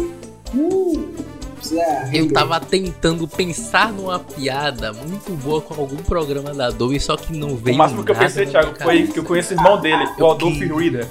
Uh, 0.54 1.08
precisa 1.56 1.82
Eu 2.12 2.32
tava 2.32 2.58
tentando 2.60 3.28
pensar 3.28 3.92
numa 3.92 4.18
piada 4.18 4.92
muito 4.94 5.30
boa 5.42 5.60
com 5.60 5.74
algum 5.78 5.96
programa 5.96 6.54
da 6.54 6.68
Adobe, 6.68 6.98
só 6.98 7.16
que 7.16 7.32
não 7.36 7.54
veio 7.56 7.74
O 7.74 7.78
máximo 7.78 8.02
que 8.02 8.12
eu 8.12 8.16
pensei, 8.16 8.46
Thiago, 8.46 8.68
foi 8.68 8.76
cabeça. 8.96 9.12
que 9.12 9.18
eu 9.18 9.24
conheço 9.24 9.52
o 9.52 9.56
irmão 9.58 9.78
dele, 9.80 10.04
o 10.16 10.20
Eu 10.20 10.30
Adolf 10.30 10.56
que- 10.58 10.64
Reader. 10.66 11.06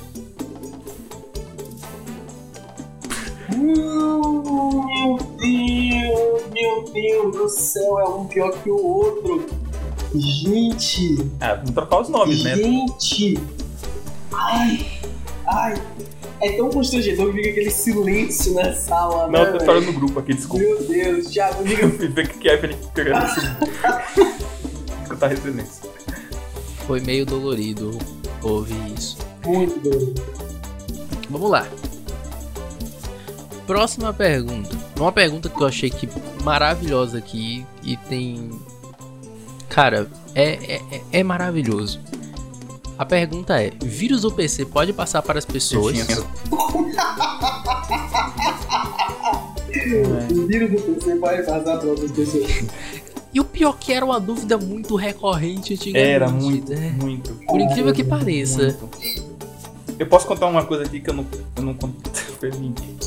Hum, 3.53 4.85
Meu 4.87 5.17
Deus, 5.37 6.43
meu 6.51 6.83
Deus 6.93 7.35
do 7.35 7.49
céu, 7.49 7.99
é 7.99 8.09
um 8.09 8.25
pior 8.25 8.51
que 8.63 8.69
o 8.69 8.83
outro. 8.85 9.45
Gente, 10.15 11.17
Ah, 11.39 11.55
vamos 11.55 11.71
trocar 11.71 12.01
os 12.01 12.09
nomes, 12.09 12.43
né? 12.43 12.55
gente. 12.55 13.37
Ai, 14.33 14.85
ai. 15.47 15.73
É 16.39 16.51
tão 16.55 16.69
constrangedor 16.69 17.27
que 17.31 17.37
fica 17.37 17.49
aquele 17.49 17.71
silêncio 17.71 18.53
na 18.53 18.71
sala. 18.73 19.27
Não, 19.27 19.43
né, 19.43 19.49
eu 19.49 19.57
tô 19.57 19.65
falando 19.65 19.85
no 19.87 19.93
grupo 19.93 20.19
aqui, 20.19 20.33
desculpa. 20.35 20.63
Meu 20.63 20.83
Deus, 20.83 21.27
Thiago, 21.27 21.63
diga. 21.63 21.81
Eu 21.83 21.91
fui 21.97 22.07
ver 22.09 22.25
o 22.25 22.29
que 22.29 22.47
é 22.49 22.57
Felipe 22.57 22.81
isso. 23.01 24.27
Escutar 25.03 25.25
a 25.25 25.29
referência. 25.29 25.89
Foi 26.85 26.99
meio 27.01 27.25
dolorido 27.25 27.97
ouvir 28.43 28.93
isso. 28.97 29.17
Muito 29.45 29.79
doido. 29.79 30.13
Vamos 31.29 31.49
lá. 31.49 31.67
Próxima 33.65 34.13
pergunta. 34.13 34.69
Uma 34.97 35.11
pergunta 35.11 35.49
que 35.49 35.61
eu 35.61 35.67
achei 35.67 35.89
que 35.89 36.07
maravilhosa 36.43 37.17
aqui 37.17 37.65
e 37.83 37.97
tem. 37.97 38.49
Cara, 39.77 40.07
é, 40.33 40.81
é, 40.91 41.01
é- 41.11 41.23
maravilhoso. 41.23 41.99
A 42.97 43.05
pergunta 43.05 43.61
é: 43.61 43.71
vírus 43.79 44.23
do 44.23 44.31
PC 44.31 44.65
pode 44.65 44.91
passar 44.91 45.21
para 45.21 45.37
as 45.37 45.45
pessoas? 45.45 45.93
Tinha- 45.93 46.17
O 50.31 50.47
vírus 50.47 50.71
do 50.71 50.81
PC 50.81 51.15
pode 51.17 51.43
passar 51.43 51.77
para 51.77 51.87
outras 51.89 52.09
pessoas. 52.09 52.63
E 53.31 53.39
o 53.39 53.45
pior 53.45 53.73
que 53.77 53.93
era 53.93 54.03
uma 54.03 54.19
dúvida 54.19 54.57
muito 54.57 54.95
recorrente 54.95 55.75
antigamente. 55.75 56.09
Era 56.11 56.27
muito, 56.27 56.71
né? 56.73 56.95
muito. 56.99 57.33
Por 57.45 57.61
incrível 57.61 57.93
que 57.93 58.03
pareça. 58.03 58.63
muito. 58.63 58.89
Eu 59.99 60.07
posso 60.07 60.25
contar 60.25 60.47
uma 60.47 60.65
coisa 60.65 60.85
aqui 60.85 60.99
que 60.99 61.09
eu 61.11 61.13
não, 61.13 61.25
eu 61.55 61.61
não 61.63 61.75
conto 61.75 62.09
pra 62.39 62.49
ninguém. 62.49 62.97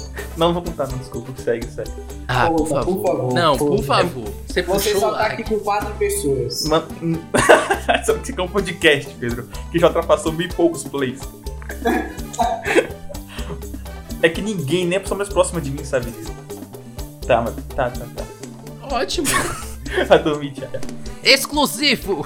Não, 0.41 0.47
não 0.47 0.55
vou 0.55 0.63
contar, 0.63 0.89
não, 0.89 0.97
desculpa. 0.97 1.31
Segue, 1.37 1.67
segue. 1.67 1.91
Ah, 2.27 2.51
por 2.51 2.67
favor. 2.67 2.97
por 2.97 3.07
favor, 3.07 3.35
Não, 3.35 3.59
por 3.59 3.69
por 3.77 3.85
favor. 3.85 4.09
favor. 4.11 4.25
Você 4.47 4.63
Você 4.63 4.63
puxou 4.63 5.01
só 5.01 5.13
tá 5.13 5.27
aqui 5.27 5.45
com 5.45 5.59
quatro 5.61 5.93
pessoas. 5.97 6.65
Mano, 6.65 6.87
Só 8.07 8.15
que 8.15 8.31
isso 8.33 8.41
é 8.41 8.43
um 8.43 8.49
podcast, 8.49 9.15
Pedro, 9.21 9.47
que 9.71 9.79
já 9.79 9.89
ultrapassou 9.89 10.33
mil 10.33 10.47
e 10.47 10.53
poucos 10.53 10.83
plays. 10.85 11.21
É 14.23 14.31
que 14.31 14.41
ninguém, 14.41 14.87
nem 14.87 14.97
a 14.97 15.01
pessoa 15.03 15.19
mais 15.19 15.29
próxima 15.29 15.61
de 15.61 15.71
mim, 15.71 15.85
sabe 15.85 16.11
disso. 16.11 16.33
Tá, 17.27 17.43
mas 17.43 17.55
tá, 17.77 17.91
tá, 17.91 18.07
tá. 18.17 18.97
Ótimo. 18.97 19.27
Vai 20.09 20.23
dormir, 20.23 20.55
já. 20.57 20.69
Exclusivo. 21.23 22.25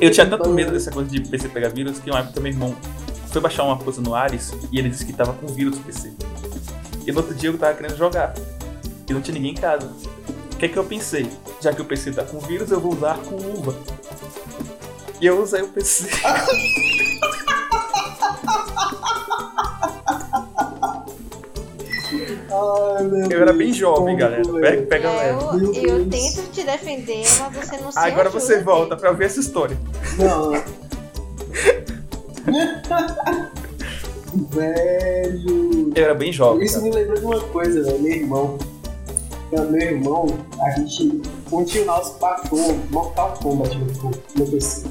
Eu 0.00 0.10
tinha 0.10 0.26
tanto 0.26 0.48
medo 0.50 0.72
dessa 0.72 0.90
coisa 0.90 1.08
de 1.08 1.20
PC 1.20 1.48
pegar 1.50 1.68
vírus 1.68 2.00
que 2.00 2.10
uma 2.10 2.18
época 2.18 2.40
meu 2.40 2.50
irmão 2.50 2.74
foi 3.34 3.42
baixar 3.42 3.64
uma 3.64 3.76
coisa 3.76 4.00
no 4.00 4.14
Ares 4.14 4.52
e 4.70 4.78
ele 4.78 4.88
disse 4.88 5.04
que 5.04 5.12
tava 5.12 5.32
com 5.32 5.48
vírus 5.48 5.76
no 5.76 5.82
PC. 5.84 6.12
E 7.04 7.10
no 7.10 7.18
outro 7.18 7.34
dia 7.34 7.50
eu 7.50 7.58
tava 7.58 7.74
querendo 7.74 7.96
jogar. 7.96 8.32
E 9.08 9.12
não 9.12 9.20
tinha 9.20 9.34
ninguém 9.34 9.50
em 9.50 9.56
casa. 9.56 9.90
O 10.52 10.56
que 10.56 10.66
é 10.66 10.68
que 10.68 10.76
eu 10.76 10.84
pensei? 10.84 11.28
Já 11.60 11.72
que 11.72 11.82
o 11.82 11.84
PC 11.84 12.12
tá 12.12 12.22
com 12.22 12.38
vírus, 12.38 12.70
eu 12.70 12.78
vou 12.78 12.92
usar 12.92 13.18
com 13.18 13.34
uva. 13.34 13.74
E 15.20 15.26
eu 15.26 15.42
usei 15.42 15.62
o 15.62 15.68
PC. 15.68 16.10
Ai, 22.96 23.02
meu 23.02 23.30
Eu 23.32 23.42
era 23.42 23.52
bem 23.52 23.72
jovem, 23.72 24.16
galera. 24.16 24.44
Pega, 24.44 24.82
pega 24.82 25.10
leve. 25.10 25.42
Eu, 25.64 25.98
eu 25.98 26.08
tento 26.08 26.52
te 26.52 26.62
defender, 26.62 27.24
mas 27.40 27.52
você 27.52 27.76
não 27.78 27.90
se 27.90 27.98
Agora 27.98 28.28
ajuda. 28.28 28.40
você 28.44 28.62
volta 28.62 28.96
pra 28.96 29.10
ver 29.10 29.24
essa 29.24 29.40
história. 29.40 29.76
Não. 30.16 30.52
Velho. 34.50 35.92
Eu 35.94 36.04
era 36.04 36.14
bem 36.14 36.32
jovem. 36.32 36.64
Isso 36.64 36.80
cara. 36.80 36.86
me 36.86 36.94
lembrou 36.94 37.18
de 37.18 37.24
uma 37.24 37.40
coisa, 37.40 37.82
velho. 37.84 38.02
Meu 38.02 38.12
irmão. 38.12 38.58
Meu 39.52 39.80
irmão, 39.80 40.26
a 40.60 40.70
gente 40.70 41.22
continha 41.48 41.84
o 41.84 41.86
nosso 41.86 42.14
patrão 42.18 42.76
Mortal 42.90 43.34
Kombat 43.40 43.78
no, 43.78 44.46
PC. 44.46 44.84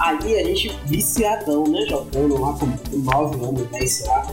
Ali 0.00 0.36
a 0.36 0.44
gente 0.44 0.76
viciadão, 0.86 1.64
né? 1.64 1.86
Jogando 1.88 2.40
lá 2.40 2.52
com 2.54 2.66
9 2.96 3.44
anos, 3.44 3.62
10, 3.70 3.92
sei 3.92 4.06
lá, 4.08 4.26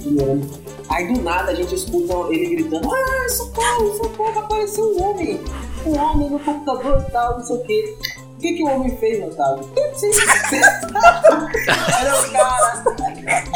jogando. 0.00 0.48
Aí 0.88 1.12
do 1.12 1.20
nada 1.20 1.50
a 1.50 1.54
gente 1.54 1.74
escuta 1.74 2.32
ele 2.32 2.56
gritando: 2.56 2.88
Ah, 2.90 3.28
socorro, 3.28 3.96
socorro, 3.98 4.38
apareceu 4.38 4.84
um 4.84 5.02
homem. 5.02 5.40
Um 5.84 5.98
homem 5.98 6.30
no 6.30 6.40
computador 6.40 7.04
e 7.06 7.10
tal, 7.10 7.38
não 7.38 7.44
sei 7.44 7.56
o 7.56 7.62
quê. 7.64 7.98
O 8.40 8.42
que, 8.42 8.54
que 8.54 8.64
o 8.64 8.68
homem 8.68 8.96
fez, 8.96 9.22
Otávio? 9.22 9.68
era 12.00 12.20
o 12.22 12.32
cara. 12.32 12.82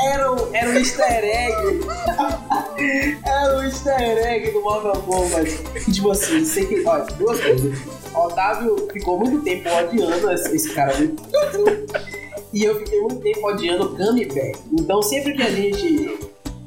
Era 0.04 0.30
um, 0.30 0.54
era 0.54 0.68
um 0.68 0.74
easter 0.74 1.24
egg. 1.24 1.80
Era 3.24 3.56
um 3.56 3.62
easter 3.62 4.18
egg 4.26 4.50
do 4.50 4.60
Mortal 4.60 5.00
Kombat. 5.04 5.50
Tipo 5.90 6.10
assim, 6.10 6.44
sei 6.44 6.66
que. 6.66 6.86
Olha, 6.86 7.06
duas 7.16 7.40
coisas. 7.40 7.78
Otávio 8.14 8.86
ficou 8.92 9.18
muito 9.18 9.42
tempo 9.42 9.70
odiando 9.70 10.30
esse, 10.30 10.54
esse 10.54 10.74
cara. 10.74 10.92
E 12.52 12.62
eu 12.62 12.78
fiquei 12.80 13.00
muito 13.00 13.20
tempo 13.20 13.48
odiando 13.48 13.86
o 13.86 13.96
Kami. 13.96 14.28
Então 14.70 15.00
sempre 15.00 15.32
que 15.32 15.42
a 15.42 15.50
gente 15.50 16.18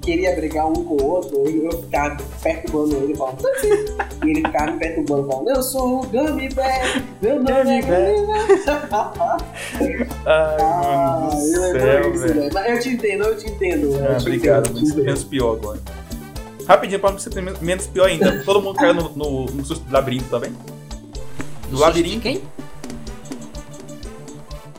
queria 0.08 0.34
brigar 0.36 0.66
um 0.68 0.74
com 0.74 0.96
o 0.96 1.06
outro, 1.06 1.38
eu, 1.46 1.66
eu 1.66 1.82
ficava 1.84 2.18
perturbando 2.42 2.96
ele, 2.96 3.14
falando. 3.16 3.44
E 4.26 4.30
ele 4.30 4.36
ficava 4.46 4.72
me 4.72 4.80
perturbando, 4.80 5.28
falando, 5.28 5.50
eu 5.50 5.62
sou 5.62 6.00
o 6.00 6.08
Gummy 6.08 6.48
Bear, 6.50 7.04
meu 7.22 7.36
nome 7.36 7.52
é 7.52 7.82
Gummy 7.82 7.82
Bear." 7.82 8.12
Gummy 9.78 9.98
Bear. 9.98 10.08
Ai, 10.26 10.58
Ah, 10.60 11.30
mano 11.30 11.40
do 11.42 11.56
eu 11.56 11.80
céu, 11.80 12.14
velho. 12.14 12.50
Mas 12.54 12.70
eu 12.72 12.80
te 12.80 12.90
entendo, 12.90 13.24
eu 13.26 13.38
te 13.38 13.50
entendo. 13.50 13.86
eu 13.98 14.12
Ah, 14.12 14.16
te 14.16 14.22
obrigado, 14.22 14.68
entendo, 14.68 14.68
eu 14.68 14.74
mano. 14.74 14.80
te 14.80 14.84
Isso 14.84 14.86
é 14.86 14.94
entendo. 14.94 15.06
menos 15.06 15.24
pior 15.26 15.54
agora. 15.58 15.80
Rapidinho, 16.68 17.00
pra 17.00 17.12
você 17.12 17.30
ter 17.30 17.42
men- 17.42 17.54
menos 17.62 17.88
pior 17.88 18.06
ainda. 18.08 18.44
Todo 18.44 18.62
mundo 18.62 18.76
caiu 18.78 18.94
no, 18.94 19.10
no, 19.10 19.46
no 19.46 19.66
susto 19.66 19.84
do 19.86 19.92
labirinto 19.94 20.26
também? 20.30 20.52
No 21.70 21.78
Do 21.78 21.80
labirinto? 21.80 22.22
Quem? 22.22 22.42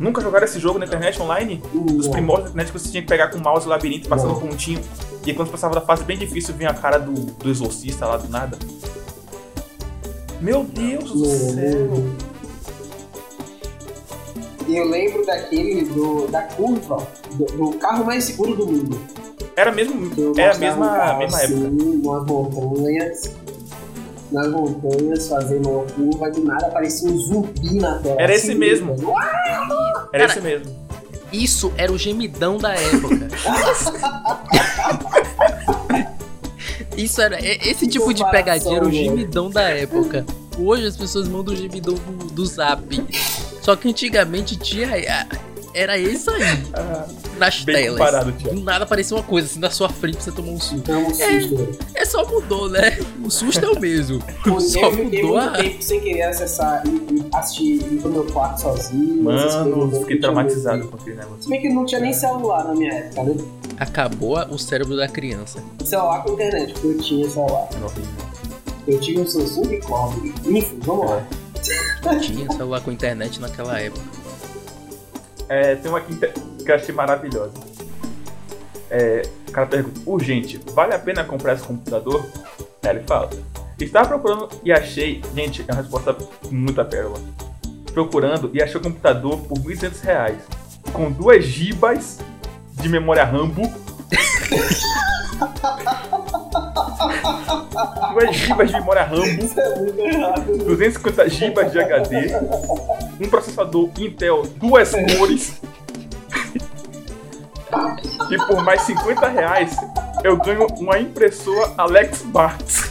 Nunca 0.01 0.21
jogaram 0.21 0.45
esse 0.45 0.61
jogo 0.61 0.79
na 0.79 0.85
internet 0.87 1.21
online? 1.21 1.61
Os 1.99 2.07
primórdios 2.09 2.51
da 2.53 2.63
internet 2.63 2.73
que 2.73 2.79
você 2.79 2.89
tinha 2.91 3.03
que 3.03 3.09
pegar 3.09 3.29
com 3.29 3.39
o 3.39 3.43
mouse 3.43 3.67
o 3.67 3.69
labirinto, 3.71 4.09
passando 4.09 4.39
pontinho. 4.41 4.81
E 5.27 5.35
quando 5.35 5.51
passava 5.51 5.75
da 5.75 5.81
fase 5.81 6.05
bem 6.05 6.17
difícil, 6.17 6.55
vinha 6.55 6.71
a 6.71 6.75
cara 6.75 6.99
do, 6.99 7.13
do 7.13 7.51
exorcista 7.51 8.07
lá 8.07 8.17
do 8.17 8.29
nada. 8.29 8.59
Meu 10.41 10.65
Deus 10.65 11.11
do 11.11 11.27
céu. 11.27 11.89
E 14.67 14.77
eu 14.77 14.89
lembro 14.89 15.25
daquele, 15.25 15.85
do, 15.87 16.29
da 16.29 16.43
curva, 16.43 17.07
do, 17.33 17.45
do 17.45 17.79
carro 17.79 18.05
mais 18.05 18.25
seguro 18.25 18.55
do 18.55 18.67
mundo. 18.67 19.01
Era 19.57 19.73
mesmo. 19.73 20.13
Eu 20.17 20.35
É 20.37 20.51
a 20.51 20.59
mesma, 20.59 20.87
carro 20.89 21.19
mesma 21.19 21.39
assim, 21.39 21.67
época. 21.67 22.13
Nas 22.13 22.27
montanhas, 22.27 23.35
nas 24.31 24.49
montanhas, 24.49 25.29
fazendo 25.29 25.71
uma 25.71 25.85
curva, 25.85 26.31
do 26.31 26.45
nada 26.45 26.67
aparecia 26.67 27.11
um 27.11 27.19
zumbi 27.19 27.75
na 27.81 27.99
tela. 27.99 28.21
Era 28.21 28.35
esse 28.35 28.51
assim, 28.51 28.59
mesmo. 28.59 28.95
Era 28.95 30.11
Cara, 30.11 30.25
esse 30.27 30.41
mesmo. 30.41 30.88
Isso 31.33 31.73
era 31.77 31.93
o 31.93 31.99
gemidão 31.99 32.57
da 32.57 32.75
época. 32.75 33.29
Isso 36.97 37.21
era. 37.21 37.39
Esse 37.41 37.87
tipo 37.87 38.13
de 38.13 38.29
pegadinha 38.31 38.77
era 38.77 38.87
o 38.87 38.91
gemidão 38.91 39.51
da 39.51 39.63
época. 39.63 40.27
Hoje 40.59 40.87
as 40.87 40.97
pessoas 40.97 41.29
mandam 41.29 41.55
o 41.55 41.57
gemidão 41.57 41.95
do, 41.95 42.27
do 42.27 42.47
zap. 42.47 42.83
Só 43.63 43.77
que 43.77 43.89
antigamente 43.89 44.57
tinha. 44.57 44.89
Era 45.79 45.97
isso 45.97 46.29
aí. 46.33 46.43
Ah, 46.75 47.07
Nas 47.39 47.63
bem 47.63 47.77
telas. 47.95 48.11
Thiago. 48.11 48.33
Do 48.57 48.61
nada 48.65 48.83
aparecia 48.85 49.17
uma 49.17 49.23
coisa 49.23 49.47
assim 49.47 49.61
na 49.61 49.71
sua 49.71 49.89
frente 49.89 50.21
você 50.25 50.33
tomou 50.33 50.55
um 50.55 50.59
susto. 50.61 50.75
Então, 50.79 51.03
um 51.07 51.15
susto. 51.15 51.57
velho. 51.57 51.79
É 51.95 52.05
só 52.05 52.27
mudou, 52.29 52.69
né? 52.69 52.99
O 53.25 53.31
susto 53.31 53.65
é 53.65 53.69
o 53.69 53.79
mesmo. 53.79 54.21
Só 54.61 54.81
Eu 54.81 54.91
fiquei 54.93 55.23
mudou 55.23 55.39
muito 55.41 55.55
a. 55.55 55.63
tempo 55.63 55.81
sem 55.83 56.01
querer 56.01 56.23
acessar 56.23 56.83
e, 56.85 56.89
e 56.91 57.27
assistir 57.33 57.75
ir 57.77 58.01
pro 58.01 58.11
meu 58.11 58.25
quarto 58.25 58.61
sozinho. 58.61 59.23
Mano, 59.23 59.93
eu 59.93 60.01
fiquei 60.01 60.19
traumatizado 60.19 60.89
com 60.89 60.97
aquele 60.97 61.15
negócio. 61.17 61.43
Se 61.45 61.49
bem 61.49 61.61
que 61.61 61.69
não 61.69 61.87
tinha 61.87 62.01
nem 62.01 62.13
celular 62.13 62.65
na 62.65 62.75
minha 62.75 62.93
época, 62.93 63.23
né? 63.23 63.37
Acabou 63.79 64.37
o 64.51 64.59
cérebro 64.59 64.97
da 64.97 65.07
criança. 65.07 65.63
Celular 65.85 66.25
com 66.25 66.33
internet, 66.33 66.73
porque 66.73 66.89
eu 66.89 66.99
tinha 66.99 67.31
celular. 67.31 67.69
Eu 68.89 68.99
tive 68.99 69.21
um 69.21 69.27
Samsung 69.29 69.79
Cobre. 69.81 70.35
Enfim, 70.45 70.81
vamos 70.83 71.09
lá. 71.09 71.25
Tinha 72.21 72.51
celular 72.51 72.81
com 72.81 72.91
internet 72.91 73.41
naquela 73.41 73.79
época. 73.79 74.03
É, 75.49 75.77
tem 75.77 75.91
uma 75.91 75.99
aqui 75.99 76.17
que 76.17 76.71
eu 76.71 76.75
achei 76.75 76.95
maravilhosa. 76.95 77.53
É, 78.91 79.23
o 79.49 79.53
cara 79.53 79.67
pergunta, 79.67 80.01
urgente, 80.07 80.61
vale 80.73 80.95
a 80.95 80.99
pena 80.99 81.25
comprar 81.25 81.55
esse 81.55 81.65
computador? 81.65 82.25
Aí 82.83 82.91
ele 82.91 83.05
fala, 83.07 83.31
estava 83.79 84.09
procurando 84.09 84.49
e 84.65 84.73
achei, 84.73 85.23
gente, 85.35 85.65
é 85.67 85.73
uma 85.73 85.83
resposta 85.83 86.17
muita 86.51 86.85
pérola. 86.85 87.21
Procurando 87.93 88.51
e 88.53 88.63
achei 88.63 88.79
o 88.79 88.83
computador 88.83 89.39
por 89.41 89.59
1.200 89.59 90.01
reais, 90.03 90.39
com 90.93 91.11
2 91.11 91.45
gibas 91.45 92.19
de 92.73 92.89
memória 92.89 93.25
Rambo. 93.25 93.63
2 98.15 98.37
gibas 98.37 98.69
de 98.69 98.75
memória 98.75 99.03
Rambo. 99.05 99.27
Isso 99.27 99.61
é 99.61 99.75
muito 99.77 100.01
errado. 100.01 100.59
250 100.65 101.29
GB 101.29 101.65
de 101.65 101.81
HD, 101.81 102.17
um 103.21 103.29
processador 103.29 103.91
Intel 103.99 104.43
duas 104.57 104.91
cores. 104.91 105.61
E 108.31 108.37
por 108.47 108.65
mais 108.65 108.83
50 108.83 109.29
reais 109.29 109.77
eu 110.25 110.37
ganho 110.37 110.67
uma 110.79 110.99
impressora 110.99 111.73
Alex 111.77 112.23
Bartz. 112.23 112.89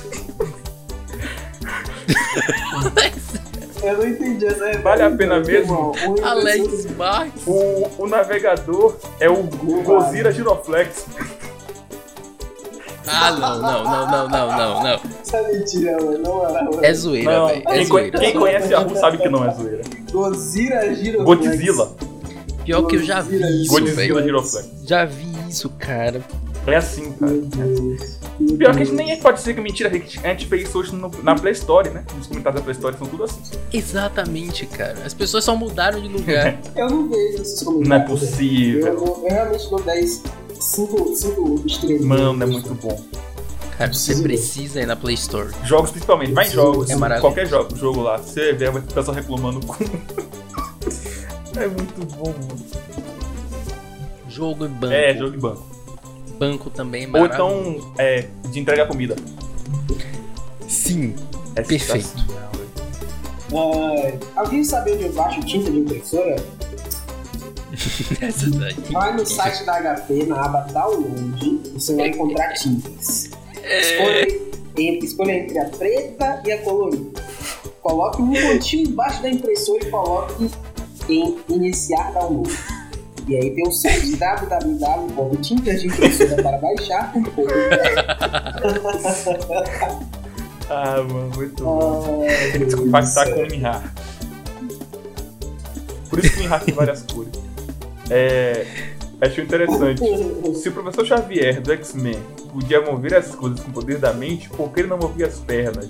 Eu 3.84 3.98
não 3.98 4.08
entendi 4.08 4.46
essa. 4.46 4.80
Vale 4.80 5.04
a 5.04 5.12
pena 5.12 5.40
mesmo? 5.40 5.94
Alex 6.24 6.86
Marques. 6.96 7.44
O, 7.46 8.04
o 8.04 8.08
navegador 8.08 8.98
é 9.20 9.30
o 9.30 9.44
Gozira 9.44 10.32
Giroflex. 10.32 11.06
Ah, 13.08 13.32
não, 13.32 13.62
não, 13.62 13.84
não, 13.84 14.08
não, 14.08 14.30
não, 14.30 14.58
não, 14.58 14.84
não. 14.84 15.00
Isso 15.24 15.36
é 15.36 15.52
mentira, 15.52 15.98
mano. 16.04 16.18
Não 16.20 16.50
era, 16.50 16.64
mano. 16.64 16.80
É 16.86 16.94
zoeira, 16.94 17.32
Não, 17.40 17.48
velho. 17.48 17.64
É 17.68 17.74
quem, 17.74 17.86
zoeira. 17.86 18.20
quem 18.20 18.34
conhece 18.34 18.74
a 18.74 18.80
Ru 18.80 18.96
sabe 18.98 19.18
que 19.18 19.30
não 19.30 19.46
é 19.46 19.54
zoeira. 19.54 19.82
Godzilla 20.12 20.94
Giroflex. 20.96 21.24
Godzilla. 21.24 21.92
Pior 22.66 22.82
que 22.86 22.96
eu 22.98 23.04
já 23.04 23.22
vi 23.22 23.64
isso, 23.64 23.72
Godzilla. 23.72 24.22
Giroflex. 24.22 24.70
Já 24.84 25.06
vi 25.06 25.28
isso, 25.50 25.70
cara. 25.80 26.22
É 26.66 26.76
assim, 26.76 27.14
cara. 27.14 27.32
Pior 28.58 28.76
que 28.76 28.82
a 28.82 28.84
gente 28.86 28.92
nem 28.94 29.18
pode 29.22 29.38
dizer 29.40 29.54
que 29.54 29.60
é 29.60 29.64
mentira, 29.64 29.90
a 29.90 29.94
gente, 29.94 30.20
a 30.22 30.30
gente 30.30 30.46
fez 30.48 30.68
isso 30.68 30.78
hoje 30.78 30.94
no- 30.94 31.10
na 31.24 31.34
Play 31.34 31.54
Store, 31.54 31.90
né? 31.90 32.04
Os 32.20 32.28
comentários 32.28 32.60
da 32.62 32.64
Play 32.66 32.76
Store 32.76 32.96
são 32.98 33.08
tudo 33.08 33.24
assim. 33.24 33.40
Exatamente, 33.72 34.66
cara. 34.66 34.96
As 35.06 35.14
pessoas 35.14 35.44
só 35.46 35.56
mudaram 35.56 36.00
de 36.02 36.08
lugar. 36.10 36.60
Eu 36.76 36.90
não 36.90 37.10
vejo 37.10 37.42
esses 37.42 37.62
Não 37.64 37.72
é 37.72 37.76
comentários. 37.76 38.20
possível. 38.20 38.88
Eu, 38.88 38.94
eu 39.06 39.26
realmente 39.30 39.70
dou 39.70 39.82
10, 39.82 40.24
5, 40.60 41.16
5 41.16 41.64
estrelas. 41.66 42.02
Mano, 42.06 42.44
é 42.44 42.46
muito 42.46 42.74
bom. 42.76 43.02
Cara, 43.78 43.94
você 43.94 44.16
precisa 44.24 44.82
ir 44.82 44.88
na 44.88 44.96
Play 44.96 45.14
Store. 45.14 45.54
Jogos 45.64 45.92
principalmente, 45.92 46.32
em 46.32 46.50
jogos. 46.50 46.90
É 46.90 46.96
maravilhoso. 46.96 47.36
qualquer 47.36 47.48
jogo, 47.48 47.76
jogo 47.78 48.02
lá. 48.02 48.18
Você 48.18 48.54
vê, 48.54 48.72
vai 48.72 48.82
ficar 48.82 49.04
só 49.04 49.12
reclamando 49.12 49.66
com. 49.66 49.76
é 51.60 51.68
muito 51.68 52.16
bom, 52.16 52.34
mano. 52.34 52.66
Jogo 54.28 54.66
e 54.66 54.68
banco. 54.68 54.94
É, 54.94 55.16
jogo 55.16 55.32
de 55.32 55.38
banco. 55.38 55.64
Banco 56.40 56.70
também 56.70 57.04
é 57.04 57.20
Ou 57.20 57.26
então, 57.26 57.94
é, 57.98 58.28
de 58.50 58.60
entregar 58.60 58.88
comida. 58.88 59.16
Sim. 60.68 61.16
É 61.56 61.62
Perfeito. 61.62 62.10
Ai, 63.52 64.20
alguém 64.36 64.64
sabe 64.64 64.92
onde 64.94 65.04
eu 65.04 65.14
baixo 65.14 65.40
tinta 65.42 65.72
de 65.72 65.80
impressora? 65.80 66.36
Essa 68.22 68.50
daí. 68.52 68.76
Vai 68.92 69.16
no 69.16 69.26
site 69.26 69.64
da 69.66 69.96
HP, 69.96 70.26
na 70.26 70.46
aba 70.46 70.62
Download, 70.72 71.62
você 71.74 71.96
vai 71.96 72.10
encontrar 72.10 72.54
tintas. 72.54 73.32
Escolha 73.64 74.28
entre, 74.78 75.08
escolha 75.08 75.32
entre 75.32 75.58
a 75.60 75.66
preta 75.66 76.42
e 76.46 76.52
a 76.52 76.62
colorida. 76.62 77.20
Coloque 77.82 78.22
um 78.22 78.32
pontinho 78.34 78.90
embaixo 78.90 79.22
da 79.22 79.30
impressora 79.30 79.86
e 79.86 79.90
coloque 79.90 80.50
em 81.10 81.38
iniciar 81.50 82.12
download. 82.14 82.52
E 83.28 83.36
aí 83.36 83.50
tem 83.52 83.68
o 83.68 83.72
site 83.72 84.16
www.tintasdeimpressora 84.16 86.42
para 86.42 86.58
baixar.com. 86.60 87.44
Ah, 90.70 91.02
mano, 91.02 91.32
muito 91.34 91.64
bom. 91.64 92.26
Compactar 92.78 93.34
com 93.34 93.40
o 93.40 93.48
Minhar. 93.48 93.94
Por 96.10 96.20
isso 96.20 96.34
que 96.34 96.40
o 96.40 96.44
Minhar 96.44 96.62
tem 96.62 96.74
várias 96.74 97.04
cores. 97.04 97.32
É. 98.10 98.66
Achei 99.20 99.44
interessante. 99.44 100.02
Se 100.56 100.70
o 100.70 100.72
professor 100.72 101.06
Xavier 101.06 101.60
do 101.62 101.72
X-Men 101.74 102.20
podia 102.54 102.80
mover 102.82 103.16
as 103.16 103.34
coisas 103.34 103.60
com 103.60 103.70
o 103.70 103.74
poder 103.74 103.98
da 103.98 104.14
mente, 104.14 104.48
por 104.50 104.72
que 104.72 104.82
ele 104.82 104.90
não 104.90 104.98
movia 104.98 105.26
as 105.26 105.40
pernas? 105.40 105.90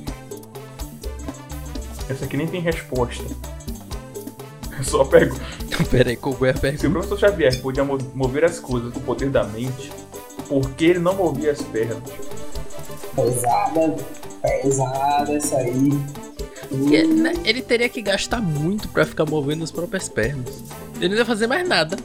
Essa 2.10 2.24
aqui 2.26 2.38
nem 2.38 2.48
tem 2.48 2.62
resposta. 2.62 3.24
Eu 4.78 4.84
só 4.84 5.04
pego. 5.04 5.36
Pera 5.92 6.10
aí, 6.10 6.16
qual 6.16 6.34
é 6.46 6.52
a 6.52 6.54
Se 6.54 6.58
o 6.60 6.62
pergunta? 6.62 6.90
professor 6.92 7.18
Xavier 7.20 7.62
podia 7.62 7.84
mo- 7.84 7.98
mover 8.16 8.46
as 8.46 8.60
coisas 8.60 8.94
com 8.94 9.00
o 9.00 9.04
poder 9.04 9.30
da 9.30 9.44
mente, 9.44 9.92
por 10.48 10.70
que 10.72 10.86
ele 10.86 11.00
não 11.00 11.16
movia 11.16 11.52
as 11.52 11.62
pernas? 11.62 11.98
Pesada, 13.16 13.96
pesada 14.42 15.34
essa 15.34 15.58
aí. 15.58 15.90
É, 16.72 17.04
né, 17.06 17.34
Ele 17.46 17.62
teria 17.62 17.88
que 17.90 18.02
gastar 18.02 18.42
muito 18.42 18.88
pra 18.90 19.06
ficar 19.06 19.26
movendo 19.26 19.64
as 19.64 19.72
próprias 19.72 20.10
pernas. 20.10 20.64
Ele 21.00 21.10
não 21.10 21.18
ia 21.18 21.26
fazer 21.26 21.48
mais 21.48 21.68
nada. 21.68 21.98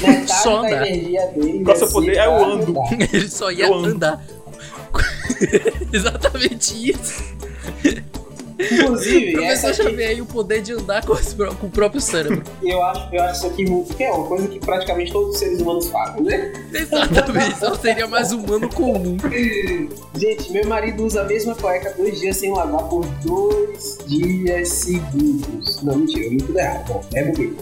Metade 0.00 0.32
Só 0.42 0.62
da 0.62 0.68
andar. 0.68 0.86
energia 0.88 1.26
dele. 1.28 1.64
Qual 1.64 1.76
seu 1.76 1.90
poder? 1.90 2.16
É 2.16 2.28
o 2.28 2.36
pra 2.38 2.44
ando. 2.44 2.74
Ele 3.12 3.28
só 3.28 3.50
ia 3.50 3.66
Eu 3.66 3.74
andar. 3.74 4.24
Exatamente 5.92 6.90
isso. 6.90 7.22
Inclusive, 8.70 9.32
professor 9.32 9.70
aqui, 9.70 9.82
Xavier 9.82 10.08
aí 10.10 10.20
o 10.20 10.26
poder 10.26 10.62
de 10.62 10.72
andar 10.72 11.04
com, 11.04 11.14
com 11.60 11.66
o 11.66 11.70
próprio 11.70 12.00
cérebro. 12.00 12.42
eu 12.62 12.82
acho, 12.82 13.08
eu 13.14 13.22
acho 13.22 13.36
isso 13.38 13.46
aqui 13.46 13.64
muito- 13.70 13.94
que 13.94 14.04
é 14.04 14.10
uma 14.10 14.26
coisa 14.26 14.48
que 14.48 14.58
praticamente 14.60 15.12
todos 15.12 15.34
os 15.34 15.38
seres 15.38 15.60
humanos 15.60 15.86
fazem, 15.88 16.22
né? 16.22 16.52
Exatamente, 16.72 17.58
só 17.58 17.74
seria 17.74 18.06
mais 18.06 18.32
humano 18.32 18.68
comum. 18.68 19.16
Gente, 20.16 20.52
meu 20.52 20.66
marido 20.68 21.04
usa 21.04 21.22
a 21.22 21.24
mesma 21.24 21.54
cueca 21.54 21.94
dois 21.96 22.20
dias 22.20 22.36
sem 22.36 22.52
lavar 22.52 22.84
por 22.88 23.04
dois 23.24 23.98
dias 24.06 24.68
seguidos. 24.68 25.82
Não, 25.82 25.96
mentira, 25.96 26.26
eu 26.26 26.30
li 26.32 26.36
tudo 26.38 26.58
errado. 26.58 26.86
Bom, 26.88 27.04
é 27.14 27.22
porque 27.24 27.52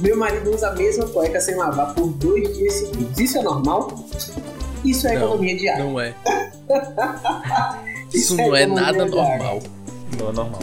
meu 0.00 0.16
marido 0.16 0.50
usa 0.54 0.68
a 0.68 0.74
mesma 0.74 1.06
cueca 1.08 1.40
sem 1.40 1.54
lavar 1.56 1.94
por 1.94 2.08
dois 2.08 2.56
dias 2.56 2.74
seguidos. 2.74 3.18
Isso 3.18 3.38
é 3.38 3.42
normal? 3.42 3.88
Isso 4.84 5.06
é 5.06 5.14
Não, 5.14 5.26
economia 5.26 5.56
de 5.56 5.68
água. 5.68 5.84
Não 5.84 6.00
é. 6.00 6.14
Isso 8.12 8.34
Isso 8.34 8.40
é 8.40 8.46
não 8.46 8.56
é 8.56 8.66
nada 8.66 9.04
de 9.04 9.18
água. 9.18 9.22
normal. 9.28 9.62
Não 10.18 10.30
é 10.30 10.32
normal. 10.32 10.60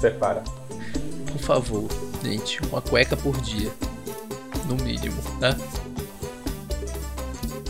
Separa. 0.00 0.42
Por 1.32 1.40
favor, 1.40 1.84
gente, 2.22 2.60
uma 2.70 2.80
cueca 2.80 3.16
por 3.16 3.36
dia. 3.40 3.70
No 4.68 4.74
mínimo, 4.82 5.16
tá? 5.38 5.56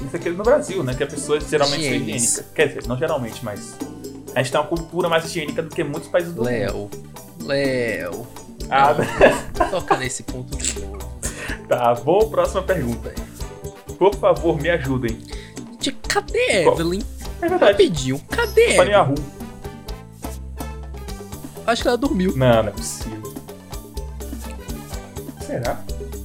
Isso 0.07 0.17
aqui 0.17 0.29
é 0.29 0.33
no 0.33 0.43
Brasil, 0.45 0.83
né? 0.83 0.95
Que 0.95 1.03
a 1.03 1.07
pessoa 1.07 1.41
geralmente 1.41 1.85
é 1.87 1.97
Higienes. 1.97 2.23
higiênica. 2.25 2.49
Quer 2.55 2.69
dizer, 2.69 2.87
não 2.87 2.97
geralmente, 2.97 3.45
mas. 3.45 3.77
A 4.35 4.43
gente 4.43 4.53
tem 4.53 4.61
uma 4.61 4.67
cultura 4.67 5.09
mais 5.09 5.25
higiênica 5.25 5.63
do 5.63 5.75
que 5.75 5.83
muitos 5.83 6.09
países 6.09 6.33
do 6.33 6.43
mundo. 6.43 6.49
Léo. 6.51 6.91
Léo. 7.43 8.27
Ah, 8.71 8.95
Não, 9.59 9.71
Toca 9.81 9.97
nesse 9.97 10.23
ponto 10.23 10.57
de 10.57 10.81
novo. 10.81 10.99
tá 11.69 11.95
bom. 11.95 12.29
Próxima 12.31 12.63
pergunta. 12.63 13.15
Por 13.99 14.15
favor, 14.15 14.61
me 14.61 14.69
ajudem. 14.71 15.19
Cadê 16.09 16.65
Qual? 16.65 16.75
Evelyn? 16.75 17.03
É 17.43 17.49
verdade. 17.49 17.73
Rapidinho, 17.73 18.19
cadê 18.31 18.77
Evelyn? 18.79 19.15
Acho 21.67 21.83
que 21.83 21.89
ela 21.89 21.97
dormiu. 21.97 22.33
Não, 22.37 22.63
não 22.63 22.69
é 22.69 22.73
possível. 22.73 23.35
Será? 25.47 25.81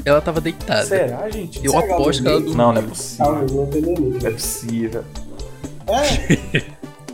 Ela 0.05 0.21
tava 0.21 0.41
deitada. 0.41 0.85
Será, 0.85 1.29
gente? 1.29 1.63
Eu 1.63 1.71
Será 1.73 1.93
aposto 1.95 2.21
que 2.23 2.27
ela 2.27 2.39
dormiu? 2.39 2.57
Não, 2.57 2.73
não 2.73 2.81
é 2.81 2.85
possível. 2.85 3.25
Talvez 3.25 3.51
não. 3.51 3.95
Não 3.95 4.27
é 4.27 4.31
possível. 4.31 5.03
É, 5.87 6.61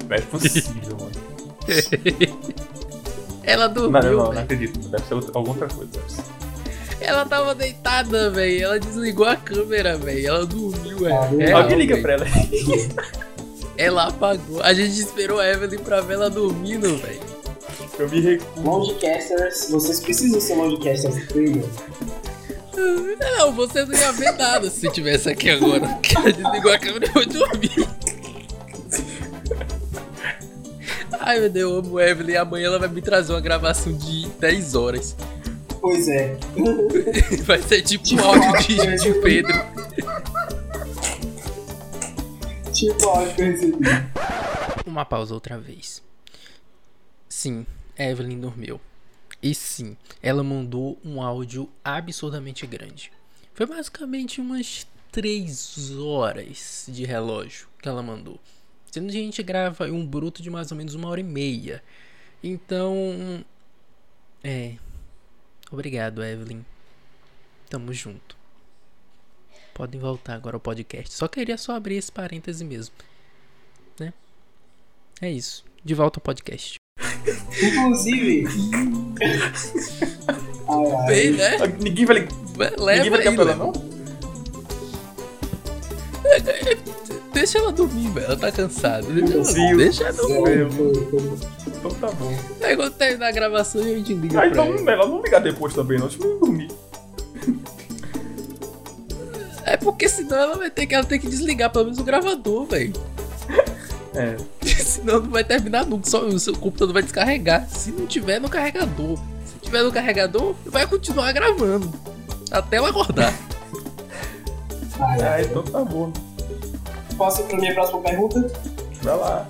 Não 0.08 0.16
é 0.16 0.22
possível, 0.22 0.98
mano. 1.00 1.12
Ela 3.44 3.68
dormiu, 3.68 4.02
não, 4.02 4.12
não, 4.26 4.34
não 4.34 4.42
acredito. 4.42 4.78
Deve 4.90 5.04
ser 5.06 5.14
outra- 5.14 5.32
alguma 5.36 5.54
outra 5.54 5.68
coisa. 5.74 5.90
Deve 5.92 6.12
ser. 6.12 6.24
Ela 7.00 7.26
tava 7.26 7.56
deitada, 7.56 8.30
velho. 8.30 8.64
Ela 8.66 8.80
desligou 8.80 9.26
a 9.26 9.36
câmera, 9.38 9.98
velho. 9.98 10.28
Ela 10.28 10.46
dormiu, 10.46 10.98
Ah, 11.14 11.26
velho. 11.28 11.42
É, 11.42 11.52
Alguém 11.54 11.78
liga 11.78 11.96
velho. 11.96 12.04
pra 12.04 12.14
ela. 12.14 12.26
Ela 13.78 14.08
apagou. 14.08 14.62
A 14.64 14.74
gente 14.74 15.00
esperou 15.00 15.40
a 15.40 15.48
Evelyn 15.48 15.78
pra 15.80 16.02
ver 16.02 16.16
ela 16.16 16.30
dormindo, 16.30 16.98
velho. 16.98 17.20
Eu 18.00 18.10
me 18.10 18.20
recuso. 18.22 18.62
Longecasters, 18.62 19.70
vocês 19.70 20.00
precisam 20.00 20.40
ser 20.40 20.56
longecasters 20.56 21.26
premium. 21.26 21.68
Não, 23.20 23.52
você 23.54 23.84
não 23.86 23.94
ia 23.94 24.12
ver 24.12 24.32
nada 24.34 24.70
se 24.70 24.90
tivesse 24.92 25.30
aqui 25.30 25.50
agora. 25.50 26.00
Desligou 26.36 26.72
a 26.72 26.78
câmera 26.80 27.06
e 27.06 27.10
foi 27.10 27.26
dormir. 27.26 27.88
Ai 31.20 31.40
meu 31.40 31.50
Deus, 31.50 31.72
eu 31.72 31.80
amo 31.80 32.00
Evelyn. 32.00 32.36
Amanhã 32.38 32.68
ela 32.68 32.80
vai 32.80 32.88
me 32.88 33.02
trazer 33.02 33.34
uma 33.34 33.42
gravação 33.42 33.92
de 33.94 34.28
10 34.40 34.76
horas. 34.76 35.16
Pois 35.82 36.08
é. 36.08 36.36
Vai 37.46 37.62
ser 37.62 37.82
tipo 37.84 38.04
um 38.04 38.08
Tipo 38.08 38.24
áudio 38.24 38.44
áudio 38.50 38.68
de, 38.68 38.98
de 38.98 39.14
de- 39.14 39.20
Pedro. 39.22 39.66
Tipo, 42.74 43.08
hora 43.08 43.32
que 43.34 43.42
eu 43.42 43.46
recebi. 43.46 43.78
Uma 44.86 45.06
pausa 45.06 45.34
outra 45.34 45.58
vez. 45.58 46.02
Sim, 47.30 47.66
Evelyn 47.98 48.40
dormiu. 48.40 48.80
E 49.42 49.54
sim, 49.54 49.96
ela 50.22 50.44
mandou 50.44 51.00
um 51.04 51.22
áudio 51.22 51.70
absurdamente 51.84 52.66
grande. 52.66 53.12
Foi 53.54 53.66
basicamente 53.66 54.42
umas 54.42 54.88
3 55.12 55.96
horas 55.98 56.86
de 56.88 57.06
relógio 57.06 57.68
que 57.82 57.88
ela 57.88 58.04
mandou. 58.04 58.40
Sendo 58.92 59.12
que 59.12 59.18
a 59.18 59.22
gente 59.22 59.44
grava 59.44 59.86
um 59.86 60.06
bruto 60.06 60.42
de 60.42 60.50
mais 60.50 60.72
ou 60.72 60.78
menos 60.78 60.96
uma 60.96 61.10
hora 61.10 61.20
e 61.20 61.24
meia. 61.24 61.84
Então. 62.44 63.44
É. 64.44 64.76
Obrigado, 65.72 66.24
Evelyn. 66.24 66.64
Tamo 67.70 67.94
junto. 67.94 68.38
Podem 69.74 70.00
voltar 70.00 70.36
agora 70.36 70.56
ao 70.56 70.60
podcast. 70.60 71.14
Só 71.14 71.28
queria 71.28 71.58
só 71.58 71.76
abrir 71.76 71.98
esse 71.98 72.12
parêntese 72.12 72.64
mesmo. 72.64 72.96
Né? 74.00 74.14
É 75.22 75.30
isso. 75.30 75.64
De 75.84 75.94
volta 75.94 76.20
ao 76.20 76.24
podcast. 76.24 76.77
Inclusive. 77.62 78.48
ai, 80.68 80.92
ai. 80.92 81.08
Bem, 81.08 81.32
né? 81.32 81.58
Ninguém 81.80 82.06
vai 82.06 82.16
ligar. 82.20 82.32
Leva 82.58 82.96
Ninguém 83.04 83.10
vai 83.10 83.20
ligar 83.20 83.36
pra 83.36 83.44
ela, 83.44 83.56
não? 83.56 83.72
Deixa 86.44 86.78
deixa 87.34 87.58
ela 87.60 87.72
dormir, 87.72 88.10
velho. 88.10 88.26
Ela 88.26 88.36
tá 88.36 88.52
cansada. 88.52 89.02
Deixa 89.08 89.60
ela, 89.60 89.78
deixa 89.78 90.04
ela 90.04 90.14
dormir. 90.14 90.68
Então 91.68 91.92
tá 91.92 92.08
bom. 92.12 92.34
Aí 92.62 92.76
quando 92.76 92.94
terminar 92.94 93.28
a 93.28 93.32
gravação, 93.32 93.82
a 93.82 93.86
gente 93.86 94.14
liga 94.14 94.42
Ah, 94.42 94.48
então 94.48 94.66
ela. 94.66 94.82
melhor 94.82 95.08
não 95.08 95.22
ligar 95.22 95.40
depois 95.40 95.74
também, 95.74 96.00
não. 96.00 96.08
Deixa 96.08 96.24
eu 96.24 96.40
dormir. 96.40 96.68
É 99.64 99.76
porque 99.78 100.08
senão 100.08 100.38
ela 100.38 100.56
vai 100.58 100.70
ter 100.72 100.86
que, 100.88 100.96
ela 100.96 101.04
tem 101.04 101.20
que 101.20 101.28
desligar 101.28 101.70
pelo 101.72 101.86
menos 101.86 102.00
o 102.00 102.04
gravador, 102.04 102.66
velho. 102.66 102.94
É. 104.16 104.36
senão 105.02 105.20
não 105.22 105.30
vai 105.30 105.44
terminar 105.44 105.86
nunca. 105.86 106.10
Só 106.10 106.22
o 106.26 106.40
seu 106.40 106.54
computador 106.56 106.94
vai 106.94 107.04
descarregar. 107.04 107.68
Se 107.70 107.92
não 107.92 108.06
tiver 108.08 108.40
no 108.40 108.50
carregador. 108.50 109.18
Se 109.46 109.60
tiver 109.62 109.84
no 109.84 109.92
carregador, 109.92 110.56
vai 110.66 110.88
continuar 110.88 111.32
gravando. 111.34 111.92
Até 112.52 112.78
ela 112.78 112.90
acordar. 112.90 113.34
Ai, 115.00 115.22
Ah, 115.22 115.34
ai. 115.34 115.44
então 115.44 115.62
tá 115.64 115.84
bom. 115.86 116.12
Posso 117.18 117.42
ir 117.42 117.46
pra 117.46 117.58
minha 117.58 117.74
próxima 117.74 118.02
pergunta? 118.02 118.52
Vai 119.04 119.16
lá. 119.18 119.48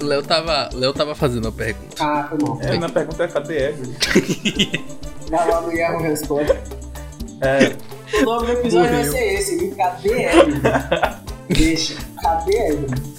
O 0.00 0.04
Léo 0.04 0.22
tava, 0.24 0.68
Léo 0.72 0.92
tava 0.92 1.14
fazendo 1.14 1.46
a 1.48 1.52
pergunta. 1.52 1.96
Ah, 2.00 2.26
foi 2.28 2.38
mal. 2.42 2.58
É, 2.62 2.76
minha 2.76 2.88
pergunta 2.88 3.22
é 3.22 3.28
cadê 3.28 3.68
Evelyn? 3.68 3.94
Vai 5.30 5.48
lá 5.48 5.60
no 5.60 5.72
Yahoo 5.72 6.02
Responde. 6.02 6.52
É, 7.40 7.76
O 8.20 8.24
nome 8.24 8.46
do 8.46 8.52
episódio 8.52 8.88
vai 8.90 8.96
Morreu. 8.98 9.12
ser 9.12 9.34
esse, 9.34 9.58
viu? 9.58 9.76
Cadê 9.76 10.22
Evelyn? 10.24 10.60
Deixa. 11.48 11.94
Cadê 12.22 12.56
Evelyn? 12.56 13.13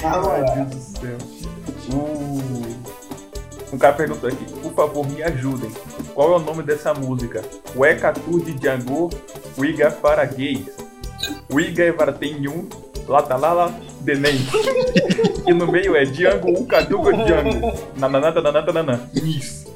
Deus 0.00 0.70
do 0.70 0.80
céu. 0.98 1.18
Uh, 1.92 2.74
um 3.72 3.78
cara 3.78 3.94
perguntou 3.94 4.28
aqui, 4.30 4.44
por 4.62 4.72
favor, 4.72 5.06
me 5.06 5.22
ajudem. 5.22 5.70
Qual 6.14 6.32
é 6.32 6.36
o 6.36 6.38
nome 6.38 6.62
dessa 6.62 6.94
música? 6.94 7.42
Weka 7.76 8.12
tu 8.12 8.40
de 8.40 8.54
Django, 8.54 9.10
Wiga 9.58 9.90
para 9.90 10.24
gays. 10.24 10.66
Wiga 11.52 11.84
é 11.84 11.92
Vartenhum, 11.92 12.66
Latalala 13.06 13.74
Denem. 14.00 14.40
E 15.46 15.54
no 15.54 15.70
meio 15.70 15.96
é 15.96 16.04
Django, 16.04 16.50
Ukaduga 16.60 17.12
Django. 17.12 17.72
Nananata, 17.96 18.40
nanata, 18.40 18.72
nanã. 18.72 19.00
Isso. 19.14 19.70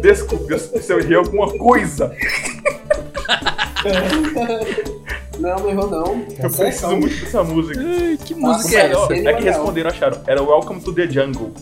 Desculpe 0.00 0.58
se 0.58 0.92
eu 0.92 1.00
errei 1.00 1.16
alguma 1.16 1.50
coisa. 1.56 2.14
Não, 5.40 5.56
não 5.58 5.68
errou 5.70 5.90
não. 5.90 6.04
Tá 6.04 6.44
Eu 6.44 6.50
certo? 6.50 6.56
preciso 6.58 6.96
muito 6.96 7.24
dessa 7.24 7.42
música. 7.42 7.80
Ai, 7.80 8.18
que 8.24 8.34
Nossa, 8.34 8.58
música 8.58 8.78
é 8.80 8.92
essa? 8.92 9.14
É 9.28 9.34
que 9.34 9.42
responderam, 9.44 9.90
acharam. 9.90 10.20
Era 10.26 10.42
Welcome 10.42 10.80
to 10.82 10.92
the 10.92 11.06
Jungle. 11.08 11.52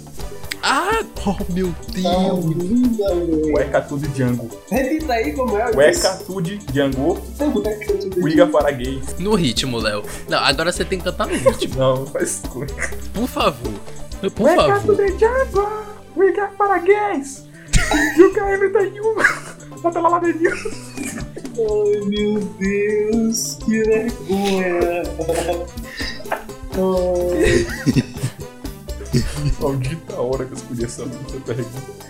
Ah, 0.62 1.04
oh 1.24 1.52
meu 1.52 1.68
Tá 1.68 1.92
Deus. 1.92 2.44
linda, 2.56 3.14
velho. 3.14 3.54
Weka 3.54 3.80
de 3.80 4.08
Django. 4.08 4.50
Repita 4.70 5.12
aí 5.12 5.32
como 5.32 5.56
é. 5.56 5.70
Weka 5.74 6.18
de 6.42 6.58
Django, 6.58 7.18
Weka 7.40 8.20
Wiga 8.20 8.46
para 8.48 8.70
gays. 8.72 9.16
No 9.20 9.34
ritmo, 9.36 9.78
Léo. 9.78 10.02
Não, 10.28 10.38
agora 10.38 10.72
você 10.72 10.84
tem 10.84 10.98
que 10.98 11.04
cantar 11.04 11.28
no 11.28 11.34
ritmo. 11.36 11.76
Não, 11.76 12.06
faz 12.06 12.42
coisa. 12.50 12.74
Por 13.14 13.28
favor. 13.28 13.72
Por 14.34 14.50
favor. 14.56 14.96
the 14.96 15.08
jungle, 15.12 15.68
we 16.16 16.32
got 16.32 16.50
para 16.58 16.78
gays. 16.80 17.44
You 18.16 18.32
can 18.34 18.48
everything 18.48 18.94
you 18.96 19.14
Bota 19.82 20.00
lá 20.00 20.18
dentro. 20.18 20.70
Ai, 21.58 22.00
meu 22.06 22.40
Deus, 22.58 23.58
que 23.64 23.82
vergonha. 23.82 25.02
Ai, 26.74 27.64
Maldita 29.60 30.20
hora 30.20 30.44
que 30.44 30.52
eu 30.52 30.56
escolhi 30.56 30.84
essa 30.84 31.02
essa 31.02 31.40
pergunta. 31.44 32.08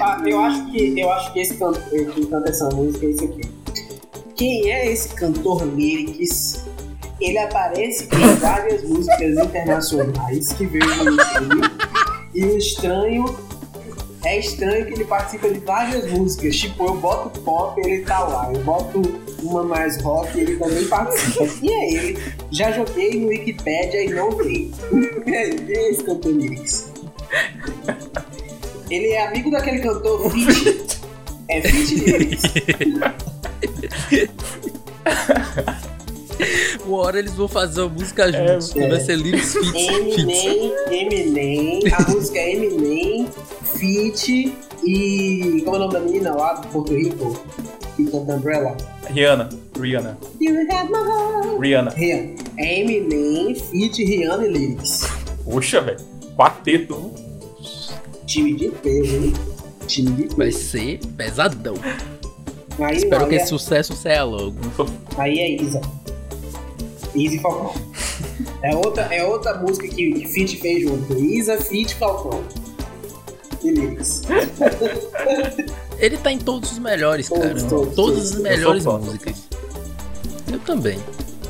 Ah, 0.00 0.22
eu 0.26 0.40
acho 0.40 0.70
que 0.70 1.00
eu 1.00 1.10
acho 1.10 1.32
que 1.32 1.40
esse 1.40 1.54
cantor 1.54 1.80
que 1.82 2.26
canta 2.26 2.50
essa 2.50 2.68
música 2.70 3.06
é 3.06 3.10
esse 3.10 3.24
aqui. 3.24 3.40
Quem 4.36 4.70
é 4.70 4.92
esse 4.92 5.08
cantor 5.14 5.64
lyrics? 5.64 6.67
Ele 7.20 7.38
aparece 7.38 8.04
em 8.04 8.34
várias 8.36 8.82
músicas 8.84 9.36
internacionais 9.36 10.52
que 10.52 10.66
veio 10.66 10.86
no 10.96 11.10
YouTube. 11.10 11.70
E 12.34 12.44
o 12.44 12.58
estranho 12.58 13.24
é 14.24 14.38
estranho 14.38 14.86
que 14.86 14.94
ele 14.94 15.04
participa 15.04 15.48
de 15.48 15.58
várias 15.60 16.10
músicas. 16.10 16.56
Tipo, 16.56 16.86
eu 16.86 16.96
boto 16.96 17.40
pop, 17.40 17.80
ele 17.80 18.02
tá 18.04 18.20
lá. 18.20 18.52
Eu 18.52 18.60
boto 18.62 19.02
uma 19.42 19.62
mais 19.62 20.00
rock, 20.02 20.38
ele 20.38 20.56
também 20.56 20.84
participa. 20.86 21.44
E 21.62 21.70
é 21.70 21.92
ele. 21.92 22.18
Já 22.50 22.72
joguei 22.72 23.20
no 23.20 23.28
Wikipedia 23.28 24.04
e 24.04 24.10
não. 24.10 24.30
Quem 24.36 24.72
é 25.34 25.90
esse 25.90 26.04
cantor 26.04 26.32
lyrics? 26.32 26.92
Ele 28.90 29.08
é 29.08 29.26
amigo 29.26 29.50
daquele 29.50 29.80
cantor 29.80 30.30
Fit. 30.30 31.00
É 31.48 31.62
Fit 31.62 31.94
Lyrics. 31.94 32.42
Uma 36.86 36.98
hora 36.98 37.18
eles 37.18 37.34
vão 37.34 37.48
fazer 37.48 37.80
uma 37.82 37.90
música 37.90 38.30
juntos. 38.32 38.74
é. 38.76 38.88
Vai 38.88 39.00
ser 39.00 39.16
Lyrics 39.16 39.52
Fits. 39.52 39.70
Fits. 39.70 39.88
Eminem, 39.88 40.72
Eminem, 40.90 41.80
a 41.92 42.10
música 42.10 42.38
é 42.38 42.54
Eminem, 42.54 43.28
Fit 43.76 44.54
e. 44.84 45.62
Como 45.64 45.76
é 45.76 45.78
o 45.78 45.82
nome 45.82 45.92
da 45.94 46.00
menina 46.00 46.34
lá 46.34 46.54
do 46.54 46.68
Porto 46.68 46.94
Rico? 46.94 47.40
Que 47.96 48.04
canta 48.04 48.34
Umbrella? 48.34 48.76
Rihanna, 49.10 49.48
Rihanna. 49.78 50.18
Rihanna. 50.40 51.56
Rihanna. 51.58 51.94
É 51.98 52.80
Eminem, 52.80 53.54
Fit, 53.54 54.04
Rihanna 54.04 54.46
e 54.46 54.50
Lyrics. 54.52 55.00
Poxa, 55.44 55.80
velho. 55.80 55.98
Quarteto. 56.36 57.12
Time 58.26 58.54
de 58.54 58.68
peso, 58.68 59.16
hein? 59.16 59.32
Time 59.86 60.10
de 60.12 60.36
Vai 60.36 60.46
peso. 60.48 60.58
ser 60.58 61.00
pesadão. 61.16 61.74
Aí, 62.78 62.96
Espero 62.98 63.26
que 63.26 63.34
é- 63.34 63.38
esse 63.38 63.48
sucesso 63.48 63.96
saia 63.96 64.22
logo. 64.22 64.54
Aí 65.16 65.38
é 65.40 65.60
Isa. 65.60 65.80
Isa 67.14 67.34
e 67.34 67.38
Falcão. 67.40 67.74
É 68.62 68.74
outra, 68.74 69.02
é 69.14 69.24
outra 69.24 69.54
música 69.58 69.86
que, 69.88 70.12
que 70.12 70.28
Fit 70.28 70.56
fez 70.58 70.82
junto. 70.82 71.18
Isa, 71.18 71.58
Fit, 71.58 71.94
Falcão. 71.94 72.42
Lyrics. 73.62 74.22
Ele 75.98 76.16
tá 76.16 76.30
em 76.32 76.38
todos 76.38 76.72
os 76.72 76.78
melhores, 76.78 77.28
Todos, 77.28 77.62
cara. 77.62 77.68
todos, 77.68 77.94
Todas 77.94 78.32
as 78.32 78.40
melhores 78.40 78.84
Eu 78.84 78.98
músicas. 78.98 79.36
Eu 80.50 80.58
também. 80.60 80.98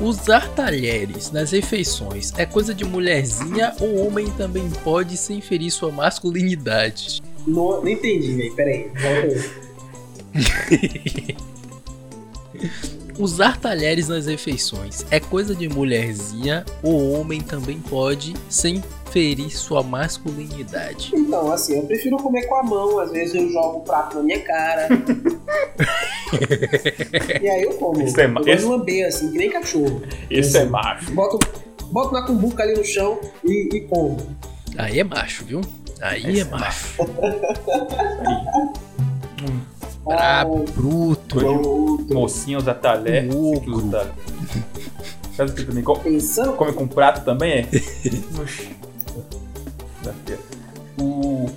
Usar 0.01 0.49
talheres 0.55 1.29
nas 1.31 1.51
refeições 1.51 2.31
é 2.37 2.45
coisa 2.45 2.73
de 2.73 2.85
mulherzinha 2.85 3.75
ou 3.81 4.07
homem 4.07 4.29
também 4.31 4.69
pode 4.83 5.17
sem 5.17 5.41
ferir 5.41 5.69
sua 5.71 5.91
masculinidade? 5.91 7.21
Não, 7.45 7.81
não 7.81 7.87
entendi, 7.87 8.33
velho. 8.35 8.55
Pera 8.55 8.69
aí. 8.69 8.91
Volta 8.95 9.49
aí. 10.73 11.35
Usar 13.19 13.59
talheres 13.59 14.07
nas 14.07 14.25
refeições 14.27 15.05
é 15.11 15.19
coisa 15.19 15.53
de 15.53 15.67
mulherzinha 15.67 16.63
ou 16.81 17.19
homem 17.19 17.41
também 17.41 17.77
pode 17.77 18.33
sem 18.47 18.81
ferir 19.11 19.51
sua 19.55 19.83
masculinidade? 19.83 21.11
Então, 21.13 21.51
assim, 21.51 21.77
eu 21.79 21.85
prefiro 21.85 22.15
comer 22.17 22.47
com 22.47 22.55
a 22.55 22.63
mão. 22.63 22.97
Às 22.99 23.11
vezes 23.11 23.35
eu 23.35 23.51
jogo 23.51 23.79
o 23.79 23.81
prato 23.81 24.17
na 24.17 24.23
minha 24.23 24.39
cara. 24.41 24.87
e 27.41 27.49
aí 27.49 27.63
eu 27.63 27.73
como. 27.73 28.01
Isso 28.01 28.19
é 28.21 28.27
ma- 28.27 28.39
eu 28.39 28.45
gosto 28.45 28.55
esse- 28.57 28.65
de 28.65 28.71
lamber, 28.71 29.07
assim, 29.07 29.31
que 29.31 29.37
nem 29.37 29.49
cachorro. 29.51 30.01
Esse 30.29 30.57
é 30.59 30.65
macho. 30.65 31.11
Boto, 31.11 31.39
boto 31.91 32.13
na 32.13 32.25
cumbuca 32.25 32.63
ali 32.63 32.73
no 32.73 32.85
chão 32.85 33.19
e, 33.43 33.67
e 33.75 33.81
como. 33.81 34.15
Aí 34.77 34.97
é 34.99 35.03
macho, 35.03 35.43
viu? 35.43 35.59
Aí 36.01 36.39
é 36.39 36.45
macho. 36.45 36.95
Brabo, 40.09 40.65
bruto. 40.75 41.35
Pronto. 41.39 42.13
Mocinho 42.13 42.57
usa 42.59 42.73
talher. 42.73 43.29
Ogro. 43.33 43.89
Sabe 45.35 45.51
o 45.51 45.53
que 45.53 45.63
também 45.63 45.83
come? 45.83 46.01
Pensando 46.01 46.53
Come 46.53 46.73
com 46.73 46.87
prato 46.87 47.23
também, 47.23 47.59
é? 47.59 47.65
O... 51.01 51.49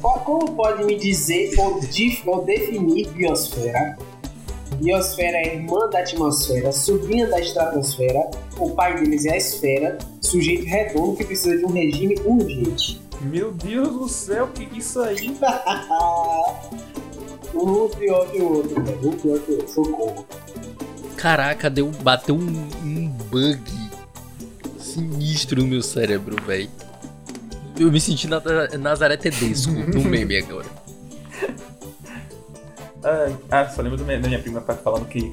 como, 0.00 0.20
como 0.24 0.52
pode 0.56 0.82
me 0.84 0.96
dizer 0.96 1.52
ou, 1.58 1.80
dif- 1.80 2.26
ou 2.26 2.44
definir 2.44 3.08
biosfera? 3.10 3.96
Biosfera 4.76 5.36
é 5.36 5.56
irmã 5.56 5.88
da 5.90 5.98
atmosfera, 6.00 6.72
sobrinha 6.72 7.26
da 7.28 7.38
estratosfera, 7.38 8.30
o 8.58 8.70
pai 8.70 8.96
deles 8.98 9.26
é 9.26 9.32
a 9.32 9.36
esfera, 9.36 9.98
sujeito 10.22 10.64
redondo 10.64 11.16
que 11.16 11.24
precisa 11.24 11.56
de 11.58 11.64
um 11.64 11.72
regime 11.72 12.16
urgente. 12.24 13.00
Meu 13.20 13.52
Deus 13.52 13.88
do 13.88 14.08
céu, 14.08 14.48
que 14.48 14.78
isso 14.78 15.00
aí? 15.00 15.36
um 17.58 17.88
pior 17.88 18.30
que 18.30 18.38
o 18.40 18.52
outro, 18.56 18.82
velho. 18.84 19.08
Um 19.08 19.16
pior 19.16 19.38
que 19.40 19.50
o 19.52 19.54
outro. 19.56 19.68
Socorro. 19.68 20.26
Caraca, 21.16 21.68
deu, 21.68 21.90
bateu 21.90 22.34
um, 22.36 22.68
um 22.84 23.08
bug 23.08 23.60
sinistro 24.78 25.60
no 25.62 25.66
meu 25.68 25.82
cérebro, 25.82 26.36
velho. 26.44 26.70
Eu 27.78 27.90
me 27.92 28.00
senti 28.00 28.26
na, 28.28 28.40
Nazaré 28.78 29.16
Tedesco 29.16 29.70
no 29.94 30.02
meme 30.04 30.36
agora. 30.38 30.66
Ah, 33.04 33.32
ah, 33.50 33.68
só 33.68 33.80
lembro 33.82 33.96
do 33.98 34.04
minha- 34.04 34.20
da 34.20 34.26
minha 34.28 34.40
prima 34.40 34.60
falando 34.60 35.06
que, 35.06 35.32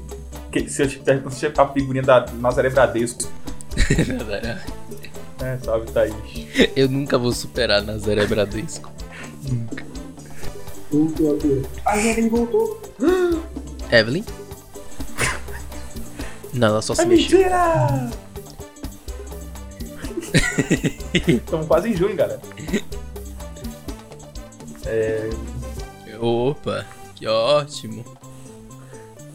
que 0.51 0.69
se 0.69 0.83
eu 0.83 0.87
tiver 0.87 1.19
se 1.31 1.45
eu 1.47 1.51
tiver 1.51 1.61
a 1.61 1.67
figurinha 1.73 2.03
da 2.03 2.25
Nazaré 2.39 2.69
Bradesco. 2.69 3.29
É, 5.43 5.57
salve, 5.57 5.91
Thaís. 5.91 6.13
Eu 6.77 6.87
nunca 6.87 7.17
vou 7.17 7.33
superar 7.33 7.83
Nazaré 7.83 8.25
Bradesco. 8.25 8.89
Nunca. 9.43 9.83
Um 10.95 11.11
pior 11.11 11.37
que. 11.37 11.61
A 11.85 11.97
Evelyn 11.97 12.29
voltou. 12.29 12.81
Evelyn? 13.91 14.23
Não, 16.53 16.69
ela 16.69 16.81
só 16.81 16.93
É 16.93 16.95
se 16.95 17.05
mexeu. 17.05 17.39
mentira! 17.39 18.09
Estamos 21.27 21.67
quase 21.67 21.89
em 21.89 21.95
junho, 21.95 22.15
galera. 22.15 22.39
É, 24.85 25.29
Opa, 26.19 26.85
que 27.15 27.27
ótimo. 27.27 28.05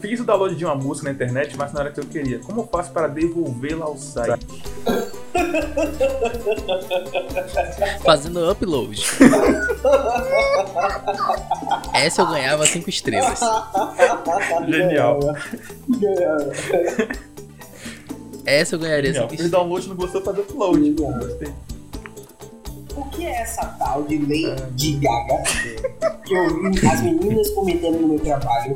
Fiz 0.01 0.19
o 0.19 0.23
download 0.25 0.55
de 0.55 0.65
uma 0.65 0.75
música 0.75 1.07
na 1.09 1.13
internet, 1.13 1.55
mas 1.57 1.71
na 1.71 1.79
hora 1.81 1.91
que 1.91 1.99
eu 1.99 2.05
queria. 2.05 2.39
Como 2.39 2.61
eu 2.61 2.67
faço 2.67 2.91
para 2.91 3.07
devolvê-la 3.07 3.85
ao 3.85 3.95
site? 3.97 4.45
Fazendo 8.03 8.49
upload. 8.51 9.01
Essa 11.93 12.21
eu 12.23 12.27
ganhava 12.27 12.65
5 12.65 12.89
estrelas. 12.89 13.39
Genial. 14.67 15.19
Genial. 15.99 16.37
Essa 18.45 18.75
eu 18.75 18.79
ganharia 18.79 19.13
Genial. 19.13 19.29
5 19.29 19.29
Fiz 19.29 19.45
estrelas. 19.45 19.51
download 19.51 19.87
não 19.89 19.95
gostou 19.95 20.21
fazer 20.21 20.41
upload. 20.41 20.91
Gostei. 20.91 21.53
O 22.95 23.05
que 23.05 23.25
é 23.25 23.41
essa 23.41 23.65
tal 23.79 24.03
de 24.03 24.17
Lady 24.17 24.99
Gaga? 24.99 25.43
Que 26.25 26.33
eu 26.33 26.71
vi 26.71 26.87
as 26.87 27.01
meninas 27.01 27.49
comentando 27.51 27.99
no 28.01 28.07
meu 28.09 28.19
trabalho. 28.19 28.75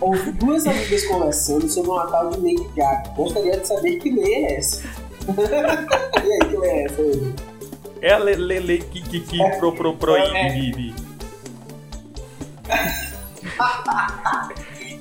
Ouvi 0.00 0.30
duas 0.32 0.66
amigas 0.66 1.04
conversando 1.06 1.68
sobre 1.68 1.90
uma 1.90 2.06
tal 2.06 2.30
de 2.30 2.36
Lady 2.38 2.68
Gaga. 2.76 3.10
Gostaria 3.16 3.58
de 3.58 3.66
saber 3.66 3.96
que 3.98 4.10
lei 4.10 4.44
é 4.44 4.56
essa. 4.56 4.82
e 6.24 6.32
aí, 6.32 6.38
que 6.50 6.56
lei 6.56 6.70
é 6.70 6.84
essa? 6.84 7.00
Evelyn? 7.00 7.34
É 8.00 8.12
a 8.12 8.18
lele 8.18 8.78
que 8.78 9.02
que 9.02 9.20
que 9.20 9.38
pro 9.58 9.72
pro 9.72 9.96
pro 9.96 10.16
É. 10.16 10.56
i, 10.56 10.70
i, 10.70 10.88
i. 10.90 10.94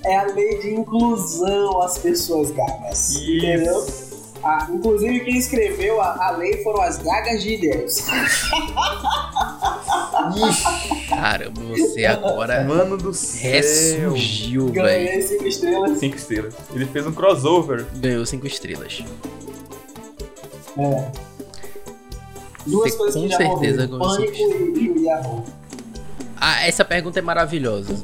É 0.03 0.17
a 0.17 0.23
lei 0.33 0.57
de 0.59 0.73
inclusão 0.73 1.81
às 1.81 1.97
pessoas 1.99 2.49
gagas. 2.51 3.15
Entendeu? 3.17 3.85
Isso. 3.85 4.33
Ah, 4.43 4.67
inclusive, 4.71 5.19
quem 5.21 5.37
escreveu 5.37 6.01
a, 6.01 6.27
a 6.27 6.31
lei 6.31 6.63
foram 6.63 6.81
as 6.81 6.97
gagas 6.97 7.43
de 7.43 7.57
Deus. 7.57 8.05
Caramba, 11.09 11.61
você 11.61 12.05
agora 12.05 12.63
Mano 12.63 12.97
do 12.97 13.13
céu. 13.13 13.51
ressurgiu, 13.51 14.67
velho. 14.67 14.75
Ganhei 15.07 15.21
cinco 15.21 15.45
estrelas. 15.47 15.99
Cinco 15.99 16.15
estrelas. 16.17 16.53
Ele 16.73 16.85
fez 16.85 17.07
um 17.07 17.11
crossover. 17.11 17.85
Ganhou 17.95 18.25
5 18.25 18.45
estrelas. 18.47 19.03
É. 20.77 21.11
Duas 22.65 22.91
Você 22.91 22.97
coisas 22.97 23.15
com 23.15 23.21
que 23.23 23.29
já 23.29 23.37
certeza 23.37 23.87
morreram. 23.87 23.99
ganhou 23.99 24.01
Pânico 24.15 24.77
e, 24.77 25.05
e. 25.05 25.09
Ah, 26.39 26.67
essa 26.67 26.85
pergunta 26.85 27.19
é 27.19 27.21
maravilhosa. 27.21 27.95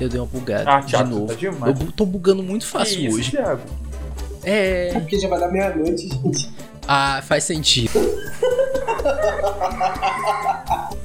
Eu 0.00 0.08
dei 0.08 0.20
uma 0.20 0.26
bugada 0.26 0.70
Ah, 0.70 0.80
de 0.80 0.88
Thiago, 0.88 1.08
novo. 1.10 1.26
tá 1.28 1.32
Eu 1.34 1.52
demais. 1.52 1.78
bu- 1.78 1.92
tô 1.92 2.04
bugando 2.04 2.42
muito 2.42 2.66
Que 2.66 2.72
fácil 2.72 3.00
isso, 3.06 3.16
hoje. 3.16 3.30
Thiago? 3.30 3.62
É. 4.44 4.90
É 4.94 5.00
porque 5.00 5.18
já 5.18 5.28
vai 5.28 5.40
dar 5.40 5.48
meia-noite, 5.48 6.08
gente. 6.08 6.50
Ah, 6.86 7.22
faz 7.24 7.44
sentido. 7.44 7.90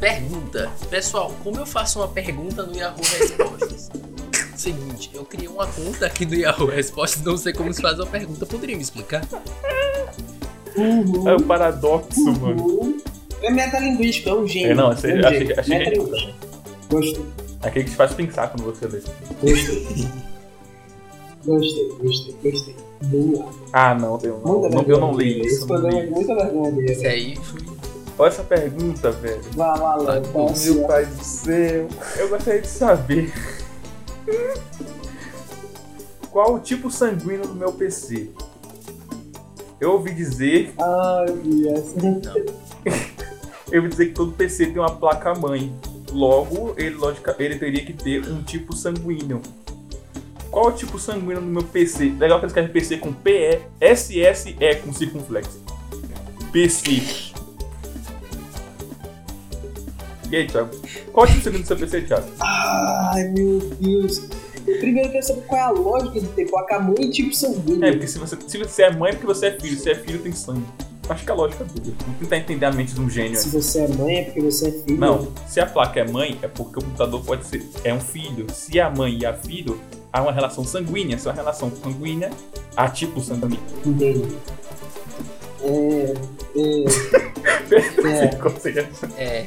pergunta. 0.03 0.69
Pessoal, 0.89 1.31
como 1.43 1.57
eu 1.57 1.65
faço 1.65 1.99
uma 1.99 2.07
pergunta 2.09 2.63
no 2.63 2.75
Yahoo 2.75 2.97
Respostas? 3.19 3.89
Seguinte, 4.57 5.09
eu 5.13 5.23
criei 5.25 5.47
uma 5.47 5.65
conta 5.67 6.05
aqui 6.05 6.25
do 6.25 6.35
Yahoo 6.35 6.67
Respostas, 6.67 7.23
não 7.23 7.37
sei 7.37 7.53
como 7.53 7.73
se 7.73 7.81
faz 7.81 7.97
uma 7.99 8.05
pergunta. 8.07 8.45
Poderia 8.45 8.75
me 8.75 8.81
explicar? 8.83 9.25
Uhum. 10.75 11.27
É 11.29 11.35
o 11.35 11.41
paradoxo, 11.43 12.21
mano. 12.39 12.63
Uhum. 12.63 12.97
É 13.41 13.51
metalinguístico, 13.51 14.29
é 14.29 14.33
um 14.35 14.47
gênio. 14.47 14.71
É, 14.71 14.75
não, 14.75 14.87
achei- 14.91 15.11
é 15.11 15.15
um 15.15 15.27
achei- 15.27 15.39
gênio. 15.47 15.59
achei. 15.59 16.33
Gostei, 16.89 17.25
Aquele 17.61 17.85
que 17.85 17.91
te 17.91 17.95
faz 17.97 18.13
pensar 18.13 18.47
quando 18.49 18.65
você 18.65 18.85
lê. 18.87 19.01
gostei. 19.41 20.07
gostei, 21.45 21.89
gostei, 22.01 22.35
gostei. 22.51 22.75
Ah, 23.73 23.95
não, 23.95 24.17
eu 24.23 24.39
não, 24.45 24.59
Muita 24.61 24.69
não, 24.75 24.83
eu 24.87 24.99
não 24.99 25.13
li 25.17 25.39
isso. 25.41 25.47
Esse 25.47 25.59
não 25.61 25.67
programa 25.67 25.99
li. 25.99 26.07
é 26.07 26.09
muita 26.09 26.35
vergonha 26.35 26.71
dele. 26.71 26.91
Esse 26.91 27.07
aí 27.07 27.35
foi. 27.37 27.59
Olha 28.17 28.27
essa 28.29 28.43
pergunta, 28.43 29.11
velho. 29.11 29.41
Vai 29.55 29.79
lá, 29.79 29.95
Léo. 29.95 30.21
Tá 30.21 30.29
Meu 30.65 30.87
pai 30.87 31.05
do 31.05 31.23
céu. 31.23 31.87
Eu 32.17 32.29
gostaria 32.29 32.61
de 32.61 32.67
saber. 32.67 33.33
Qual 36.31 36.55
o 36.55 36.59
tipo 36.59 36.89
sanguíneo 36.91 37.47
do 37.47 37.53
meu 37.55 37.71
PC? 37.73 38.29
Eu 39.79 39.93
ouvi 39.93 40.13
dizer, 40.13 40.73
Ah, 40.79 41.25
eu 41.27 41.35
vi 41.37 41.67
essa. 41.67 41.95
eu 43.71 43.77
ouvi 43.81 43.89
dizer 43.89 44.05
que 44.07 44.13
todo 44.13 44.31
PC 44.31 44.67
tem 44.67 44.77
uma 44.77 44.95
placa 44.95 45.33
mãe. 45.35 45.73
Logo, 46.11 46.73
ele, 46.77 46.95
logica, 46.95 47.35
ele 47.39 47.57
teria 47.57 47.83
que 47.83 47.93
ter 47.93 48.23
um 48.29 48.43
tipo 48.43 48.75
sanguíneo. 48.75 49.41
Qual 50.51 50.67
o 50.67 50.71
tipo 50.71 50.99
sanguíneo 50.99 51.41
do 51.41 51.47
meu 51.47 51.63
PC? 51.63 52.13
Legal 52.19 52.39
que 52.39 52.45
eles 52.45 52.51
escrevem 52.51 52.71
PC 52.71 52.97
com 52.97 53.11
PE, 53.11 53.59
SSE 53.81 54.53
com 54.83 54.93
circunflexo. 54.93 55.59
PC. 56.51 57.32
E 60.33 60.35
aí, 60.35 60.47
Thiago? 60.47 60.71
Qual 61.11 61.27
o 61.27 61.29
tipo 61.29 61.43
sanguíneo 61.43 61.63
do 61.63 61.67
seu 61.67 61.77
PC, 61.77 62.01
Thiago? 62.01 62.25
Ai, 62.41 63.23
meu 63.25 63.59
Deus. 63.79 64.27
Primeiro 64.65 65.09
eu 65.09 65.11
quero 65.11 65.27
saber 65.27 65.41
qual 65.43 65.61
é 65.61 65.63
a 65.63 65.69
lógica 65.69 66.19
de 66.19 66.27
ter 66.29 66.49
placa 66.49 66.79
mãe 66.79 66.95
e 67.01 67.09
tipo 67.11 67.35
sanguíneo. 67.35 67.85
É, 67.85 67.91
porque 67.91 68.07
se 68.07 68.17
você, 68.17 68.35
se 68.47 68.57
você 68.57 68.81
é 68.81 68.91
mãe 68.91 69.11
é 69.11 69.13
porque 69.13 69.27
você 69.27 69.45
é 69.45 69.51
filho, 69.51 69.77
se 69.77 69.91
é 69.91 69.93
filho 69.93 70.17
tem 70.23 70.31
sangue. 70.31 70.65
Acho 71.07 71.23
que 71.23 71.29
é 71.29 71.33
a 71.33 71.35
lógica 71.35 71.63
dele. 71.65 71.95
Vamos 71.99 72.19
tentar 72.19 72.37
entender 72.37 72.65
a 72.65 72.71
mente 72.71 72.95
de 72.95 73.01
um 73.01 73.07
gênio 73.07 73.37
Se 73.37 73.49
você 73.49 73.81
é 73.81 73.87
mãe 73.89 74.17
é 74.17 74.23
porque 74.23 74.41
você 74.41 74.69
é 74.69 74.71
filho. 74.71 74.99
Não, 74.99 75.31
se 75.47 75.59
a 75.59 75.67
placa 75.67 75.99
é 75.99 76.07
mãe, 76.11 76.39
é 76.41 76.47
porque 76.47 76.79
o 76.79 76.83
computador 76.83 77.23
pode 77.23 77.45
ser 77.45 77.63
é 77.83 77.93
um 77.93 78.01
filho. 78.01 78.47
Se 78.51 78.79
a 78.79 78.89
mãe 78.89 79.19
e 79.19 79.27
a 79.27 79.35
filho, 79.35 79.79
há 80.11 80.19
uma 80.23 80.31
relação 80.31 80.65
sanguínea. 80.65 81.19
Se 81.19 81.27
é 81.27 81.29
uma 81.29 81.35
relação 81.35 81.71
sanguínea, 81.75 82.31
há 82.75 82.89
tipo 82.89 83.21
sanguíneo. 83.21 83.59
Entendi. 83.85 84.35
É. 85.61 86.13
É. 88.25 88.35
Consequência. 88.41 89.09
É. 89.15 89.45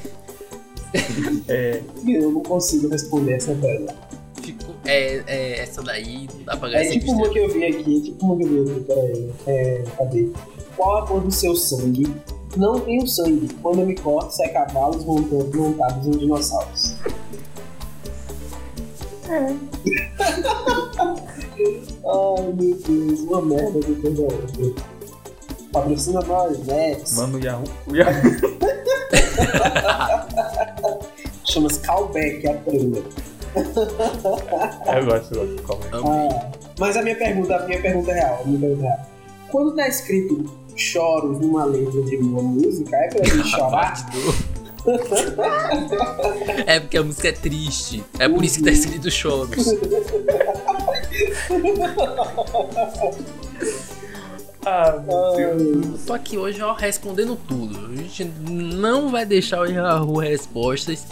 É, 1.48 1.80
Eu 2.06 2.30
não 2.32 2.42
consigo 2.42 2.88
responder 2.88 3.34
essa 3.34 3.54
pergunta. 3.54 3.94
Ficou. 4.42 4.74
É, 4.84 5.22
é, 5.26 5.58
essa 5.60 5.82
daí 5.82 6.28
não 6.32 6.42
dá 6.44 6.56
pra 6.56 6.68
É 6.68 6.72
ganhar 6.72 6.84
cinco 6.92 7.06
tipo 7.06 7.12
uma 7.12 7.28
que 7.30 7.38
eu 7.38 7.48
vi 7.52 7.64
aqui, 7.66 8.00
tipo 8.02 8.26
uma 8.26 8.36
que 8.36 8.42
eu 8.44 8.64
vi 8.64 8.70
aqui, 8.72 8.80
peraí. 8.84 9.30
É, 9.46 9.84
cadê? 9.96 10.28
Qual 10.76 10.98
a 10.98 11.06
cor 11.06 11.20
do 11.20 11.30
seu 11.30 11.54
sangue? 11.56 12.06
Não 12.56 12.78
tenho 12.80 13.06
sangue. 13.06 13.48
Quando 13.62 13.80
eu 13.80 13.86
me 13.86 13.94
corto, 13.96 14.34
sai 14.34 14.48
cavalos 14.50 15.04
montando, 15.04 15.56
montados 15.58 16.06
em 16.06 16.10
dinossauros. 16.12 16.96
Ai 22.06 22.52
meu 22.54 22.76
Deus, 22.76 23.20
uma 23.20 23.42
merda 23.42 23.80
de 23.80 23.94
coisa 23.96 24.22
outra. 24.22 24.84
Patrocina 25.72 26.20
nós, 26.20 26.58
Nets. 26.66 27.16
mano, 27.16 27.38
o 27.38 27.44
Yahoo. 27.44 27.64
O 27.88 27.96
Yahoo. 27.96 28.12
Chama-se 31.56 31.80
Callback, 31.80 32.46
aprenda. 32.46 33.00
eu 33.56 35.06
gosto, 35.06 35.34
eu 35.34 35.56
gosto. 35.62 35.84
Aí. 35.90 36.00
Amei. 36.00 36.28
Ah, 36.28 36.52
mas 36.78 36.98
a 36.98 37.02
minha 37.02 37.16
pergunta, 37.16 37.56
a 37.56 37.66
minha 37.66 37.80
pergunta 37.80 38.10
é 38.10 38.14
real, 38.14 38.42
a 38.42 38.46
minha 38.46 38.60
pergunta 38.60 38.82
é 38.82 38.88
real. 38.88 39.06
Quando 39.48 39.74
tá 39.74 39.88
escrito 39.88 40.44
choros 40.76 41.40
numa 41.40 41.64
letra 41.64 42.02
de 42.02 42.16
uma 42.16 42.42
música, 42.42 42.94
é 42.94 43.08
pra 43.08 43.24
gente 43.24 43.48
chorar? 43.48 43.94
É 46.66 46.78
porque 46.78 46.98
a 46.98 47.02
música 47.02 47.28
é 47.28 47.32
triste. 47.32 48.04
É 48.18 48.28
por 48.28 48.44
isso 48.44 48.58
que 48.58 48.64
tá 48.64 48.72
escrito 48.72 49.10
choros. 49.10 49.56
Ah, 54.68 55.00
meu 55.06 55.36
Deus. 55.36 56.00
Eu 56.00 56.06
tô 56.06 56.12
aqui 56.12 56.36
hoje, 56.36 56.60
ó, 56.60 56.72
respondendo 56.72 57.38
tudo. 57.46 57.86
A 57.86 57.94
gente 57.94 58.24
não 58.50 59.12
vai 59.12 59.24
deixar 59.24 59.60
o 59.60 59.64
Yahoo 59.64 60.18
Respostas 60.18 61.06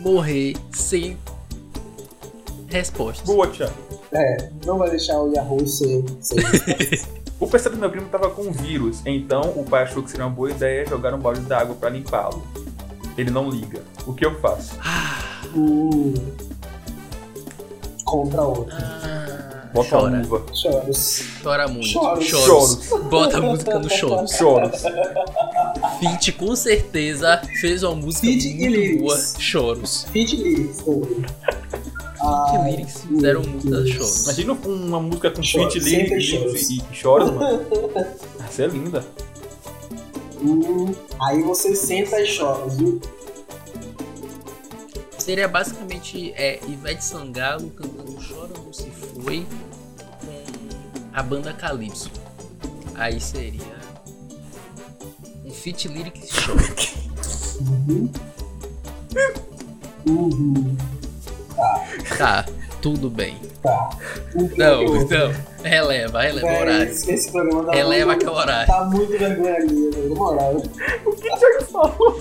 morrer 0.00 0.56
sem 0.72 1.16
respostas. 2.68 3.26
Boa, 3.26 3.46
Thiago. 3.48 3.74
É, 4.12 4.50
não 4.66 4.78
vai 4.78 4.90
deixar 4.90 5.20
o 5.20 5.32
Yahoo 5.32 5.66
ser. 5.66 6.04
ser... 6.20 7.00
O 7.40 7.46
PC 7.46 7.70
do 7.70 7.78
meu 7.78 7.88
primo 7.90 8.06
tava 8.08 8.28
com 8.28 8.52
vírus, 8.52 9.00
então 9.06 9.40
o 9.56 9.64
pai 9.64 9.84
achou 9.84 10.02
que 10.02 10.10
seria 10.10 10.26
uma 10.26 10.34
boa 10.34 10.50
ideia 10.50 10.84
jogar 10.84 11.14
um 11.14 11.18
balde 11.18 11.40
d'água 11.40 11.74
pra 11.74 11.88
limpá-lo. 11.88 12.46
Ele 13.16 13.30
não 13.30 13.48
liga. 13.48 13.80
O 14.06 14.12
que 14.12 14.26
eu 14.26 14.38
faço? 14.40 14.76
Ah, 14.84 15.40
hum, 15.56 16.12
contra 18.04 18.42
outro. 18.42 18.76
ah, 18.76 19.29
Bota 19.72 19.88
chora. 19.90 20.08
uma 20.08 20.22
luva. 20.22 20.44
Choros. 20.54 21.22
Chora 21.42 21.68
muito. 21.68 21.86
Choros. 21.88 22.24
Choros. 22.26 22.76
Bota 23.10 23.38
a 23.38 23.40
música 23.40 23.78
no 23.78 23.88
choros. 23.90 24.30
Choros. 24.32 24.82
Fit 26.00 26.32
com 26.32 26.56
certeza 26.56 27.40
fez 27.60 27.82
uma 27.82 27.94
música 27.94 28.26
e 28.26 28.54
muito 28.68 28.98
boa. 29.02 29.18
Choros. 29.38 30.04
Fit 30.12 30.36
lyrics 30.36 30.78
também. 30.78 31.24
Que 32.50 32.70
lyrics 32.70 33.00
fizeram 33.08 33.42
Deus. 33.42 33.88
choros. 33.90 34.22
Imagina 34.24 34.52
uma 34.52 35.00
música 35.00 35.30
com 35.30 35.42
Choros, 35.42 35.72
feat 35.74 35.84
lyrics 35.84 36.24
choros. 36.24 36.70
e, 36.70 36.82
e 36.90 36.94
choros, 36.94 37.30
mano. 37.30 37.60
Essa 38.48 38.64
é 38.64 38.66
linda. 38.66 39.04
Hum, 40.42 40.92
aí 41.22 41.42
você 41.42 41.74
senta 41.76 42.20
e 42.20 42.36
chora, 42.36 42.66
viu? 42.70 43.00
Seria 45.30 45.46
basicamente 45.46 46.32
é, 46.36 46.58
Ivete 46.66 47.04
Sangalo 47.04 47.70
cantando 47.70 48.16
Chora 48.16 48.50
Não 48.52 48.72
Se 48.72 48.90
Foi 48.90 49.46
com 50.24 51.08
a 51.12 51.22
banda 51.22 51.52
Calypso. 51.52 52.10
Aí 52.96 53.20
seria 53.20 53.78
um 55.44 55.52
Fit 55.52 55.86
Lyric 55.86 56.26
Show. 56.26 56.56
Uhum. 57.60 58.12
Uhum. 60.08 60.76
Tá, 62.18 62.44
tudo 62.82 63.08
bem. 63.08 63.38
Tá. 63.62 63.90
Não, 64.34 64.82
não. 64.82 65.50
Releva, 65.62 66.22
releva 66.22 66.46
o 66.48 66.60
horário. 66.60 66.90
esse, 66.90 67.12
esse 67.12 67.30
programa 67.30 67.66
tá 67.66 67.72
Releva 67.72 68.06
muito, 68.06 68.18
que 68.18 68.26
é 68.26 68.30
o 68.30 68.34
horário. 68.34 68.66
Tá 68.66 68.84
muito 68.86 69.16
vergonha 69.16 69.54
ali, 69.54 69.90
na 70.08 70.14
moral. 70.16 70.56
O 70.56 71.12
que 71.12 71.30
o 71.30 71.36
Thiago 71.36 71.64
falou? 71.66 72.20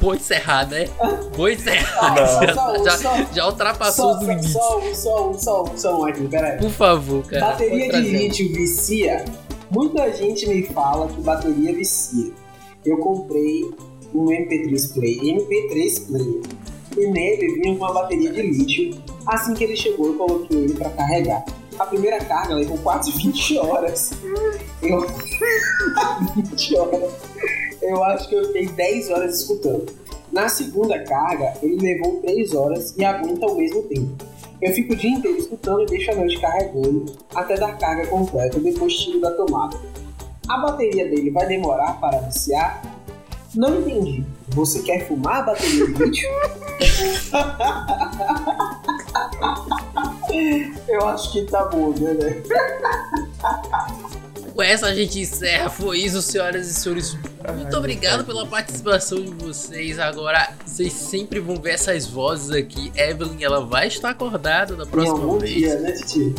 Vou 0.00 0.14
encerrar, 0.14 0.66
né? 0.68 0.88
Vou 1.34 1.48
encerrar. 1.50 2.14
Não. 2.14 2.46
Já, 2.46 2.54
Só 2.54 2.84
já, 2.84 2.98
só- 2.98 3.32
já 3.34 3.46
ultrapassou 3.46 4.12
Só, 4.14 4.18
os 4.18 4.20
só, 4.24 4.26
limites. 4.30 4.52
só 4.52 4.78
um, 4.78 4.94
só 4.94 5.30
um, 5.30 5.34
só 5.38 5.62
um, 5.64 5.76
só 5.76 6.00
um 6.00 6.04
aqui, 6.06 6.26
peraí. 6.28 6.58
Por 6.58 6.70
favor, 6.70 7.22
cara. 7.26 7.46
Bateria 7.52 7.90
de 7.90 8.00
lítio 8.00 8.52
vicia? 8.52 9.24
Muita 9.70 10.10
gente 10.12 10.48
me 10.48 10.62
fala 10.68 11.06
que 11.08 11.20
bateria 11.20 11.74
vicia. 11.74 12.32
Eu 12.84 12.96
comprei 12.98 13.70
um 14.14 14.24
MP3 14.26 14.94
Play, 14.94 15.18
MP3 15.20 16.06
Play, 16.08 16.42
e 16.96 17.06
nele 17.06 17.54
vinha 17.60 17.76
com 17.76 17.84
uma 17.84 17.92
bateria 17.92 18.32
de 18.32 18.42
lítio. 18.42 19.00
Assim 19.26 19.54
que 19.54 19.62
ele 19.64 19.76
chegou, 19.76 20.06
eu 20.08 20.14
coloquei 20.14 20.56
ele 20.64 20.74
para 20.74 20.90
carregar. 20.90 21.44
A 21.78 21.84
primeira 21.86 22.18
carga 22.24 22.54
levou 22.54 22.76
quase 22.78 23.12
20 23.12 23.58
horas. 23.58 24.10
Eu... 24.82 25.06
20 26.36 26.76
horas. 26.78 27.12
Eu 27.82 28.04
acho 28.04 28.28
que 28.28 28.34
eu 28.34 28.44
fiquei 28.46 28.68
10 28.68 29.10
horas 29.10 29.40
escutando. 29.40 29.86
Na 30.30 30.48
segunda 30.48 31.02
carga, 31.02 31.54
ele 31.62 31.76
levou 31.76 32.20
3 32.20 32.54
horas 32.54 32.94
e 32.96 33.04
aguenta 33.04 33.46
ao 33.46 33.56
mesmo 33.56 33.82
tempo. 33.84 34.24
Eu 34.60 34.72
fico 34.72 34.92
o 34.92 34.96
dia 34.96 35.10
inteiro 35.10 35.38
escutando 35.38 35.82
e 35.82 35.86
deixo 35.86 36.10
a 36.10 36.14
noite 36.14 36.38
carregando 36.38 37.06
até 37.34 37.56
dar 37.56 37.78
carga 37.78 38.06
completa, 38.06 38.60
depois 38.60 38.94
tiro 38.94 39.20
da 39.20 39.30
tomada. 39.30 39.76
A 40.48 40.58
bateria 40.58 41.08
dele 41.08 41.30
vai 41.30 41.46
demorar 41.46 41.98
para 42.00 42.20
viciar? 42.20 42.82
Não 43.54 43.80
entendi. 43.80 44.24
Você 44.48 44.82
quer 44.82 45.08
fumar 45.08 45.40
a 45.40 45.42
bateria 45.42 45.86
de 45.86 45.92
lítio? 45.92 46.28
Eu 50.86 51.08
acho 51.08 51.32
que 51.32 51.42
tá 51.42 51.64
bom, 51.64 51.90
né, 51.90 52.14
velho? 52.14 52.42
Com 54.60 54.64
essa 54.64 54.88
a 54.88 54.94
gente 54.94 55.18
encerra. 55.18 55.70
Foi 55.70 56.00
isso, 56.00 56.20
senhoras 56.20 56.68
e 56.68 56.74
senhores. 56.74 57.16
Muito 57.56 57.74
obrigado 57.78 58.26
pela 58.26 58.44
participação 58.46 59.18
de 59.22 59.30
vocês. 59.42 59.98
Agora, 59.98 60.50
vocês 60.66 60.92
sempre 60.92 61.40
vão 61.40 61.56
ver 61.56 61.70
essas 61.70 62.06
vozes 62.06 62.50
aqui. 62.50 62.92
Evelyn, 62.94 63.42
ela 63.42 63.64
vai 63.64 63.88
estar 63.88 64.10
acordada 64.10 64.76
da 64.76 64.84
Em 64.84 64.86
próxima 64.86 65.16
algum 65.18 65.38
vez. 65.38 65.54
dia, 65.54 65.78
né, 65.80 65.92
Titi? 65.92 66.34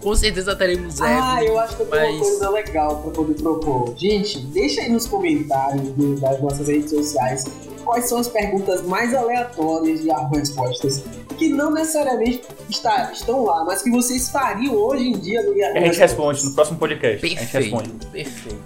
Com 0.00 0.16
certeza 0.16 0.56
teremos 0.56 1.00
Ah, 1.00 1.36
Evelyn. 1.36 1.50
eu 1.52 1.58
acho 1.60 1.76
que 1.76 1.82
eu 1.82 1.86
tenho 1.86 2.02
uma 2.04 2.18
mas- 2.18 2.28
coisa 2.28 2.50
legal 2.50 2.96
pra 3.02 3.10
poder 3.12 3.34
propor. 3.34 3.94
Gente, 3.96 4.40
deixa 4.46 4.80
aí 4.80 4.90
nos 4.90 5.06
comentários 5.06 5.84
das 6.20 6.42
nossas 6.42 6.66
redes 6.66 6.90
sociais 6.90 7.44
quais 7.84 8.08
são 8.08 8.18
as 8.18 8.28
perguntas 8.28 8.82
mais 8.82 9.14
aleatórias 9.14 10.00
de 10.00 10.08
Yahoo 10.08 10.30
Respostas 10.34 11.02
que 11.38 11.48
não 11.48 11.70
necessariamente 11.72 12.42
está- 12.68 13.10
estão 13.12 13.44
lá, 13.44 13.64
mas 13.64 13.82
que 13.82 13.90
vocês 13.90 14.28
fariam 14.28 14.74
hoje 14.74 15.08
em 15.08 15.18
dia 15.18 15.42
no 15.42 15.56
Yahoo 15.56 15.76
A 15.76 15.80
gente 15.80 15.98
responde 15.98 16.44
no 16.44 16.54
próximo 16.54 16.78
podcast. 16.78 17.24
A 17.24 17.28
gente 17.28 17.38
Perfeito, 17.38 17.64
responde. 17.76 18.06
perfeito. 18.12 18.62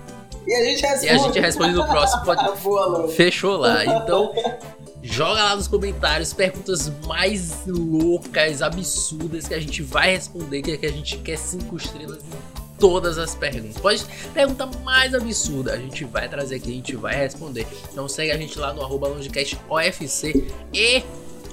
E 0.46 0.54
a 0.54 0.64
gente 0.64 0.82
responde. 0.82 1.06
E 1.06 1.08
a 1.10 1.18
gente 1.18 1.40
responde 1.40 1.72
no 1.74 1.86
próximo 1.86 2.24
podcast. 2.24 2.60
Boa. 2.64 3.08
Fechou 3.08 3.56
lá. 3.56 3.84
Então, 3.84 4.32
joga 5.02 5.42
lá 5.42 5.56
nos 5.56 5.68
comentários 5.68 6.32
perguntas 6.32 6.90
mais 7.06 7.64
loucas, 7.66 8.62
absurdas 8.62 9.46
que 9.48 9.54
a 9.54 9.60
gente 9.60 9.82
vai 9.82 10.12
responder, 10.12 10.62
que, 10.62 10.76
que 10.76 10.86
a 10.86 10.92
gente 10.92 11.18
quer 11.18 11.36
cinco 11.38 11.76
estrelas 11.76 12.18
em 12.18 12.55
todas 12.78 13.18
as 13.18 13.34
perguntas. 13.34 13.78
Pode 13.78 14.04
pergunta 14.32 14.68
mais 14.84 15.14
absurda, 15.14 15.72
a 15.72 15.76
gente 15.76 16.04
vai 16.04 16.28
trazer 16.28 16.56
aqui, 16.56 16.70
a 16.70 16.74
gente 16.74 16.96
vai 16.96 17.14
responder. 17.14 17.66
Então 17.92 18.08
segue 18.08 18.30
a 18.30 18.36
gente 18.36 18.58
lá 18.58 18.72
no 18.72 18.82
arroba 18.82 19.08
longecast 19.08 19.58
OFC 19.68 20.46
e 20.72 21.02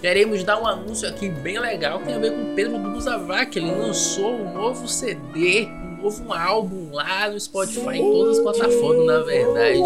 queremos 0.01 0.43
dar 0.43 0.61
um 0.61 0.67
anúncio 0.67 1.07
aqui 1.07 1.29
bem 1.29 1.59
legal 1.59 1.99
que 1.99 2.05
tem 2.05 2.15
a 2.15 2.19
ver 2.19 2.31
com 2.31 2.51
o 2.51 2.55
Pedro 2.55 2.77
Duzavac. 2.91 3.57
Ele 3.57 3.71
lançou 3.71 4.33
um 4.33 4.53
novo 4.53 4.87
CD, 4.87 5.65
um 5.65 6.03
novo 6.03 6.33
álbum 6.33 6.91
lá 6.91 7.29
no 7.29 7.39
Spotify, 7.39 7.97
em 7.97 8.11
todas 8.11 8.37
as 8.37 8.43
plataformas, 8.43 9.05
na 9.05 9.19
verdade. 9.19 9.79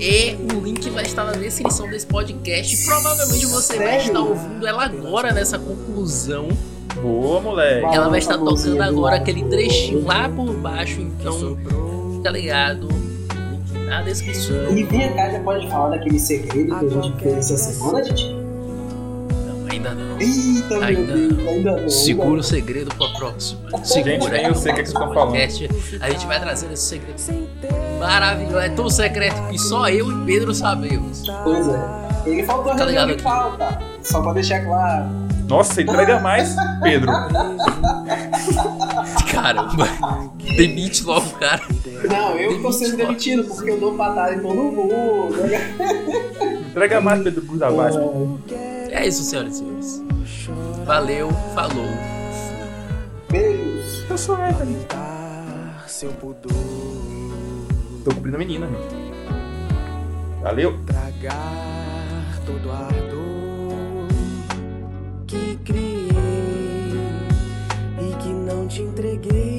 E 0.00 0.34
o 0.54 0.60
link 0.60 0.90
vai 0.90 1.04
estar 1.04 1.24
na 1.24 1.32
descrição 1.32 1.88
desse 1.88 2.06
podcast. 2.06 2.84
Provavelmente 2.84 3.46
você 3.46 3.78
vai 3.78 3.98
estar 3.98 4.20
ouvindo 4.20 4.66
ela 4.66 4.84
agora 4.84 5.32
nessa 5.32 5.58
conclusão. 5.58 6.48
Boa, 7.00 7.40
moleque. 7.40 7.86
Ela 7.94 8.08
vai 8.08 8.18
estar 8.18 8.38
tocando 8.38 8.76
do 8.76 8.82
agora 8.82 9.16
aquele 9.16 9.44
trechinho 9.44 10.04
lá 10.06 10.28
por 10.28 10.52
baixo. 10.54 11.00
Então, 11.00 11.56
fica 12.16 12.30
ligado. 12.30 12.88
Link 12.88 13.86
na 13.86 14.02
descrição. 14.02 14.76
E 14.76 14.82
vem 14.84 15.12
cá, 15.14 15.30
já 15.30 15.40
pode 15.40 15.68
falar 15.68 15.90
daquele 15.96 16.18
segredo 16.18 16.78
que 16.78 16.84
a 16.86 17.02
gente 17.02 17.20
fez 17.22 17.36
essa 17.50 17.56
semana? 17.72 18.02
Não, 18.08 19.66
ainda 19.70 19.90
não. 19.94 20.20
Eita, 20.20 20.68
meu 20.68 20.82
Ainda 20.84 21.12
Deus, 21.12 21.48
ainda 21.48 21.80
não. 21.82 21.88
Segura 21.88 22.40
o 22.40 22.42
segredo 22.42 22.94
pra 22.94 23.08
próxima. 23.08 23.60
Gente, 23.70 23.88
Segura 23.88 24.30
nem 24.32 24.44
aí. 24.46 24.50
eu 24.50 24.54
sei 24.54 24.72
o 24.72 24.74
que, 24.74 24.80
é 24.80 24.84
que 24.84 24.90
vocês 24.90 25.00
estão 25.00 25.12
falando. 25.14 25.32
podcast. 25.32 25.98
A 26.00 26.10
gente 26.10 26.26
vai 26.26 26.40
trazer 26.40 26.72
esse 26.72 26.82
segredo 26.82 27.20
maravilhoso. 27.98 28.58
É 28.58 28.68
tão 28.70 28.88
secreto 28.88 29.48
que 29.48 29.58
só 29.58 29.88
eu 29.88 30.10
e 30.10 30.24
Pedro 30.24 30.54
sabemos. 30.54 31.24
Pois 31.42 31.68
é. 31.68 32.04
Ele 32.26 32.42
faltou 32.44 32.72
a 32.72 32.76
Tá 32.76 32.84
reunião 32.84 33.06
de 33.06 33.12
aqui. 33.14 33.22
pauta. 33.22 33.78
Só 34.02 34.22
pra 34.22 34.32
deixar 34.32 34.64
claro. 34.64 35.23
Nossa, 35.48 35.82
entrega 35.82 36.20
mais, 36.20 36.54
Pedro. 36.82 37.12
Caramba. 39.30 39.86
Demite 40.56 41.04
logo, 41.04 41.28
cara. 41.38 41.60
Não, 42.08 42.36
eu 42.36 42.62
tô 42.62 42.72
sendo 42.72 42.96
demitido 42.96 43.44
porque 43.44 43.70
eu 43.70 43.80
dou 43.80 43.94
patada 43.96 44.34
em 44.34 44.40
todo 44.40 44.54
mundo. 44.54 45.34
Entrega 46.70 47.00
mais, 47.00 47.22
Pedro 47.22 47.58
da 47.58 47.70
Vasco. 47.70 48.40
É 48.90 49.06
isso, 49.06 49.22
senhoras 49.24 49.54
e 49.54 49.58
senhores. 49.58 50.02
Valeu, 50.84 51.30
falou. 51.54 51.86
Beijos. 53.30 54.04
Eu 54.08 54.18
sou 54.18 54.36
Evelyn. 54.36 54.76
seu 55.86 56.10
pudor, 56.12 56.52
Tô 58.04 58.14
cumprindo 58.14 58.36
a 58.36 58.38
menina, 58.38 58.66
gente. 58.66 59.04
Valeu. 60.42 60.78
tragar 60.84 62.38
todo 62.44 62.70
ardor 62.70 63.13
te 68.68 68.80
entreguei. 68.80 69.53